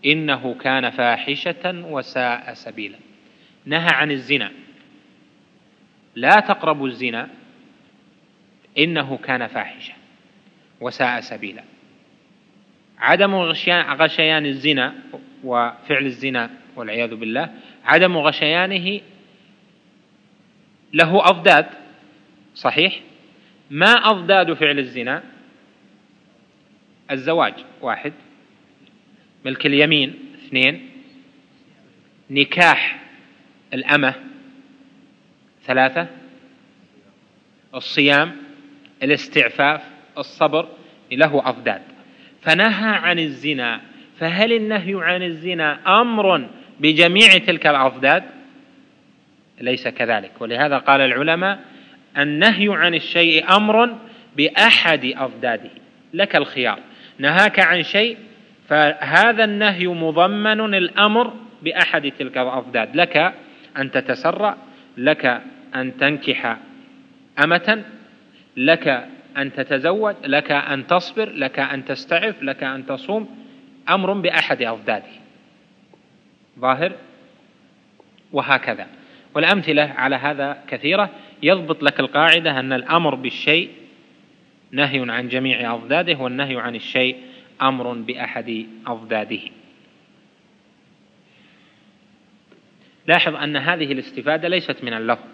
إنه 0.07 0.55
كان 0.55 0.91
فاحشة 0.91 1.85
وساء 1.91 2.55
سبيلا. 2.55 2.99
نهى 3.65 3.91
عن 3.91 4.11
الزنا. 4.11 4.51
لا 6.15 6.41
تقربوا 6.41 6.87
الزنا. 6.87 7.29
إنه 8.79 9.17
كان 9.17 9.47
فاحشة 9.47 9.93
وساء 10.81 11.21
سبيلا. 11.21 11.65
عدم 12.99 13.35
غشيان 13.35 14.47
الزنا 14.47 14.95
وفعل 15.45 16.07
الزنا 16.07 16.51
والعياذ 16.77 17.15
بالله 17.15 17.49
عدم 17.85 18.17
غشيانه 18.19 19.01
له 20.93 21.29
أضداد. 21.29 21.67
صحيح؟ 22.55 23.01
ما 23.71 23.93
أضداد 23.93 24.53
فعل 24.53 24.79
الزنا؟ 24.79 25.38
الزواج 27.11 27.55
واحد. 27.81 28.13
ملك 29.45 29.67
اليمين 29.67 30.15
اثنين. 30.47 30.91
نكاح 32.31 33.01
الأمة 33.75 34.15
ثلاثة. 35.65 36.07
الصيام 37.75 38.37
الاستعفاف 39.03 39.83
الصبر 40.19 40.69
له 41.13 41.49
أضداد 41.49 41.83
فنهى 42.43 42.97
عن 42.97 43.19
الزنا 43.19 43.81
فهل 44.19 44.53
النهي 44.53 44.95
عن 44.95 45.23
الزنا 45.23 46.01
أمر 46.01 46.49
بجميع 46.81 47.39
تلك 47.39 47.67
الأضداد 47.67 48.23
ليس 49.61 49.89
كذلك. 49.89 50.31
ولهذا 50.41 50.79
قال 50.79 51.01
العلماء 51.01 51.61
النهي 52.19 52.69
عن 52.69 52.95
الشيء 52.95 53.57
أمر 53.57 53.99
بأحد 54.37 55.13
أضداده 55.17 55.71
لك 56.15 56.37
الخيار. 56.37 56.79
نهاك 57.19 57.61
عن 57.61 57.83
شيء 57.83 58.17
فهذا 58.69 59.45
النهي 59.45 59.87
مضمن 59.87 60.75
الأمر 60.75 61.33
بأحد 61.63 62.13
تلك 62.19 62.39
الأضداد. 62.39 62.97
لك 62.97 63.35
أن 63.79 63.91
تتسرع 63.91 64.57
لك 64.97 65.41
أن 65.75 65.97
تنكح 65.97 66.57
أمة 67.45 67.85
لك 68.57 69.09
أن 69.37 69.53
تتزوج 69.53 70.15
لك 70.25 70.53
أن 70.53 70.87
تصبر 70.87 71.29
لك 71.29 71.59
أن 71.59 71.85
تستعف 71.85 72.43
لك 72.43 72.63
أن 72.63 72.87
تصوم 72.87 73.45
أمر 73.89 74.13
بأحد 74.13 74.63
أضداده. 74.63 75.19
ظاهر؟ 76.59 76.93
وهكذا. 78.33 78.87
والأمثلة 79.35 79.95
على 79.97 80.17
هذا 80.17 80.59
كثيرة. 80.69 81.11
يضبط 81.43 81.83
لك 81.83 82.01
القاعدة 82.01 82.61
أن 82.61 82.73
الأمر 82.73 83.15
بالشيء 83.15 83.71
نهي 84.71 85.11
عن 85.11 85.29
جميع 85.29 85.75
أضداده 85.75 86.19
والنهي 86.19 86.57
عن 86.57 86.75
الشيء 86.75 87.17
أمر 87.63 87.93
بأحد 87.93 88.67
أضداده. 88.87 89.41
لاحظ 93.07 93.35
أن 93.35 93.57
هذه 93.57 93.93
الاستفادة 93.93 94.49
ليست 94.49 94.85
من 94.85 94.93
اللفظ. 94.93 95.25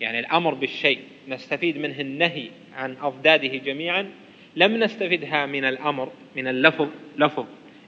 يعني 0.00 0.18
الأمر 0.18 0.54
بالشيء 0.54 1.00
نستفيد 1.28 1.78
منه 1.78 2.00
النهي 2.00 2.48
عن 2.76 2.96
أضداده 3.02 3.56
جميعا 3.56 4.10
لم 4.56 4.76
نستفدها 4.76 5.46
من 5.46 5.64
الأمر 5.64 6.12
من 6.36 6.48
اللفظ 6.48 6.88
لفظ. 7.18 7.46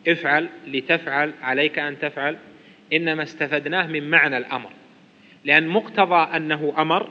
افعل 0.08 0.48
لتفعل 0.66 1.32
عليك 1.42 1.78
أن 1.78 1.98
تفعل. 1.98 2.38
إنما 2.92 3.22
استفدناه 3.22 3.86
من 3.86 4.10
معنى 4.10 4.36
الأمر. 4.36 4.70
لأن 5.44 5.68
مقتضى 5.68 6.36
أنه 6.36 6.74
أمر 6.78 7.10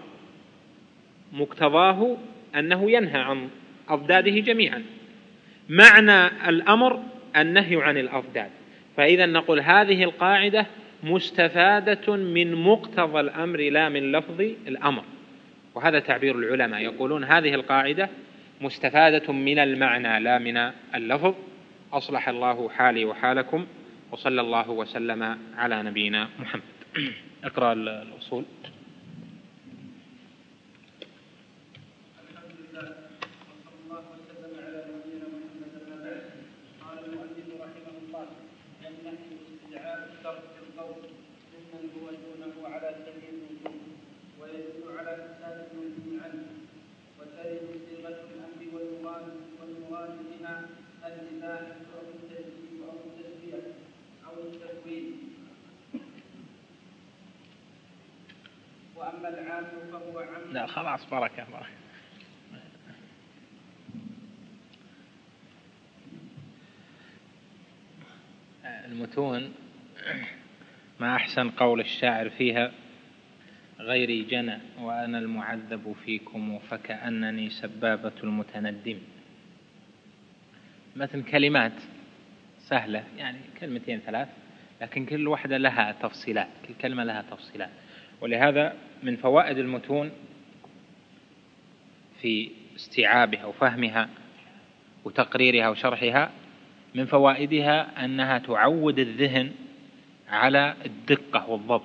مقتضاه 1.33 2.17
أنه 2.55 2.91
ينهى 2.91 3.19
عن 3.19 3.49
أضداده 3.89 4.31
جميعا. 4.31 4.83
معنى 5.69 6.49
الأمر 6.49 7.03
النهي 7.37 7.83
عن 7.83 7.97
الأضداد. 7.97 8.49
فإذا 8.97 9.25
نقول 9.25 9.59
هذه 9.59 10.03
القاعدة 10.03 10.65
مستفادة 11.03 12.15
من 12.15 12.55
مقتضى 12.55 13.19
الأمر 13.19 13.59
لا 13.59 13.89
من 13.89 14.11
لفظ 14.11 14.41
الأمر. 14.41 15.03
وهذا 15.75 15.99
تعبير 15.99 16.35
العلماء 16.35 16.81
يقولون 16.81 17.23
هذه 17.23 17.53
القاعدة 17.53 18.09
مستفادة 18.61 19.33
من 19.33 19.59
المعنى 19.59 20.19
لا 20.19 20.37
من 20.37 20.71
اللفظ. 20.95 21.33
أصلح 21.93 22.29
الله 22.29 22.69
حالي 22.69 23.05
وحالكم 23.05 23.65
وصلى 24.11 24.41
الله 24.41 24.69
وسلم 24.69 25.37
على 25.57 25.83
نبينا 25.83 26.29
محمد. 26.39 26.63
أقرأ 27.43 27.73
الأصول. 27.73 28.43
لا 60.53 60.65
خلاص 60.65 61.05
بركة 61.09 61.45
بركة. 61.51 61.67
المتون 68.85 69.53
ما 70.99 71.15
أحسن 71.15 71.49
قول 71.49 71.79
الشاعر 71.79 72.29
فيها 72.29 72.71
غيري 73.79 74.23
جنى 74.23 74.57
وأنا 74.79 75.19
المعذب 75.19 75.95
فيكم 76.05 76.59
فكأنني 76.59 77.49
سبابة 77.49 78.11
المتندم. 78.23 78.97
مثل 80.95 81.23
كلمات 81.23 81.81
سهلة 82.59 83.03
يعني 83.17 83.39
كلمتين 83.59 83.99
ثلاث 83.99 84.27
لكن 84.81 85.05
كل 85.05 85.27
واحدة 85.27 85.57
لها 85.57 85.91
تفصيلات 85.91 86.47
كل 86.67 86.73
كلمة 86.73 87.03
لها 87.03 87.21
تفصيلات. 87.31 87.69
ولهذا 88.21 88.75
من 89.03 89.15
فوائد 89.15 89.57
المتون 89.57 90.11
في 92.23 92.49
استيعابها 92.75 93.45
وفهمها 93.45 94.09
وتقريرها 95.05 95.69
وشرحها 95.69 96.31
من 96.95 97.05
فوائدها 97.05 98.05
أنها 98.05 98.37
تعود 98.37 98.99
الذهن 98.99 99.51
على 100.29 100.75
الدقة 100.85 101.49
والضبط. 101.49 101.83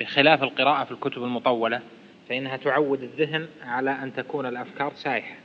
بخلاف 0.00 0.42
القراءة 0.42 0.84
في 0.84 0.90
الكتب 0.90 1.22
المطولة 1.22 1.80
فإنها 2.28 2.56
تعود 2.56 3.02
الذهن 3.02 3.48
على 3.62 3.90
أن 3.90 4.14
تكون 4.14 4.46
الأفكار 4.46 4.92
سايحة. 4.94 5.36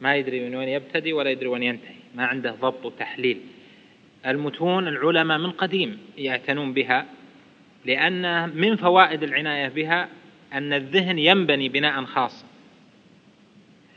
ما 0.00 0.16
يدري 0.16 0.48
من 0.48 0.54
وين 0.54 0.68
يبتدي 0.68 1.12
ولا 1.12 1.30
يدري 1.30 1.46
وين 1.46 1.62
ينتهي. 1.62 1.94
ما 2.14 2.26
عنده 2.26 2.50
ضبط 2.50 2.86
وتحليل. 2.86 3.40
المتون 4.26 4.88
العلماء 4.88 5.38
من 5.38 5.50
قديم 5.50 5.98
يعتنون 6.18 6.72
بها 6.72 7.06
لأن 7.84 8.56
من 8.56 8.76
فوائد 8.76 9.22
العناية 9.22 9.68
بها 9.68 10.08
أن 10.52 10.72
الذهن 10.72 11.18
ينبني 11.18 11.68
بناء 11.68 12.04
خاصا 12.04 12.51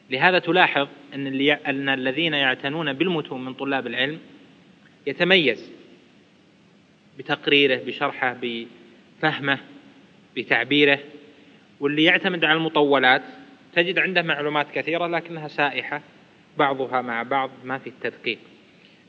لهذا 0.10 0.40
تلاحظ 0.40 0.88
أن, 1.14 1.28
اللي 1.28 1.54
أن 1.54 1.90
الذين 1.90 2.34
يعتنون 2.34 2.94
بالمتون 2.94 3.46
من 3.46 3.54
طلاب 3.54 3.88
العلم 3.88 4.20
يتميز 5.08 5.72
بتقريره 7.18 7.84
بشرحه 7.84 8.38
بفهمه 8.42 9.60
بتعبيره. 10.38 11.00
واللي 11.80 12.04
يعتمد 12.04 12.46
على 12.46 12.58
المطولات 12.58 13.22
تجد 13.74 14.00
عنده 14.00 14.22
معلومات 14.22 14.72
كثيرة 14.72 15.08
لكنها 15.08 15.48
سائحة 15.48 16.02
بعضها 16.58 17.02
مع 17.02 17.24
بعض 17.24 17.52
ما 17.64 17.78
في 17.78 17.88
التدقيق. 17.88 18.40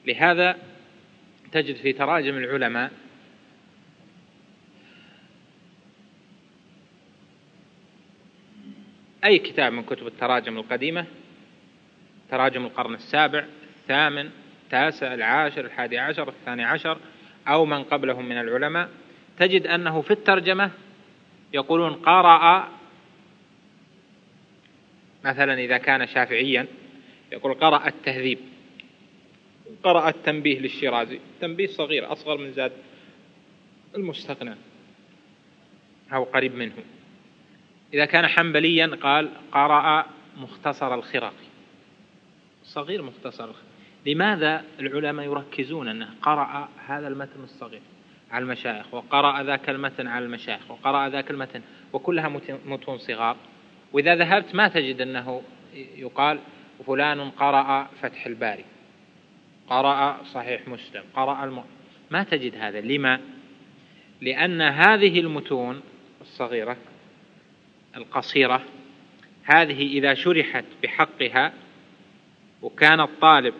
لهذا 0.07 0.57
تجد 1.53 1.77
في 1.77 1.93
تراجم 1.93 2.37
العلماء 2.37 2.91
أي 9.27 9.39
كتاب 9.39 9.73
من 9.73 9.83
كتب 9.83 10.07
التراجم 10.07 10.59
القديمة؟ 10.59 11.07
تراجم 12.31 12.65
القرن 12.65 12.95
السابع 12.95 13.47
الثامن 13.81 14.31
التاسع 14.65 15.15
العاشر 15.15 15.65
الحادي 15.65 15.99
عشر 15.99 16.29
الثاني 16.29 16.65
عشر 16.65 16.99
أو 17.49 17.65
من 17.65 17.85
قبلهم 17.85 18.29
من 18.29 18.41
العلماء. 18.41 18.89
تجد 19.39 19.67
أنه 19.67 20.01
في 20.01 20.11
الترجمة 20.11 20.71
يقولون 21.53 21.93
قرأ 21.93 22.69
مثلا 25.25 25.55
إذا 25.55 25.79
كان 25.79 26.07
شافعيا 26.07 26.67
يقول 27.33 27.55
قرأ 27.55 27.89
التهذيب 27.89 28.39
قرأ 29.83 30.09
التنبيه 30.09 30.59
للشيرازي. 30.59 31.21
تنبيه 31.41 31.67
صغير 31.67 32.13
أصغر 32.13 32.39
من 32.39 32.53
زاد 32.53 32.73
المستقنع 33.97 34.55
أو 36.13 36.25
قريب 36.25 36.55
منه. 36.55 36.73
إذا 37.97 38.05
كان 38.05 38.27
حنبليا 38.27 38.87
قال 39.03 39.31
قرأ 39.53 40.07
مختصر 40.37 40.95
الخرقي 40.95 41.47
صغير 42.65 43.03
مختصر 43.03 43.45
الخرقي 43.45 43.67
لماذا 44.07 44.65
العلماء 44.81 45.27
يركزون 45.27 45.89
أنه 45.89 46.09
قرأ 46.23 46.69
هذا 46.87 47.09
المتن 47.09 47.45
الصغير 47.45 47.81
على 48.31 48.43
المشايخ 48.43 48.95
وقرأ 48.95 49.43
ذاك 49.43 49.71
المتن 49.71 50.07
على 50.07 50.25
المشايخ 50.25 50.71
وقرأ 50.71 51.09
ذاك 51.09 51.31
المتن 51.31 51.61
وكلها 51.93 52.29
متون 52.67 52.99
صغار؟ 52.99 53.37
وإذا 53.93 54.15
ذهبت 54.15 54.55
ما 54.55 54.69
تجد 54.69 55.01
أنه 55.01 55.43
يقال 55.75 56.39
فلان 56.87 57.31
قرأ 57.31 57.89
فتح 58.03 58.27
الباري 58.27 58.65
قرأ 59.69 60.23
صحيح 60.25 60.69
مسلم 60.69 61.03
قرأ 61.15 61.45
الم... 61.45 61.65
ما 62.11 62.23
تجد 62.23 62.55
هذا. 62.55 62.81
لما؟ 62.81 63.21
لأن 64.21 64.63
هذه 64.63 65.21
المتون 65.21 65.81
الصغيرة 66.21 66.77
القصيرة 67.97 68.63
هذه 69.45 69.87
إذا 69.87 70.15
شرحت 70.15 70.65
بحقها 70.83 71.53
وكان 72.63 73.01
الطالب 73.01 73.55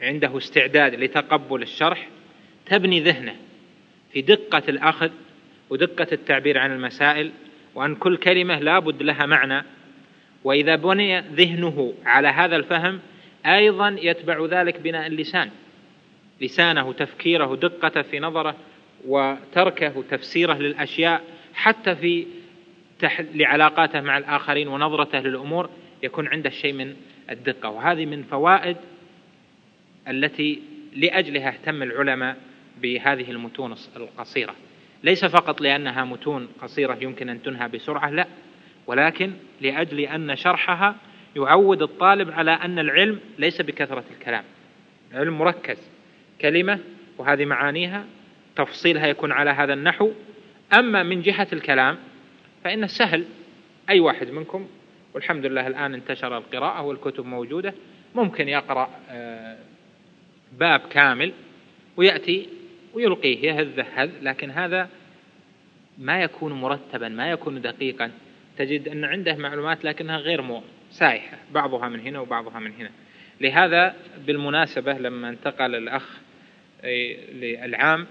عنده 0.00 0.38
استعداد 0.38 0.94
لتقبل 0.94 1.62
الشرح 1.62 2.08
تبني 2.66 3.00
ذهنه 3.00 3.36
في 4.12 4.22
دقة 4.22 4.62
الأخذ 4.68 5.10
ودقة 5.70 6.06
التعبير 6.12 6.58
عن 6.58 6.72
المسائل 6.72 7.32
وأن 7.74 7.94
كل 7.94 8.16
كلمة 8.16 8.58
لابد 8.58 9.02
لها 9.02 9.26
معنى. 9.26 9.64
وإذا 10.44 10.76
بني 10.76 11.20
ذهنه 11.20 11.94
على 12.04 12.28
هذا 12.28 12.56
الفهم 12.56 13.00
أيضا 13.46 13.96
يتبع 14.00 14.46
ذلك 14.46 14.80
بناء 14.80 15.06
اللسان. 15.06 15.50
لسانه 16.40 16.92
تفكيره 16.92 17.54
دقته 17.56 18.02
في 18.02 18.20
نظره 18.20 18.56
وتركه 19.06 20.04
تفسيره 20.10 20.54
للأشياء 20.54 21.24
حتى 21.54 21.96
في 21.96 22.26
لعلاقاته 23.18 24.00
مع 24.00 24.18
الآخرين 24.18 24.68
ونظرته 24.68 25.18
للأمور 25.18 25.70
يكون 26.02 26.28
عنده 26.28 26.50
شيء 26.50 26.72
من 26.72 26.96
الدقة. 27.30 27.68
وهذه 27.68 28.06
من 28.06 28.22
فوائد 28.22 28.76
التي 30.08 30.62
لأجلها 30.96 31.48
اهتم 31.48 31.82
العلماء 31.82 32.36
بهذه 32.82 33.30
المتون 33.30 33.74
القصيرة. 33.96 34.54
ليس 35.02 35.24
فقط 35.24 35.60
لأنها 35.60 36.04
متون 36.04 36.48
قصيرة 36.62 36.98
يمكن 37.00 37.28
أن 37.28 37.42
تنهى 37.42 37.68
بسرعة 37.68 38.10
لا. 38.10 38.26
ولكن 38.86 39.32
لأجل 39.60 40.00
أن 40.00 40.36
شرحها 40.36 40.96
يعود 41.36 41.82
الطالب 41.82 42.30
على 42.30 42.50
أن 42.50 42.78
العلم 42.78 43.20
ليس 43.38 43.60
بكثرة 43.60 44.04
الكلام. 44.10 44.44
علم 45.12 45.38
مركز. 45.38 45.90
كلمة 46.40 46.78
وهذه 47.18 47.44
معانيها 47.44 48.04
تفصيلها 48.56 49.06
يكون 49.06 49.32
على 49.32 49.50
هذا 49.50 49.74
النحو 49.74 50.12
أما 50.78 51.02
من 51.02 51.22
جهة 51.22 51.48
الكلام 51.52 51.98
فإنه 52.64 52.86
سهل. 52.86 53.24
أي 53.90 54.00
واحد 54.00 54.30
منكم 54.30 54.68
والحمد 55.14 55.46
لله 55.46 55.66
الآن 55.66 55.94
انتشر 55.94 56.38
القراءة 56.38 56.82
والكتب 56.82 57.26
موجودة 57.26 57.74
ممكن 58.14 58.48
يقرأ 58.48 58.90
آه، 59.10 59.56
باب 60.52 60.80
كامل 60.80 61.32
ويأتي 61.96 62.48
ويلقيه 62.94 63.46
يهذ 63.48 63.80
هذ 63.94 64.10
لكن 64.22 64.50
هذا 64.50 64.88
ما 65.98 66.22
يكون 66.22 66.52
مرتبا 66.52 67.08
ما 67.08 67.30
يكون 67.30 67.60
دقيقا. 67.60 68.10
تجد 68.58 68.88
أن 68.88 69.04
عنده 69.04 69.36
معلومات 69.36 69.84
لكنها 69.84 70.18
غير 70.18 70.60
سائحة 70.90 71.38
بعضها 71.52 71.88
من 71.88 72.00
هنا 72.00 72.20
وبعضها 72.20 72.58
من 72.58 72.72
هنا. 72.72 72.90
لهذا 73.40 73.94
بالمناسبة 74.26 74.92
لما 74.92 75.28
انتقل 75.28 75.74
الأخ 75.74 76.20
للعام 77.34 78.06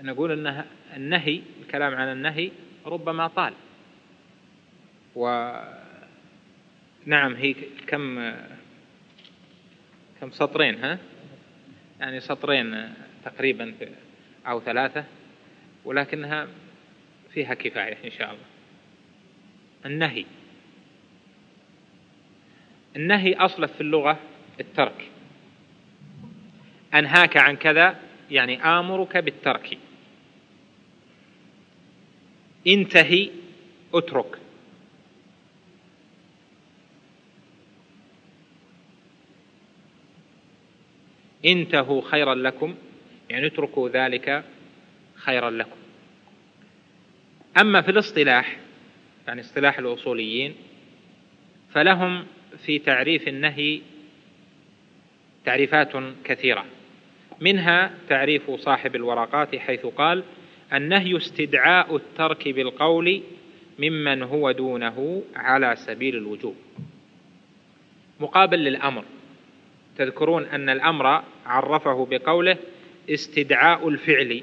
نقول 0.00 0.32
أنها 0.32 0.64
النهي 0.96 1.42
الكلام 1.62 1.94
عن 1.94 2.12
النهي 2.12 2.50
ربما 2.86 3.28
طال. 3.28 3.52
ونعم 5.14 5.74
هي 7.34 7.54
كم 7.86 8.32
كم 10.20 10.30
سطرين 10.30 10.84
ها؟ 10.84 10.98
يعني 12.00 12.20
سطرين 12.20 12.94
تقريبا 13.24 13.74
أو 14.46 14.60
ثلاثة 14.60 15.04
ولكنها 15.84 16.48
فيها 17.34 17.54
كفاية 17.54 17.96
إن 18.04 18.10
شاء 18.10 18.30
الله. 18.30 18.44
النهي. 19.86 20.24
النهي 22.96 23.34
أصله 23.34 23.66
في 23.66 23.80
اللغة 23.80 24.18
الترك. 24.60 25.08
أنهاك 26.94 27.36
عن 27.36 27.56
كذا 27.56 27.96
يعني 28.30 28.62
آمرك 28.64 29.16
بالترك. 29.16 29.78
انتهي 32.66 33.30
اترك. 33.94 34.38
انتهوا 41.44 42.02
خيرا 42.02 42.34
لكم 42.34 42.74
يعني 43.30 43.46
اتركوا 43.46 43.88
ذلك 43.88 44.44
خيرا 45.14 45.50
لكم. 45.50 45.76
أما 47.60 47.82
في 47.82 47.90
الاصطلاح 47.90 48.56
يعني 49.26 49.40
اصطلاح 49.40 49.78
الأصوليين 49.78 50.54
فلهم 51.72 52.26
في 52.66 52.78
تعريف 52.78 53.28
النهي 53.28 53.80
تعريفات 55.44 55.92
كثيرة. 56.24 56.64
منها 57.40 57.94
تعريف 58.08 58.50
صاحب 58.50 58.96
الورقات 58.96 59.56
حيث 59.56 59.86
قال 59.86 60.24
النهي 60.72 61.16
استدعاء 61.16 61.96
الترك 61.96 62.48
بالقول 62.48 63.22
ممن 63.78 64.22
هو 64.22 64.50
دونه 64.50 65.22
على 65.36 65.76
سبيل 65.76 66.16
الوجوب. 66.16 66.56
مقابل 68.20 68.58
للأمر 68.58 69.04
تذكرون 69.96 70.44
أن 70.44 70.68
الأمر 70.68 71.22
عرفه 71.46 72.06
بقوله 72.10 72.56
استدعاء 73.10 73.88
الفعل 73.88 74.42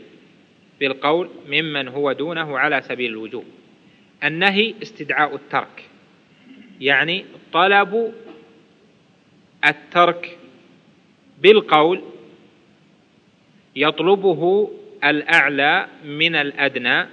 بالقول 0.80 1.30
ممن 1.48 1.88
هو 1.88 2.12
دونه 2.12 2.60
على 2.60 2.82
سبيل 2.82 3.12
الوجوب. 3.12 3.46
النهي 4.24 4.74
استدعاء 4.82 5.36
الترك 5.36 5.90
يعني 6.82 7.26
طلب 7.54 8.14
الترك 9.66 10.38
بالقول 11.42 12.02
يطلبه 13.76 14.72
الأعلى 15.04 15.88
من 16.06 16.36
الأدنى 16.36 17.06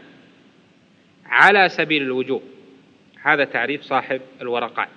على 1.27 1.69
سبيل 1.69 2.03
الوجوب. 2.03 2.43
هذا 3.23 3.45
تعريف 3.45 3.83
صاحب 3.83 4.21
الورقات. 4.41 4.89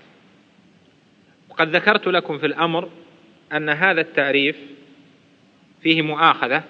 وقد 1.49 1.75
ذكرت 1.75 2.07
لكم 2.07 2.37
في 2.37 2.45
الأمر 2.45 2.89
أن 3.53 3.69
هذا 3.69 4.01
التعريف 4.01 4.57
فيه 5.81 6.01
مؤاخذة 6.01 6.63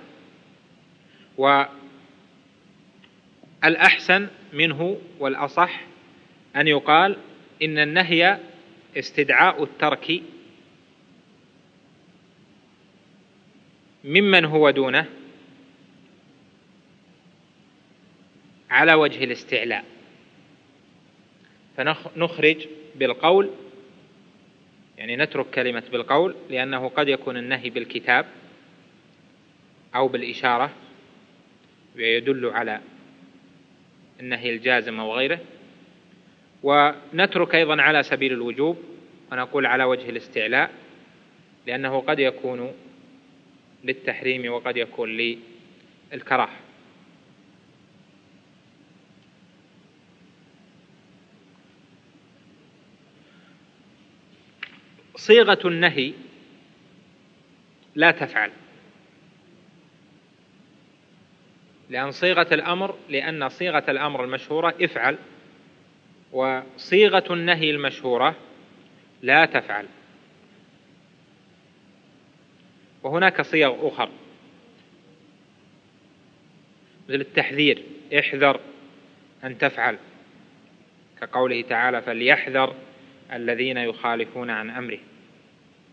والأحسن 3.64 4.28
منه 4.54 4.98
والأصح 5.20 5.82
أن 6.56 6.68
يقال 6.68 7.18
إن 7.64 7.78
النهي 7.78 8.40
استدعاء 8.98 9.64
الترك 9.64 10.22
ممن 14.04 14.46
هو 14.46 14.70
دونه 14.70 15.06
على 18.76 18.94
وجه 18.94 19.24
الاستعلاء. 19.24 19.86
فنخرج 21.78 22.68
بالقول 22.96 23.50
يعني 24.98 25.16
نترك 25.16 25.50
كلمة 25.50 25.84
بالقول 25.92 26.36
لأنه 26.50 26.88
قد 26.88 27.08
يكون 27.08 27.38
النهي 27.38 27.70
بالكتاب 27.70 28.26
أو 29.96 30.08
بالإشارة 30.08 30.72
ويدل 31.96 32.46
على 32.46 32.82
النهي 34.20 34.50
الجازم 34.50 35.00
أو 35.00 35.16
غيره. 35.16 35.40
ونترك 36.64 37.56
أيضا 37.56 37.82
على 37.82 38.04
سبيل 38.04 38.34
الوجوب 38.34 38.84
ونقول 39.32 39.66
على 39.66 39.84
وجه 39.84 40.10
الاستعلاء 40.10 40.72
لأنه 41.68 42.00
قد 42.00 42.20
يكون 42.20 42.74
للتحريم 43.84 44.52
وقد 44.52 44.78
يكون 44.78 45.38
للكراهة. 46.14 46.65
صيغة 55.26 55.60
النهي 55.66 56.14
لا 57.96 58.12
تفعل. 58.12 58.52
لأن 61.90 62.12
صيغة 62.12 62.48
الأمر 62.54 62.98
لأن 63.10 63.50
صيغة 63.50 63.84
الأمر 63.90 64.24
المشهورة 64.24 64.76
افعل 64.82 65.18
وصيغة 66.32 67.34
النهي 67.34 67.70
المشهورة 67.70 68.36
لا 69.22 69.46
تفعل. 69.46 69.86
وهناك 73.04 73.42
صيغ 73.42 73.88
أخر. 73.88 74.10
مثل 77.10 77.22
التحذير 77.22 77.84
احذر 78.20 78.60
أن 79.44 79.58
تفعل. 79.58 79.98
كقوله 81.22 81.62
تعالى 81.62 82.02
فليحذر 82.02 82.76
الذين 83.34 83.78
يخالفون 83.78 84.50
عن 84.50 84.70
أمره. 84.70 85.00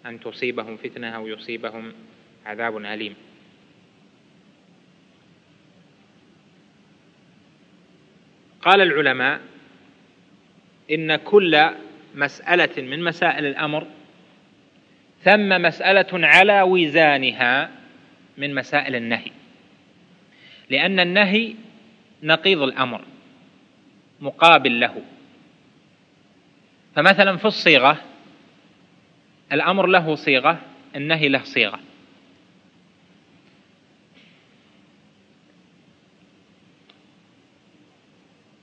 أن 0.07 0.21
تصيبهم 0.21 0.77
فتنة 0.77 1.09
أو 1.09 1.27
يصيبهم 1.27 1.93
عذاب 2.47 2.77
أليم. 2.77 3.15
قال 8.63 8.81
العلماء 8.81 9.41
إن 10.91 11.17
كل 11.17 11.71
مسألة 12.15 12.83
من 12.83 13.05
مسائل 13.05 13.47
الأمر 13.47 13.87
ثم 15.23 15.49
مسألة 15.63 16.27
على 16.27 16.63
وزانها 16.63 17.71
من 18.39 18.55
مسائل 18.55 18.97
النهي 18.97 19.31
لأن 20.71 21.01
النهي 21.01 21.55
نقيض 22.23 22.63
الأمر 22.63 23.05
مقابل 24.21 24.81
له. 24.81 25.03
فمثلا 26.95 27.37
في 27.37 27.45
الصيغة 27.45 28.12
الأمر 29.53 29.87
له 29.87 30.15
صيغة 30.15 30.61
النهي 30.97 31.29
له 31.29 31.43
صيغة. 31.43 31.81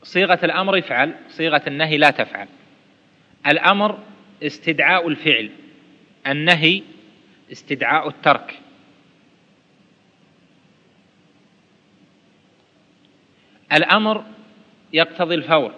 صيغة 0.03 0.39
الأمر 0.43 0.79
افعل 0.79 1.15
صيغة 1.29 1.61
النهي 1.67 1.97
لا 1.97 2.09
تفعل. 2.09 2.47
الأمر 3.47 3.99
استدعاء 4.43 5.07
الفعل 5.07 5.49
النهي 6.27 6.83
استدعاء 7.51 8.07
الترك. 8.07 8.59
الأمر 13.73 14.25
يقتضي 14.93 15.35
الفور 15.35 15.73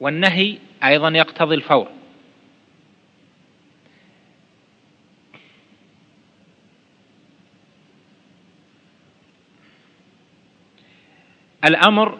والنهي 0.00 0.58
أيضا 0.84 1.08
يقتضي 1.08 1.54
الفور. 1.54 2.01
الأمر 11.64 12.18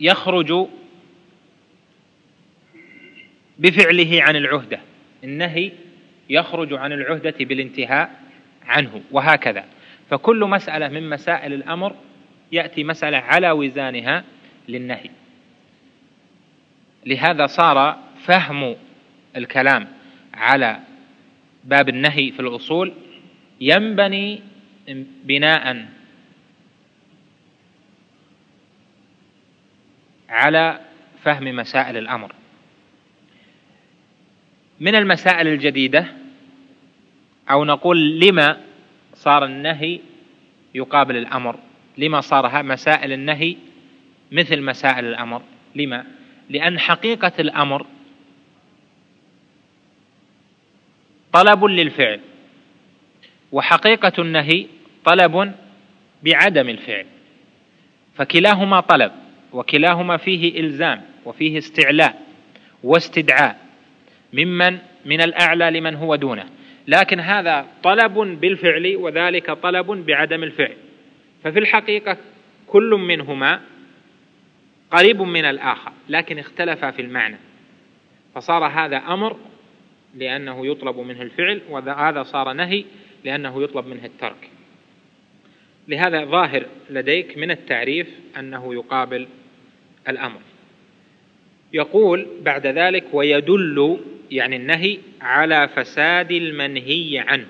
يخرج 0.00 0.68
بفعله 3.58 4.22
عن 4.22 4.36
العهدة. 4.36 4.80
النهي 5.24 5.72
يخرج 6.30 6.72
عن 6.72 6.92
العهدة 6.92 7.34
بالانتهاء 7.40 8.20
عنه 8.66 9.02
وهكذا. 9.10 9.64
فكل 10.10 10.44
مسألة 10.44 10.88
من 10.88 11.10
مسائل 11.10 11.52
الأمر 11.52 11.96
يأتي 12.52 12.84
مسألة 12.84 13.16
على 13.16 13.50
وزانها 13.50 14.24
للنهي. 14.68 15.10
لهذا 17.06 17.46
صار 17.46 17.98
فهم 18.24 18.76
الكلام 19.36 19.88
على 20.34 20.80
باب 21.64 21.88
النهي 21.88 22.32
في 22.32 22.40
الأصول 22.40 22.92
ينبني 23.60 24.42
بناء 25.24 25.86
على 30.28 30.80
فهم 31.22 31.56
مسائل 31.56 31.96
الأمر. 31.96 32.32
من 34.80 34.94
المسائل 34.94 35.48
الجديدة 35.48 36.06
أو 37.50 37.64
نقول 37.64 38.20
لما 38.20 38.60
صار 39.14 39.44
النهي 39.44 40.00
يقابل 40.74 41.16
الأمر 41.16 41.58
لما 41.98 42.20
صار 42.20 42.62
مسائل 42.62 43.12
النهي 43.12 43.56
مثل 44.32 44.62
مسائل 44.62 45.04
الأمر. 45.04 45.42
لما؟ 45.74 46.04
لأن 46.50 46.78
حقيقة 46.78 47.32
الأمر 47.38 47.86
طلب 51.32 51.64
للفعل 51.64 52.20
وحقيقة 53.52 54.12
النهي 54.18 54.66
طلب 55.04 55.54
بعدم 56.22 56.68
الفعل. 56.68 57.06
فكلاهما 58.16 58.80
طلب. 58.80 59.25
وكلاهما 59.56 60.16
فيه 60.16 60.60
إلزام 60.60 61.02
وفيه 61.24 61.58
استعلاء 61.58 62.22
واستدعاء 62.84 63.58
ممن 64.32 64.78
من 65.04 65.20
الأعلى 65.20 65.70
لمن 65.70 65.94
هو 65.94 66.14
دونه. 66.14 66.46
لكن 66.88 67.20
هذا 67.20 67.66
طلب 67.82 68.14
بالفعل 68.40 68.96
وذلك 68.96 69.50
طلب 69.50 69.86
بعدم 69.86 70.42
الفعل. 70.42 70.76
ففي 71.44 71.58
الحقيقة 71.58 72.16
كل 72.66 72.90
منهما 72.90 73.60
قريب 74.90 75.22
من 75.22 75.44
الآخر 75.44 75.92
لكن 76.08 76.38
اختلفا 76.38 76.90
في 76.90 77.02
المعنى. 77.02 77.36
فصار 78.34 78.66
هذا 78.66 78.96
أمر 78.96 79.36
لأنه 80.14 80.66
يطلب 80.66 80.98
منه 80.98 81.22
الفعل 81.22 81.60
وهذا 81.70 82.22
صار 82.22 82.52
نهي 82.52 82.84
لأنه 83.24 83.62
يطلب 83.62 83.86
منه 83.86 84.04
الترك. 84.04 84.50
لهذا 85.88 86.24
ظاهر 86.24 86.66
لديك 86.90 87.38
من 87.38 87.50
التعريف 87.50 88.08
أنه 88.38 88.74
يقابل 88.74 89.28
الأمر. 90.08 90.40
يقول 91.72 92.26
بعد 92.40 92.66
ذلك 92.66 93.04
ويدل 93.12 94.00
يعني 94.30 94.56
النهي 94.56 94.98
على 95.20 95.68
فساد 95.68 96.32
المنهي 96.32 97.18
عنه. 97.18 97.48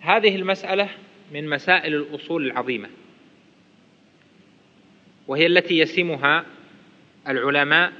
هذه 0.00 0.36
المسألة 0.36 0.88
من 1.32 1.48
مسائل 1.48 1.94
الأصول 1.94 2.46
العظيمة. 2.46 2.88
وهي 5.28 5.46
التي 5.46 5.78
يسمها 5.78 6.44
العلماء 7.28 7.92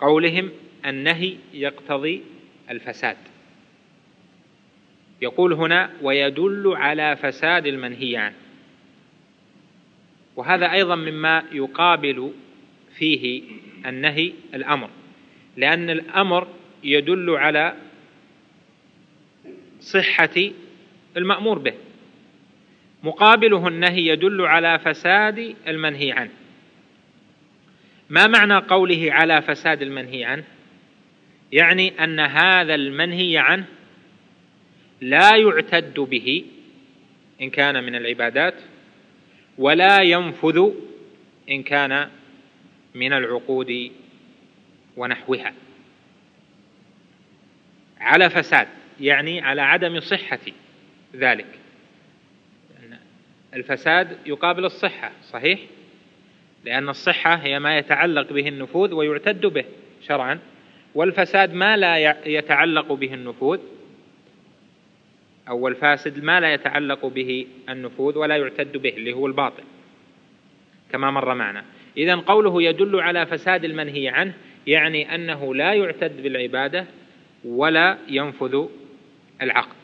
بقولهم 0.00 0.50
النهي 0.86 1.36
يقتضي 1.54 2.22
الفساد. 2.70 3.16
يقول 5.22 5.52
هنا 5.52 5.90
ويدل 6.02 6.72
على 6.76 7.16
فساد 7.16 7.66
المنهي 7.66 8.16
عنه. 8.16 8.43
وهذا 10.36 10.72
أيضا 10.72 10.94
مما 10.94 11.44
يقابل 11.52 12.32
فيه 12.98 13.42
النهي 13.86 14.32
الأمر 14.54 14.90
لأن 15.56 15.90
الأمر 15.90 16.48
يدل 16.84 17.30
على 17.30 17.74
صحة 19.80 20.50
المأمور 21.16 21.58
به. 21.58 21.74
مقابله 23.02 23.68
النهي 23.68 24.06
يدل 24.06 24.40
على 24.46 24.78
فساد 24.78 25.56
المنهي 25.68 26.12
عنه. 26.12 26.30
ما 28.10 28.26
معنى 28.26 28.56
قوله 28.56 29.12
على 29.12 29.42
فساد 29.42 29.82
المنهي 29.82 30.24
عنه؟ 30.24 30.44
يعني 31.52 32.04
أن 32.04 32.20
هذا 32.20 32.74
المنهي 32.74 33.38
عنه 33.38 33.64
لا 35.00 35.36
يعتد 35.36 36.00
به 36.00 36.44
إن 37.40 37.50
كان 37.50 37.84
من 37.84 37.94
العبادات 37.94 38.54
ولا 39.58 40.02
ينفذ 40.02 40.70
إن 41.50 41.62
كان 41.62 42.08
من 42.94 43.12
العقود 43.12 43.90
ونحوها. 44.96 45.54
على 48.00 48.30
فساد 48.30 48.68
يعني 49.00 49.40
على 49.40 49.62
عدم 49.62 50.00
صحة 50.00 50.38
ذلك. 51.16 51.46
الفساد 53.54 54.18
يقابل 54.26 54.64
الصحة 54.64 55.12
صحيح؟ 55.30 55.60
لأن 56.64 56.88
الصحة 56.88 57.34
هي 57.34 57.58
ما 57.58 57.78
يتعلق 57.78 58.32
به 58.32 58.48
النفوذ 58.48 58.92
ويعتد 58.92 59.46
به 59.46 59.64
شرعا 60.06 60.38
والفساد 60.94 61.54
ما 61.54 61.76
لا 61.76 62.16
يتعلق 62.26 62.92
به 62.92 63.14
النفوذ 63.14 63.58
أو 65.48 65.68
الفاسد 65.68 66.24
ما 66.24 66.40
لا 66.40 66.54
يتعلق 66.54 67.06
به 67.06 67.46
النفوذ 67.68 68.18
ولا 68.18 68.36
يعتد 68.36 68.76
به 68.76 68.88
اللي 68.88 69.12
هو 69.12 69.26
الباطل. 69.26 69.62
كما 70.92 71.10
مر 71.10 71.34
معنا. 71.34 71.64
إذا 71.96 72.14
قوله 72.14 72.62
يدل 72.62 73.00
على 73.00 73.26
فساد 73.26 73.64
المنهي 73.64 74.08
عنه 74.08 74.34
يعني 74.66 75.14
أنه 75.14 75.54
لا 75.54 75.72
يعتد 75.72 76.22
بالعبادة 76.22 76.86
ولا 77.44 77.98
ينفذ 78.08 78.66
العقد. 79.42 79.76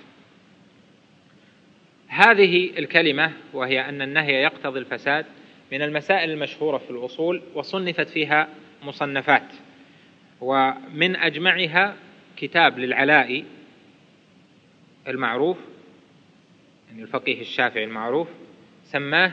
هذه 2.08 2.78
الكلمة 2.78 3.32
وهي 3.52 3.88
أن 3.88 4.02
النهي 4.02 4.42
يقتضي 4.42 4.78
الفساد 4.78 5.26
من 5.72 5.82
المسائل 5.82 6.30
المشهورة 6.30 6.78
في 6.78 6.90
الأصول 6.90 7.42
وصنفت 7.54 8.08
فيها 8.08 8.48
مصنفات. 8.82 9.52
ومن 10.40 11.16
أجمعها 11.16 11.96
كتاب 12.36 12.78
للعلاء 12.78 13.44
المعروف 15.08 15.56
يعني 16.88 17.02
الفقيه 17.02 17.40
الشافعي 17.40 17.84
المعروف 17.84 18.28
سماه 18.84 19.32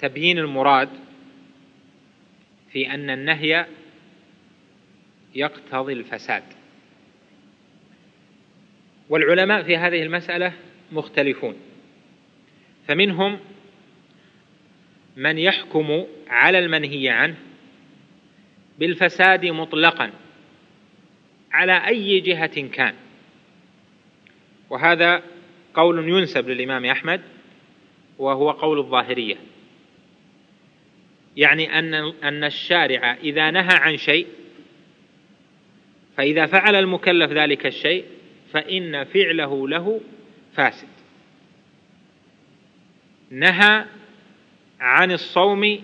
تبيين 0.00 0.38
المراد 0.38 0.88
في 2.72 2.94
أن 2.94 3.10
النهي 3.10 3.66
يقتضي 5.34 5.92
الفساد. 5.92 6.42
والعلماء 9.08 9.62
في 9.62 9.76
هذه 9.76 10.02
المسألة 10.02 10.52
مختلفون. 10.92 11.56
فمنهم 12.88 13.38
من 15.16 15.38
يحكم 15.38 16.06
على 16.28 16.58
المنهي 16.58 17.08
عنه 17.08 17.36
بالفساد 18.78 19.46
مطلقا 19.46 20.10
على 21.52 21.86
أي 21.86 22.20
جهة 22.20 22.60
كان. 22.60 22.94
وهذا 24.70 25.22
قول 25.74 26.08
ينسب 26.08 26.48
للإمام 26.48 26.84
أحمد 26.84 27.20
وهو 28.18 28.50
قول 28.50 28.78
الظاهرية. 28.78 29.36
يعني 31.36 31.78
أن 31.78 31.94
أن 31.94 32.44
الشارع 32.44 33.14
إذا 33.14 33.50
نهى 33.50 33.76
عن 33.76 33.96
شيء 33.96 34.26
فإذا 36.16 36.46
فعل 36.46 36.74
المكلف 36.74 37.30
ذلك 37.30 37.66
الشيء 37.66 38.04
فإن 38.52 39.04
فعله 39.04 39.68
له 39.68 40.00
فاسد. 40.52 40.88
نهى 43.30 43.84
عن 44.80 45.12
الصوم 45.12 45.82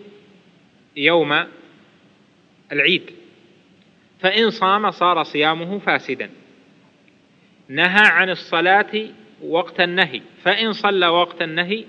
يوم 0.97 1.45
العيد. 2.73 3.11
فإن 4.21 4.51
صام 4.51 4.91
صار 4.91 5.23
صيامه 5.23 5.79
فاسدا. 5.79 6.31
نهى 7.69 8.07
عن 8.07 8.31
الصلاة 8.31 9.09
وقت 9.43 9.81
النهي. 9.81 10.23
فإن 10.43 10.73
صلى 10.73 11.07
وقت 11.07 11.43
النهي 11.43 11.85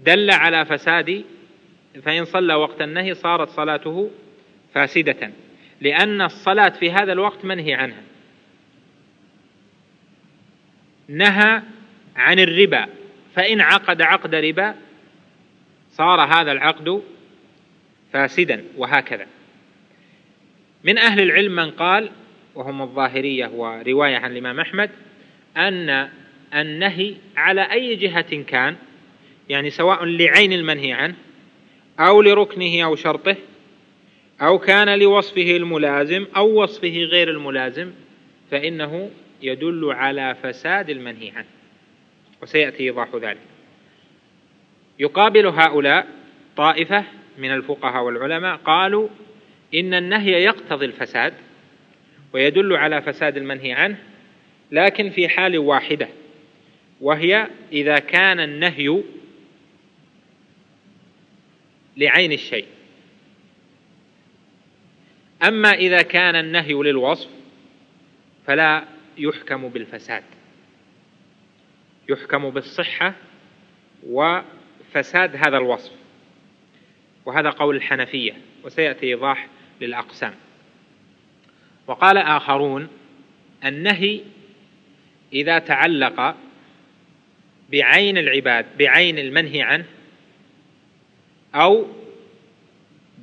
دل 0.00 0.30
على 0.30 0.64
فساد. 0.64 1.24
فإن 2.02 2.24
صلى 2.24 2.54
وقت 2.54 2.82
النهي 2.82 3.14
صارت 3.14 3.48
صلاته 3.48 4.10
فاسدة. 4.74 5.32
لأن 5.80 6.22
الصلاة 6.22 6.68
في 6.68 6.92
هذا 6.92 7.12
الوقت 7.12 7.44
منهي 7.44 7.74
عنها. 7.74 8.02
نهى 11.08 11.62
عن 12.16 12.38
الربا. 12.38 12.86
فإن 13.34 13.60
عقد 13.60 14.02
عقد 14.02 14.34
ربا 14.34 14.74
صار 15.98 16.20
هذا 16.20 16.52
العقد 16.52 17.02
فاسدا 18.12 18.64
وهكذا. 18.76 19.26
من 20.84 20.98
أهل 20.98 21.20
العلم 21.22 21.56
من 21.56 21.70
قال 21.70 22.10
وهم 22.54 22.82
الظاهرية 22.82 23.46
ورواية 23.46 24.16
عن 24.16 24.32
الإمام 24.32 24.60
أحمد 24.60 24.90
أن 25.56 26.08
النهي 26.54 27.14
على 27.36 27.72
أي 27.72 27.96
جهة 27.96 28.42
كان 28.42 28.76
يعني 29.48 29.70
سواء 29.70 30.04
لعين 30.04 30.52
المنهي 30.52 30.92
عنه 30.92 31.14
أو 32.00 32.22
لركنه 32.22 32.84
أو 32.84 32.96
شرطه 32.96 33.36
أو 34.40 34.58
كان 34.58 34.98
لوصفه 34.98 35.56
الملازم 35.56 36.26
أو 36.36 36.62
وصفه 36.62 36.88
غير 36.88 37.30
الملازم 37.30 37.92
فإنه 38.50 39.10
يدل 39.42 39.92
على 39.92 40.36
فساد 40.42 40.90
المنهي 40.90 41.30
عنه 41.30 41.46
وسيأتي 42.42 42.82
إيضاح 42.82 43.08
ذلك. 43.14 43.57
يقابل 44.98 45.46
هؤلاء 45.46 46.06
طائفة 46.56 47.04
من 47.38 47.54
الفقهاء 47.54 48.04
والعلماء 48.04 48.56
قالوا 48.56 49.08
إن 49.74 49.94
النهي 49.94 50.32
يقتضي 50.32 50.86
الفساد 50.86 51.34
ويدل 52.32 52.76
على 52.76 53.02
فساد 53.02 53.36
المنهي 53.36 53.72
عنه 53.72 53.98
لكن 54.72 55.10
في 55.10 55.28
حال 55.28 55.58
واحدة 55.58 56.08
وهي 57.00 57.48
إذا 57.72 57.98
كان 57.98 58.40
النهي 58.40 59.02
لعين 61.96 62.32
الشيء. 62.32 62.66
أما 65.48 65.68
إذا 65.68 66.02
كان 66.02 66.36
النهي 66.36 66.72
للوصف 66.72 67.28
فلا 68.46 68.84
يحكم 69.18 69.68
بالفساد 69.68 70.22
يحكم 72.08 72.50
بالصحة 72.50 73.14
وفساد 74.88 75.36
هذا 75.36 75.56
الوصف. 75.56 75.92
وهذا 77.26 77.50
قول 77.50 77.76
الحنفية 77.76 78.32
وسيأتي 78.64 79.06
إيضاح 79.06 79.48
للأقسام. 79.80 80.34
وقال 81.86 82.18
آخرون 82.18 82.88
النهي 83.64 84.20
إذا 85.32 85.58
تعلق 85.58 86.36
بعين 87.70 88.18
العباد 88.18 88.66
بعين 88.78 89.18
المنهي 89.18 89.62
عنه 89.62 89.84
أو 91.54 91.86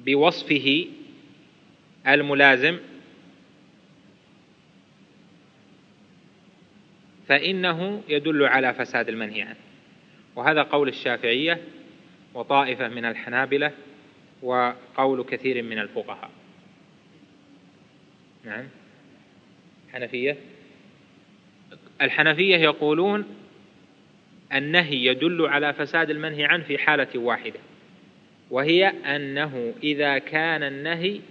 بوصفه 0.06 0.88
الملازم 2.08 2.78
فإنه 7.28 8.04
يدل 8.10 8.44
على 8.44 8.74
فساد 8.74 9.10
المنهي 9.10 9.42
عنه. 9.42 9.65
وهذا 10.36 10.62
قول 10.62 10.88
الشافعية 10.88 11.62
وطائفة 12.34 12.88
من 12.88 13.06
الحنابلة 13.06 13.72
وقول 14.41 15.24
كثير 15.24 15.64
من 15.64 15.80
الفقهاء. 15.80 16.32
نعم. 18.45 18.68
حنفية؟ 19.94 20.38
الحنفية 22.02 22.57
يقولون 22.57 23.26
النهي 24.53 25.06
يدل 25.06 25.45
على 25.45 25.74
فساد 25.74 26.10
المنهي 26.10 26.45
عنه 26.45 26.64
في 26.64 26.78
حالة 26.78 27.20
واحدة 27.20 27.60
وهي 28.49 28.88
أنه 28.88 29.74
إذا 29.84 30.18
كان 30.18 30.64
النهي 30.64 31.22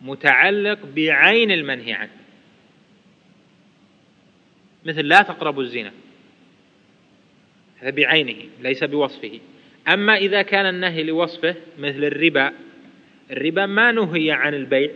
متعلق 0.00 0.78
بعين 0.86 1.50
المنهي 1.50 1.92
عنه. 1.92 2.23
مثل 4.84 5.00
لا 5.00 5.22
تقربوا 5.22 5.62
الزنا. 5.62 5.92
هذا 7.78 7.90
بعينه 7.90 8.36
ليس 8.60 8.84
بوصفه. 8.84 9.40
أما 9.88 10.16
إذا 10.16 10.42
كان 10.42 10.66
النهي 10.66 11.02
لوصفه 11.02 11.56
مثل 11.78 12.04
الربا 12.04 12.52
الربا 13.30 13.66
ما 13.66 13.92
نهي 13.92 14.30
عن 14.30 14.54
البيع 14.54 14.90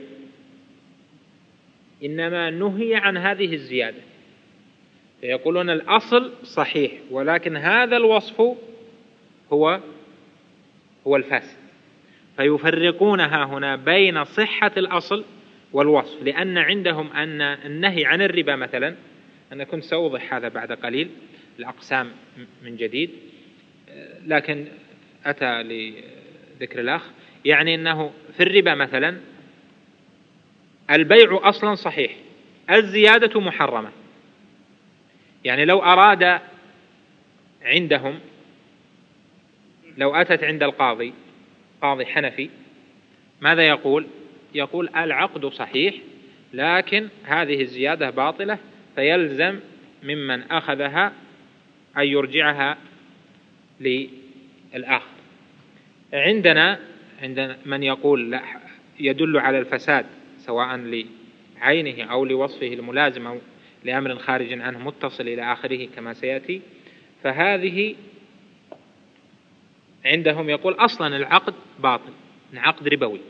إنما 2.05 2.51
نهي 2.51 2.94
عن 2.94 3.16
هذه 3.16 3.55
الزيادة. 3.55 4.02
فيقولون 5.20 5.70
الأصل 5.70 6.32
صحيح 6.44 6.93
ولكن 7.10 7.56
هذا 7.56 7.97
الوصف 7.97 8.40
هو 9.52 9.81
هو 11.06 11.16
الفاسد. 11.16 11.59
فيفرقونها 12.36 13.44
هنا 13.44 13.77
بين 13.77 14.24
صحة 14.24 14.73
الأصل 14.77 15.24
والوصف 15.73 16.23
لأن 16.23 16.59
عندهم 16.59 17.12
أن 17.12 17.40
النهي 17.40 18.06
عن 18.06 18.23
الربا 18.23 18.56
مثلا 18.56 18.94
أنا 19.53 19.65
كنت 19.65 19.85
سأوضح 19.85 20.35
هذا 20.35 20.49
بعد 20.49 20.73
قليل 20.73 21.11
الأقسام 21.59 22.12
من 22.62 22.77
جديد 22.77 23.11
لكن 24.27 24.66
أتى 25.25 25.62
لذكر 25.62 26.81
الأخ 26.81 27.03
يعني 27.45 27.75
أنه 27.75 28.12
في 28.37 28.43
الربا 28.43 28.75
مثلا 28.75 29.20
البيع 30.91 31.41
أصلا 31.43 31.75
صحيح 31.75 32.16
الزيادة 32.70 33.41
محرمة. 33.41 33.91
يعني 35.45 35.65
لو 35.65 35.79
أراد 35.79 36.41
عندهم 37.62 38.19
لو 39.99 40.15
أتت 40.15 40.45
عند 40.45 40.62
القاضي 40.62 41.12
قاضي 41.83 42.07
حنفي 42.07 42.51
ماذا 43.41 43.69
يقول؟ 43.69 44.07
يقول 44.55 44.89
العقد 44.97 45.47
صحيح 45.47 45.95
لكن 46.53 47.09
هذه 47.25 47.61
الزيادة 47.62 48.11
باطلة. 48.11 48.59
فيلزم 48.99 49.61
ممن 50.03 50.43
أخذها 50.43 51.12
أن 51.97 52.03
يرجعها 52.07 52.77
للآخر. 53.81 55.11
عندنا 56.12 56.79
عند 57.23 57.57
من 57.66 57.83
يقول 57.83 58.31
لا 58.31 58.43
يدل 59.01 59.39
على 59.39 59.59
الفساد 59.59 60.07
سواء 60.39 60.77
لعينه 60.77 62.05
أو 62.05 62.25
لوصفه 62.25 62.66
الملازم 62.66 63.27
أو 63.27 63.39
لأمر 63.85 64.19
خارج 64.19 64.61
عنه 64.61 64.79
متصل 64.79 65.29
إلى 65.29 65.53
آخره 65.53 65.89
كما 65.97 66.12
سيأتي. 66.12 66.61
فهذه 67.23 67.95
عندهم 70.05 70.51
يقول 70.51 70.73
أصلا 70.73 71.16
العقد 71.16 71.55
باطل 71.79 72.12
عقد 72.55 72.89
ربوي. 72.89 73.20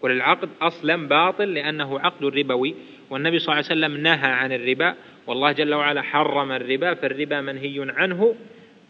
يقول 0.00 0.12
العقد 0.12 0.48
أصلا 0.60 1.08
باطل 1.08 1.54
لأنه 1.54 2.00
عقد 2.00 2.24
ربوي. 2.24 2.74
والنبي 3.10 3.38
صلى 3.38 3.52
الله 3.52 3.64
عليه 3.70 3.80
وسلم 3.80 4.02
نهى 4.02 4.30
عن 4.30 4.52
الربا. 4.52 4.94
والله 5.26 5.52
جل 5.52 5.74
وعلا 5.74 6.02
حرم 6.02 6.52
الربا 6.52 6.94
فالربا 6.94 7.40
منهي 7.40 7.86
عنه. 7.96 8.34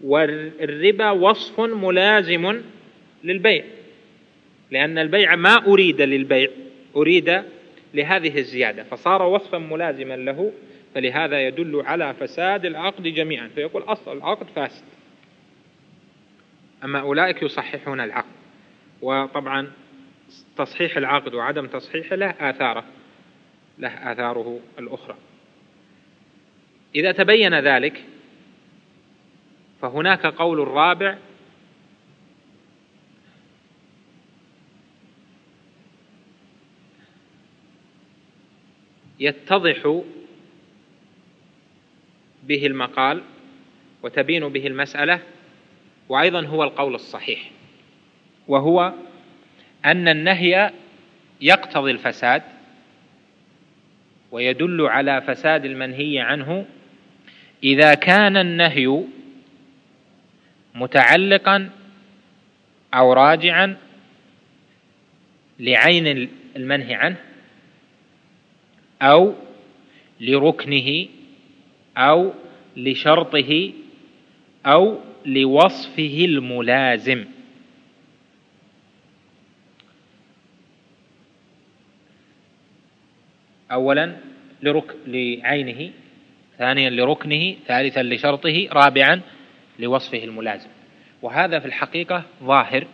والربا 0.05 1.11
وصف 1.11 1.61
ملازم 1.61 2.61
للبيع. 3.25 3.65
لأن 4.71 4.99
البيع 4.99 5.37
ما 5.37 5.67
أريد 5.67 6.03
للبيع 6.03 6.49
أريد 6.97 7.43
لهذه 7.95 8.39
الزيادة. 8.39 8.83
فصار 8.83 9.23
وصفا 9.23 9.59
ملازما 9.59 10.17
له. 10.17 10.53
فلهذا 10.95 11.47
يدل 11.47 11.83
على 11.87 12.15
فساد 12.15 12.67
العقد 12.67 13.03
جميعا. 13.03 13.49
فيقول 13.55 13.83
أصل 13.83 14.17
العقد 14.17 14.47
فاسد. 14.57 14.85
أما 16.85 17.01
أولئك 17.01 17.43
يصححون 17.43 18.01
العقد. 18.01 18.33
وطبعا 19.03 19.71
تصحيح 20.57 20.97
العقد 20.97 21.35
وعدم 21.35 21.67
تصحيحه 21.67 22.17
له 22.17 22.35
آثاره 22.51 22.85
له 23.79 24.13
آثاره 24.13 24.61
الأخرى. 24.79 25.17
إذا 26.95 27.13
تبين 27.13 27.55
ذلك 27.55 28.05
فهناك 29.83 30.27
قول 30.27 30.61
الرابع 30.61 31.19
يتضح 39.21 40.03
به 42.43 42.67
المقال 42.67 43.23
وتبين 44.03 44.49
به 44.49 44.67
المسألة 44.67 45.23
وأيضا 46.09 46.47
هو 46.47 46.65
القول 46.65 46.95
الصحيح 46.95 47.51
وهو 48.49 48.93
أن 49.85 50.09
النهي 50.09 50.71
يقتضي 51.41 51.91
الفساد 51.91 52.43
ويدل 54.31 54.87
على 54.87 55.23
فساد 55.23 55.65
المنهي 55.65 56.21
عنه. 56.21 56.67
إذا 57.65 57.95
كان 57.95 58.37
النهي 58.37 59.05
متعلقا 60.75 61.71
أو 62.95 63.13
راجعا 63.13 63.77
لعين 65.61 66.29
المنهي 66.57 66.95
عنه 66.95 67.17
أو 69.03 69.35
لركنه 70.21 71.07
أو 71.97 72.33
لشرطه 72.77 73.73
أو 74.67 75.01
لوصفه 75.27 76.25
الملازم. 76.25 77.25
أولا 83.73 84.17
لرك 84.63 84.97
لعينه 85.07 85.91
ثانيا 86.59 86.91
لركنه 86.91 87.57
ثالثا 87.67 88.03
لشرطه 88.03 88.69
رابعا 88.73 89.21
لوصفه 89.79 90.25
الملازم. 90.25 90.69
وهذا 91.23 91.59
في 91.59 91.67
الحقيقة 91.67 92.23
ظاهر 92.43 92.87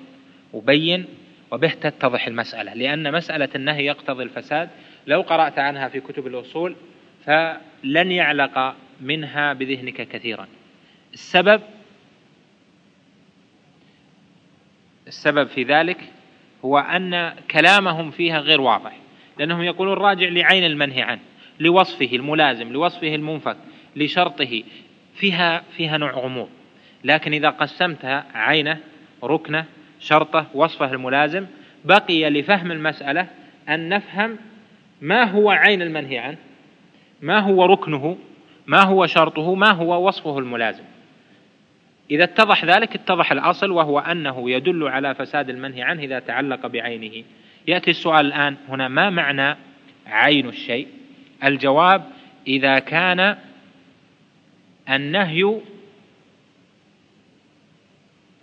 وبين 0.52 1.04
وبه 1.50 1.68
تتضح 1.68 2.26
المسألة 2.26 2.74
لأن 2.74 3.12
مسألة 3.12 3.48
النهي 3.54 3.84
يقتضي 3.84 4.22
الفساد. 4.22 4.68
لو 5.06 5.20
قرأت 5.20 5.58
عنها 5.58 5.88
في 5.88 6.00
كتب 6.00 6.26
الأصول 6.26 6.76
فلن 7.24 8.12
يعلق 8.12 8.74
منها 9.00 9.52
بذهنك 9.52 10.08
كثيرا. 10.08 10.48
السبب 11.12 11.60
السبب 15.06 15.48
في 15.48 15.62
ذلك 15.62 15.98
هو 16.64 16.78
أن 16.78 17.34
كلامهم 17.50 18.10
فيها 18.10 18.38
غير 18.38 18.60
واضح. 18.60 19.05
لأنهم 19.38 19.62
يقولون 19.62 19.94
راجع 19.94 20.28
لعين 20.28 20.64
المنهي 20.64 21.02
عنه 21.02 21.20
لوصفه 21.60 22.08
الملازم 22.12 22.72
لوصفه 22.72 23.14
المنفك 23.14 23.56
لشرطه 23.96 24.62
فيها 25.14 25.62
فيها 25.76 25.98
نوع 25.98 26.10
غموض. 26.10 26.48
لكن 27.04 27.32
إذا 27.32 27.50
قسمتها 27.50 28.26
عينه 28.34 28.78
ركنه 29.24 29.64
شرطه 30.00 30.46
وصفه 30.54 30.92
الملازم 30.92 31.46
بقي 31.84 32.30
لفهم 32.30 32.72
المسألة 32.72 33.26
أن 33.68 33.88
نفهم 33.88 34.38
ما 35.00 35.24
هو 35.24 35.50
عين 35.50 35.82
المنهي 35.82 36.18
عنه 36.18 36.36
ما 37.22 37.38
هو 37.38 37.64
ركنه 37.64 38.18
ما 38.66 38.84
هو 38.84 39.06
شرطه 39.06 39.54
ما 39.54 39.70
هو 39.70 40.08
وصفه 40.08 40.38
الملازم. 40.38 40.84
إذا 42.10 42.24
اتضح 42.24 42.64
ذلك 42.64 42.94
اتضح 42.94 43.32
الأصل 43.32 43.70
وهو 43.70 43.98
أنه 43.98 44.50
يدل 44.50 44.88
على 44.88 45.14
فساد 45.14 45.50
المنهي 45.50 45.82
عنه 45.82 46.02
إذا 46.02 46.18
تعلق 46.18 46.66
بعينه. 46.66 47.24
يأتي 47.66 47.90
السؤال 47.90 48.26
الآن. 48.26 48.56
هنا 48.68 48.88
ما 48.88 49.10
معنى 49.10 49.56
عين 50.06 50.48
الشيء؟ 50.48 50.88
الجواب 51.44 52.04
إذا 52.46 52.78
كان 52.78 53.36
النهي 54.90 55.60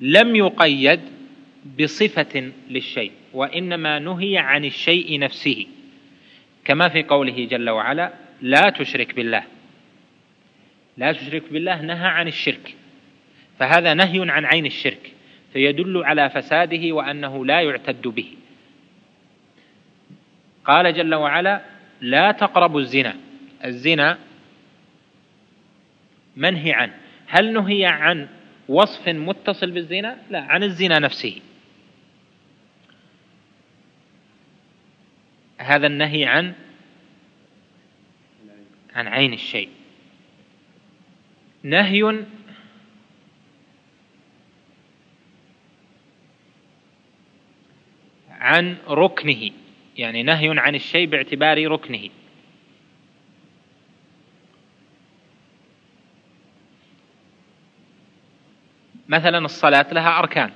لم 0.01 0.35
يقيد 0.35 0.99
بصفة 1.79 2.51
للشيء 2.69 3.11
وإنما 3.33 3.99
نهي 3.99 4.37
عن 4.37 4.65
الشيء 4.65 5.19
نفسه. 5.19 5.67
كما 6.65 6.89
في 6.89 7.03
قوله 7.03 7.45
جل 7.45 7.69
وعلا 7.69 8.13
لا 8.41 8.69
تشرك 8.69 9.15
بالله. 9.15 9.43
لا 10.97 11.11
تشرك 11.11 11.43
بالله 11.51 11.81
نهى 11.81 12.07
عن 12.07 12.27
الشرك. 12.27 12.75
فهذا 13.59 13.93
نهي 13.93 14.31
عن 14.31 14.45
عين 14.45 14.65
الشرك. 14.65 15.11
فيدل 15.53 16.03
على 16.03 16.29
فساده 16.29 16.91
وأنه 16.91 17.45
لا 17.45 17.61
يعتد 17.61 18.07
به. 18.07 18.33
قال 20.65 20.93
جل 20.93 21.15
وعلا 21.15 21.61
لا 22.01 22.31
تقربوا 22.31 22.79
الزنا. 22.79 23.15
الزنا 23.65 24.19
منهي 26.35 26.73
عنه. 26.73 26.93
هل 27.27 27.53
نهي 27.53 27.85
عن 27.85 28.29
وصف 28.69 29.09
متصل 29.09 29.71
بالزنا؟ 29.71 30.17
لا 30.29 30.41
عن 30.41 30.63
الزنا 30.63 30.99
نفسه. 30.99 31.41
هذا 35.57 35.87
النهي 35.87 36.25
عن 36.25 36.53
عن 38.95 39.07
عين 39.07 39.33
الشيء. 39.33 39.69
نهي 41.63 42.25
عن 48.29 48.77
ركنه. 48.87 49.51
يعني 49.97 50.23
نهي 50.23 50.59
عن 50.59 50.75
الشيء 50.75 51.07
باعتبار 51.07 51.67
ركنه. 51.67 52.09
مثلا 59.07 59.37
الصلاة 59.37 59.93
لها 59.93 60.19
أركان. 60.19 60.51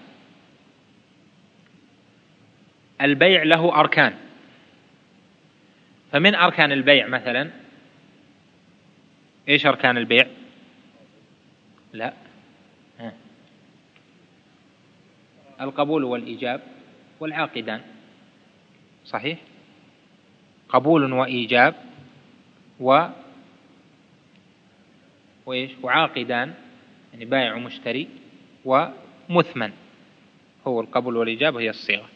البيع 3.01 3.43
له 3.43 3.79
أركان. 3.79 4.13
فمن 6.11 6.35
أركان 6.35 6.71
البيع 6.71 7.07
مثلا؟ 7.07 7.51
إيش 9.49 9.65
أركان 9.65 9.97
البيع؟ 9.97 10.27
لا. 11.93 12.13
القبول 15.61 16.03
والإيجاب 16.03 16.61
والعاقدان. 17.19 17.81
صحيح؟ 19.07 19.37
قبول 20.69 21.13
وإيجاب 21.13 21.75
و 22.79 23.07
وإيش؟ 25.45 25.71
وعاقدان 25.83 26.53
يعني 27.13 27.25
بائع 27.25 27.55
ومشتري 27.55 28.07
ومثمن. 28.65 29.71
هو 30.67 30.81
القبول 30.81 31.17
والإيجاب 31.17 31.55
هي 31.55 31.69
الصيغة. 31.69 32.09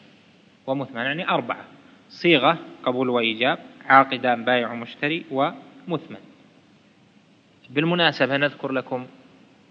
ومثمن 0.66 0.96
يعني 0.96 1.28
أربعة. 1.28 1.64
صيغة 2.08 2.58
قبول 2.82 3.08
وإيجاب 3.08 3.58
عاقدان 3.86 4.44
بائع 4.44 4.72
ومشتري 4.72 5.24
ومثمن. 5.30 6.20
بالمناسبة 7.70 8.36
نذكر 8.36 8.72
لكم 8.72 9.06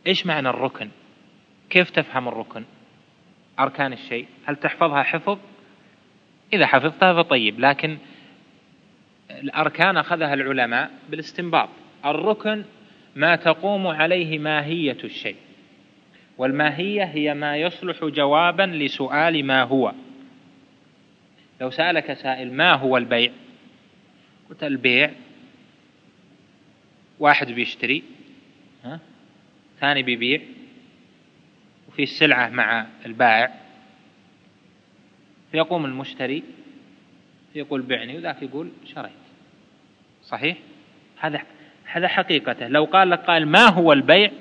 إيش 0.07 0.25
معنى 0.25 0.49
الركن؟ 0.49 0.89
كيف 1.69 1.89
تفهم 1.89 2.27
الركن؟ 2.27 2.63
أركان 3.59 3.93
الشيء؟ 3.93 4.27
هل 4.45 4.55
تحفظها 4.55 5.03
حفظ؟ 5.03 5.37
إذا 6.53 6.65
حفظتها 6.65 7.23
فطيب 7.23 7.59
لكن 7.59 7.97
الأركان 9.31 9.97
أخذها 9.97 10.33
العلماء 10.33 10.91
بالاستنباط. 11.09 11.69
الركن 12.05 12.63
ما 13.15 13.35
تقوم 13.35 13.87
عليه 13.87 14.39
ماهية 14.39 14.97
الشيء 15.03 15.35
والماهية 16.37 17.03
هي 17.03 17.33
ما 17.33 17.57
يصلح 17.57 18.05
جوابا 18.05 18.63
لسؤال 18.63 19.45
ما 19.45 19.63
هو. 19.63 19.93
لو 21.61 21.69
سألك 21.69 22.13
سائل 22.13 22.53
ما 22.53 22.73
هو 22.73 22.97
البيع؟ 22.97 23.31
قلت 24.49 24.63
البيع 24.63 25.11
واحد 27.19 27.51
بيشتري 27.51 28.03
ها؟ 28.83 28.99
ثاني 29.79 30.03
بيبيع 30.03 30.41
وفي 31.87 32.03
السلعة 32.03 32.49
مع 32.49 32.85
البائع. 33.05 33.60
فيقوم 35.51 35.85
المشتري 35.85 36.43
يقول 37.55 37.81
بعني 37.81 38.17
وذاك 38.17 38.41
يقول 38.41 38.69
شريت. 38.95 39.11
صحيح؟ 40.23 40.57
هذا 41.19 41.41
هذا 41.85 42.07
حقيقته. 42.07 42.67
لو 42.67 42.85
قال 42.85 43.09
لك 43.09 43.19
قال 43.19 43.47
ما 43.47 43.69
هو 43.69 43.93
البيع؟ 43.93 44.31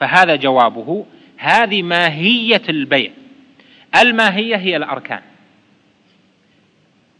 فهذا 0.00 0.36
جوابه 0.36 1.06
هذه 1.36 1.82
ماهية 1.82 2.62
البيع. 2.68 3.10
الماهية 4.00 4.56
هي 4.56 4.76
الأركان. 4.76 5.22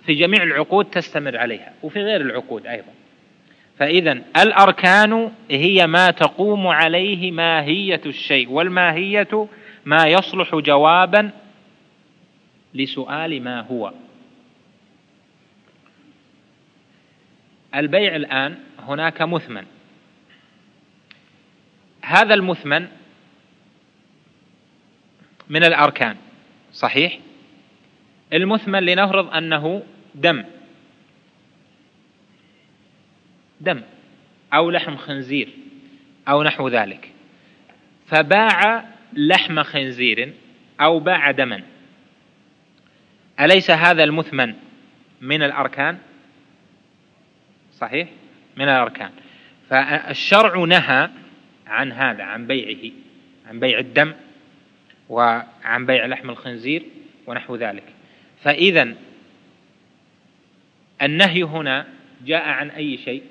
في 0.07 0.15
جميع 0.15 0.43
العقود 0.43 0.85
تستمر 0.85 1.37
عليها 1.39 1.73
وفي 1.83 2.03
غير 2.03 2.21
العقود 2.21 2.67
أيضا. 2.67 2.93
فإذا 3.79 4.13
الأركان 4.37 5.33
هي 5.51 5.87
ما 5.87 6.11
تقوم 6.11 6.67
عليه 6.67 7.31
ماهية 7.31 8.01
الشيء 8.07 8.51
والماهية 8.51 9.49
ما 9.85 10.07
يصلح 10.07 10.55
جوابا 10.55 11.31
لسؤال 12.75 13.43
ما 13.43 13.61
هو. 13.61 13.93
البيع 17.75 18.17
الآن 18.17 18.59
هناك 18.79 19.23
مثمن. 19.23 19.67
هذا 22.03 22.35
المثمن 22.35 22.89
من 25.49 25.65
الأركان 25.65 26.17
صحيح؟ 26.73 27.19
المثمن 28.33 28.83
لنفرض 28.83 29.35
أنه 29.35 29.83
دم. 30.15 30.45
دم 33.61 33.83
أو 34.55 34.71
لحم 34.71 34.97
خنزير 34.97 35.49
أو 36.29 36.43
نحو 36.43 36.69
ذلك. 36.69 37.13
فباع 38.07 38.85
لحم 39.13 39.63
خنزير 39.63 40.33
أو 40.81 41.01
باع 41.01 41.31
دما. 41.31 41.72
أليس 43.41 43.71
هذا 43.71 44.05
المثمن 44.05 44.55
من 45.21 45.43
الأركان؟ 45.43 45.99
صحيح 47.73 48.09
من 48.57 48.65
الأركان. 48.65 49.11
فالشرع 49.71 50.65
نهى 50.65 51.11
عن 51.67 51.93
هذا 51.93 52.25
عن 52.25 52.47
بيعه 52.47 52.93
عن 53.49 53.61
بيع 53.61 53.79
الدم 53.79 54.13
وعن 55.09 55.87
بيع 55.87 56.07
لحم 56.07 56.31
الخنزير 56.31 56.83
ونحو 57.27 57.57
ذلك. 57.57 57.85
فإذا 58.43 58.95
النهي 61.03 61.43
هنا 61.43 61.87
جاء 62.25 62.49
عن 62.49 62.71
أي 62.71 62.99
شيء؟ 62.99 63.23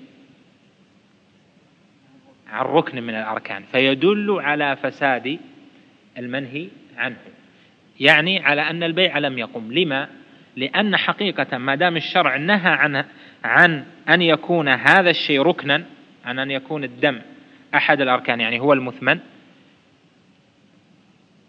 عن 2.50 2.66
ركن 2.66 3.04
من 3.04 3.16
الأركان 3.16 3.64
فيدل 3.72 4.40
على 4.40 4.76
فساد 4.76 5.40
المنهي 6.18 6.70
عنه. 6.98 7.18
يعني 8.02 8.46
على 8.46 8.62
أن 8.62 8.84
البيع 8.84 9.18
لم 9.18 9.40
يقم. 9.40 9.72
لما؟ 9.72 10.08
لأن 10.56 10.98
حقيقة 10.98 11.58
ما 11.58 11.76
دام 11.76 11.98
الشرع 11.98 12.38
نهى 12.38 12.72
عن 12.72 13.06
عن 13.44 13.86
أن 14.10 14.22
يكون 14.22 14.68
هذا 14.70 15.10
الشيء 15.10 15.42
ركنا 15.42 15.84
عن 16.26 16.40
أن 16.40 16.52
يكون 16.52 16.84
الدم 16.84 17.22
أحد 17.76 18.02
الأركان 18.02 18.40
يعني 18.40 18.60
هو 18.60 18.74
المثمن 18.74 19.20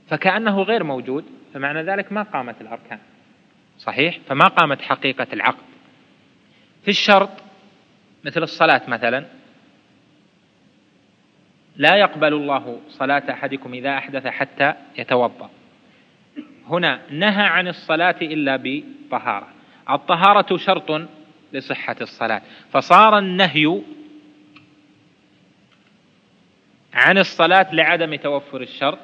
فكأنه 0.09 0.63
غير 0.63 0.85
موجود 0.85 1.25
فمعنى 1.55 1.83
ذلك 1.83 2.13
ما 2.13 2.23
قامت 2.23 2.61
الأركان. 2.61 2.99
صحيح؟ 3.79 4.19
فما 4.29 4.45
قامت 4.45 4.83
حقيقة 4.83 5.27
العقد. 5.33 5.65
في 6.85 6.91
الشرط 6.91 7.31
مثل 8.25 8.43
الصلاة 8.43 8.83
مثلا 8.89 9.25
لا 11.77 11.97
يقبل 11.97 12.35
الله 12.35 12.81
صلاة 12.89 13.23
أحدكم 13.31 13.75
إذا 13.75 13.99
أحدث 13.99 14.27
حتى 14.27 14.75
يتوضأ. 14.99 15.51
هنا 16.69 17.01
نهى 17.11 17.45
عن 17.45 17.69
الصلاة 17.69 18.17
إلا 18.23 18.57
بطهارة. 18.57 19.49
الطهارة 19.91 20.57
شرط 20.57 21.09
لصحة 21.53 21.97
الصلاة. 22.01 22.43
فصار 22.73 23.19
النهي 23.19 23.83
عن 26.95 27.19
الصلاة 27.19 27.75
لعدم 27.75 28.15
توفر 28.15 28.61
الشرط 28.61 28.99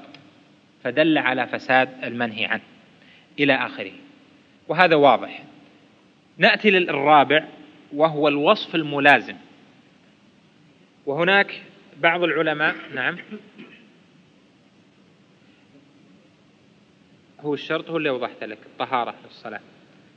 فدل 0.85 1.19
على 1.19 1.47
فساد 1.47 2.05
المنهي 2.05 2.45
عنه 2.45 2.63
إلى 3.39 3.55
آخره. 3.55 3.93
وهذا 4.69 4.97
واضح. 4.97 5.43
نأتي 6.39 6.71
للرابع 6.71 7.45
وهو 7.93 8.29
الوصف 8.29 8.75
الملازم. 8.75 9.37
وهناك 11.07 11.63
بعض 11.97 12.23
العلماء 12.23 12.75
نعم 12.95 13.17
هو 17.41 17.55
الشرط 17.55 17.91
هو 17.91 17.97
اللي 17.97 18.11
وضحت 18.11 18.45
لك 18.45 18.59
الطهارة 18.67 19.11
في 19.11 19.27
الصلاة. 19.31 19.61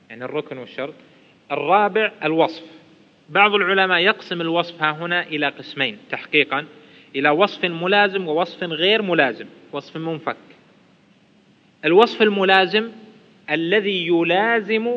يعني 0.10 0.26
الركن 0.26 0.58
والشرط. 0.58 0.94
الرابع 1.52 2.12
الوصف. 2.24 2.64
بعض 3.30 3.54
العلماء 3.54 4.00
يقسم 4.00 4.42
الوصف 4.42 4.84
ها 4.84 4.92
هنا 4.92 5.24
إلى 5.28 5.48
قسمين 5.48 5.98
تحقيقا. 6.12 6.66
إلى 7.16 7.30
وصف 7.30 7.66
ملازم 7.66 8.28
ووصف 8.28 8.64
غير 8.64 9.02
ملازم 9.02 9.46
وصف 9.72 9.98
منفك. 9.98 10.38
الوصف 11.86 12.22
الملازم 12.22 12.92
الذي 13.50 14.08
يلازم 14.08 14.96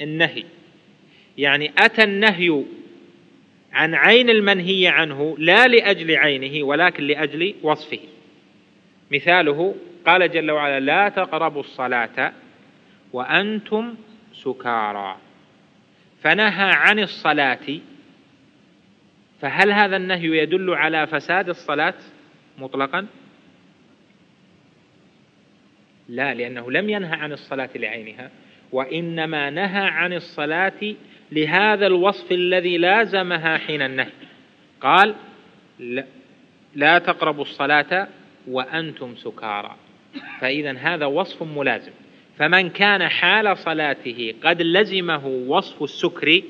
النهي. 0.00 0.44
يعني 1.38 1.72
أتى 1.78 2.04
النهي 2.04 2.62
عن 3.72 3.94
عين 3.94 4.30
المنهي 4.30 4.88
عنه 4.88 5.36
لا 5.38 5.68
لأجل 5.68 6.16
عينه 6.16 6.66
ولكن 6.66 7.06
لأجل 7.06 7.54
وصفه. 7.62 7.98
مثاله 9.12 9.74
قال 10.06 10.30
جل 10.30 10.50
وعلا 10.50 10.80
لا 10.80 11.08
تقربوا 11.08 11.60
الصلاة 11.60 12.32
وأنتم 13.12 13.94
سكارى. 14.32 15.16
فنهى 16.22 16.70
عن 16.72 16.98
الصلاة 16.98 17.80
فهل 19.40 19.72
هذا 19.72 19.96
النهي 19.96 20.38
يدل 20.38 20.74
على 20.74 21.06
فساد 21.06 21.48
الصلاة 21.48 21.94
مطلقا؟ 22.58 23.06
لا 26.08 26.34
لأنه 26.34 26.70
لم 26.70 26.90
ينهى 26.90 27.14
عن 27.14 27.32
الصلاة 27.32 27.70
لعينها 27.74 28.30
وإنما 28.72 29.50
نهى 29.50 29.84
عن 29.88 30.12
الصلاة 30.12 30.94
لهذا 31.32 31.86
الوصف 31.86 32.32
الذي 32.32 32.78
لازمها 32.78 33.58
حين 33.58 33.82
النهي. 33.82 34.12
قال 34.80 35.14
لا 36.74 36.98
تقربوا 36.98 37.42
الصلاة 37.42 38.08
وأنتم 38.48 39.16
سكارى. 39.16 39.76
فإذا 40.40 40.72
هذا 40.72 41.06
وصف 41.06 41.42
ملازم. 41.42 41.92
فمن 42.38 42.70
كان 42.70 43.08
حال 43.08 43.58
صلاته 43.58 44.34
قد 44.42 44.62
لزمه 44.62 45.26
وصف 45.26 45.82
السكر 45.82 46.42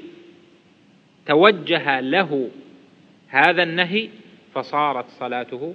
توجه 1.27 2.01
له 2.01 2.51
هذا 3.29 3.63
النهي 3.63 4.09
فصارت 4.55 5.11
صلاته 5.11 5.75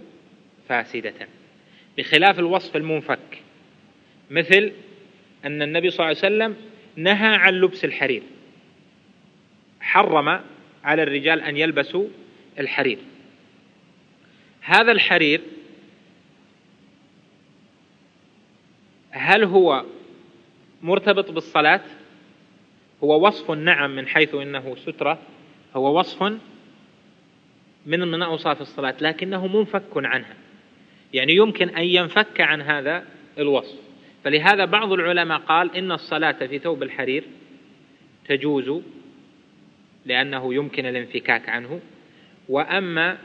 فاسدة. 0.69 1.27
بخلاف 1.97 2.39
الوصف 2.39 2.75
المنفك 2.75 3.41
مثل 4.29 4.71
أن 5.45 5.61
النبي 5.61 5.89
صلى 5.89 5.99
الله 5.99 6.17
عليه 6.23 6.35
وسلم 6.35 6.55
نهى 6.95 7.35
عن 7.35 7.53
لبس 7.53 7.85
الحرير. 7.85 8.23
حرم 9.81 10.41
على 10.83 11.03
الرجال 11.03 11.41
أن 11.41 11.57
يلبسوا 11.57 12.07
الحرير. 12.59 12.97
هذا 14.61 14.91
الحرير 14.91 15.41
هل 19.27 19.43
هو 19.43 19.83
مرتبط 20.81 21.31
بالصلاة؟ 21.31 21.81
هو 23.03 23.27
وصف 23.27 23.51
نعم 23.51 23.95
من 23.95 24.07
حيث 24.07 24.35
إنه 24.35 24.75
سترة. 24.75 25.19
هو 25.75 25.99
وصف 25.99 26.23
من 27.85 27.99
من 28.07 28.21
اوصاف 28.21 28.61
الصلاة 28.61 28.95
لكنه 29.01 29.47
منفك 29.47 29.83
عنها. 29.95 30.35
يعني 31.13 31.35
يمكن 31.35 31.69
أن 31.69 31.83
ينفك 31.83 32.41
عن 32.41 32.61
هذا 32.61 33.03
الوصف. 33.37 33.79
فلهذا 34.23 34.65
بعض 34.65 34.91
العلماء 34.91 35.39
قال 35.39 35.75
إن 35.75 35.91
الصلاة 35.91 36.47
في 36.47 36.59
ثوب 36.59 36.83
الحرير 36.83 37.23
تجوز 38.27 38.81
لأنه 40.05 40.53
يمكن 40.53 40.85
الانفكاك 40.85 41.49
عنه. 41.49 41.79
وأما 42.49 43.17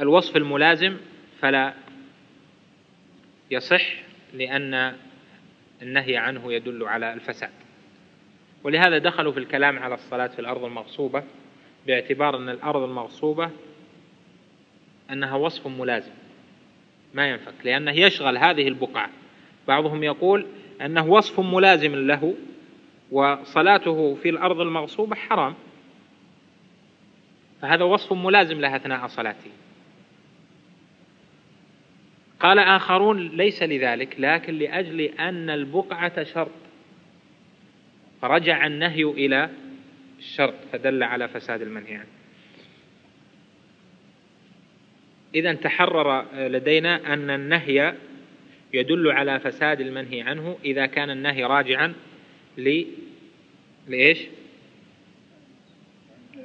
الوصف 0.00 0.36
الملازم 0.36 0.96
فلا 1.40 1.85
يصح 3.50 3.92
لأن 4.34 4.96
النهي 5.82 6.16
عنه 6.16 6.52
يدل 6.52 6.84
على 6.84 7.12
الفساد. 7.12 7.50
ولهذا 8.64 8.98
دخلوا 8.98 9.32
في 9.32 9.38
الكلام 9.38 9.78
على 9.78 9.94
الصلاة 9.94 10.26
في 10.26 10.38
الأرض 10.38 10.64
المغصوبة 10.64 11.22
باعتبار 11.86 12.36
أن 12.36 12.48
الأرض 12.48 12.82
المغصوبة 12.82 13.50
أنها 15.10 15.34
وصف 15.34 15.66
ملازم 15.66 16.12
ما 17.14 17.30
ينفك 17.30 17.54
لأنه 17.64 17.92
يشغل 17.92 18.38
هذه 18.38 18.68
البقعة. 18.68 19.10
بعضهم 19.68 20.04
يقول 20.04 20.46
أنه 20.80 21.06
وصف 21.06 21.40
ملازم 21.40 21.94
له 21.94 22.34
وصلاته 23.10 24.14
في 24.14 24.28
الأرض 24.28 24.60
المغصوبة 24.60 25.16
حرام 25.16 25.54
فهذا 27.62 27.84
وصف 27.84 28.12
ملازم 28.12 28.60
له 28.60 28.76
أثناء 28.76 29.06
صلاته. 29.06 29.50
قال 32.40 32.58
آخرون 32.58 33.28
ليس 33.28 33.62
لذلك 33.62 34.20
لكن 34.20 34.54
لأجل 34.54 35.00
أن 35.00 35.50
البقعة 35.50 36.24
شرط. 36.24 36.50
فرجع 38.22 38.66
النهي 38.66 39.04
إلى 39.04 39.50
الشرط 40.18 40.54
فدل 40.72 41.02
على 41.02 41.28
فساد 41.28 41.62
المنهي 41.62 41.94
عنه 41.94 42.06
إذا 45.34 45.52
تحرر 45.52 46.26
لدينا 46.48 47.12
أن 47.14 47.30
النهي 47.30 47.94
يدل 48.72 49.10
على 49.10 49.40
فساد 49.40 49.80
المنهي 49.80 50.22
عنه 50.22 50.58
إذا 50.64 50.86
كان 50.86 51.10
النهي 51.10 51.44
راجعا 51.44 51.94
ل 52.58 52.84
لإيش؟ 53.88 54.18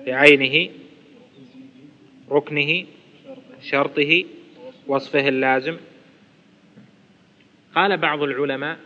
لعينه 0.08 0.72
ركنه 2.32 2.86
شرطه. 3.62 4.26
وصفه 4.92 5.28
اللازم. 5.28 5.78
قال 7.76 7.98
بعض 7.98 8.22
العلماء 8.22 8.80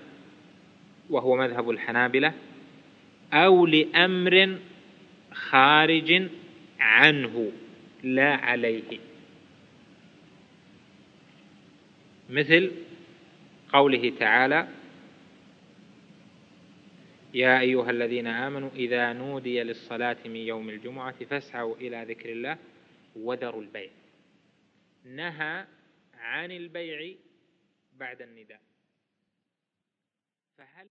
وهو 1.10 1.36
مذهب 1.36 1.69
الحنابلة 1.69 2.34
أو 3.34 3.65
لأمر 3.65 4.60
خارج 5.32 6.30
عنه 6.80 7.52
لا 8.03 8.36
عليه. 8.36 8.99
مثل 12.30 12.72
قوله 13.73 14.14
تعالى 14.19 14.68
يا 17.34 17.60
أيها 17.60 17.90
الذين 17.90 18.27
آمنوا 18.27 18.69
إذا 18.76 19.14
نودي 19.14 19.64
للصلاة 19.64 20.18
من 20.26 20.36
يوم 20.36 20.69
الجمعة 20.69 21.26
فاسعوا 21.30 21.76
إلى 21.76 22.06
ذكر 22.10 22.30
الله 22.30 22.57
وذروا 23.15 23.61
البيع. 23.61 23.90
نهى 25.06 25.65
عن 26.26 26.52
البيع 26.52 27.18
بعد 27.93 28.22
النداء. 28.22 28.61
فهل 30.57 30.89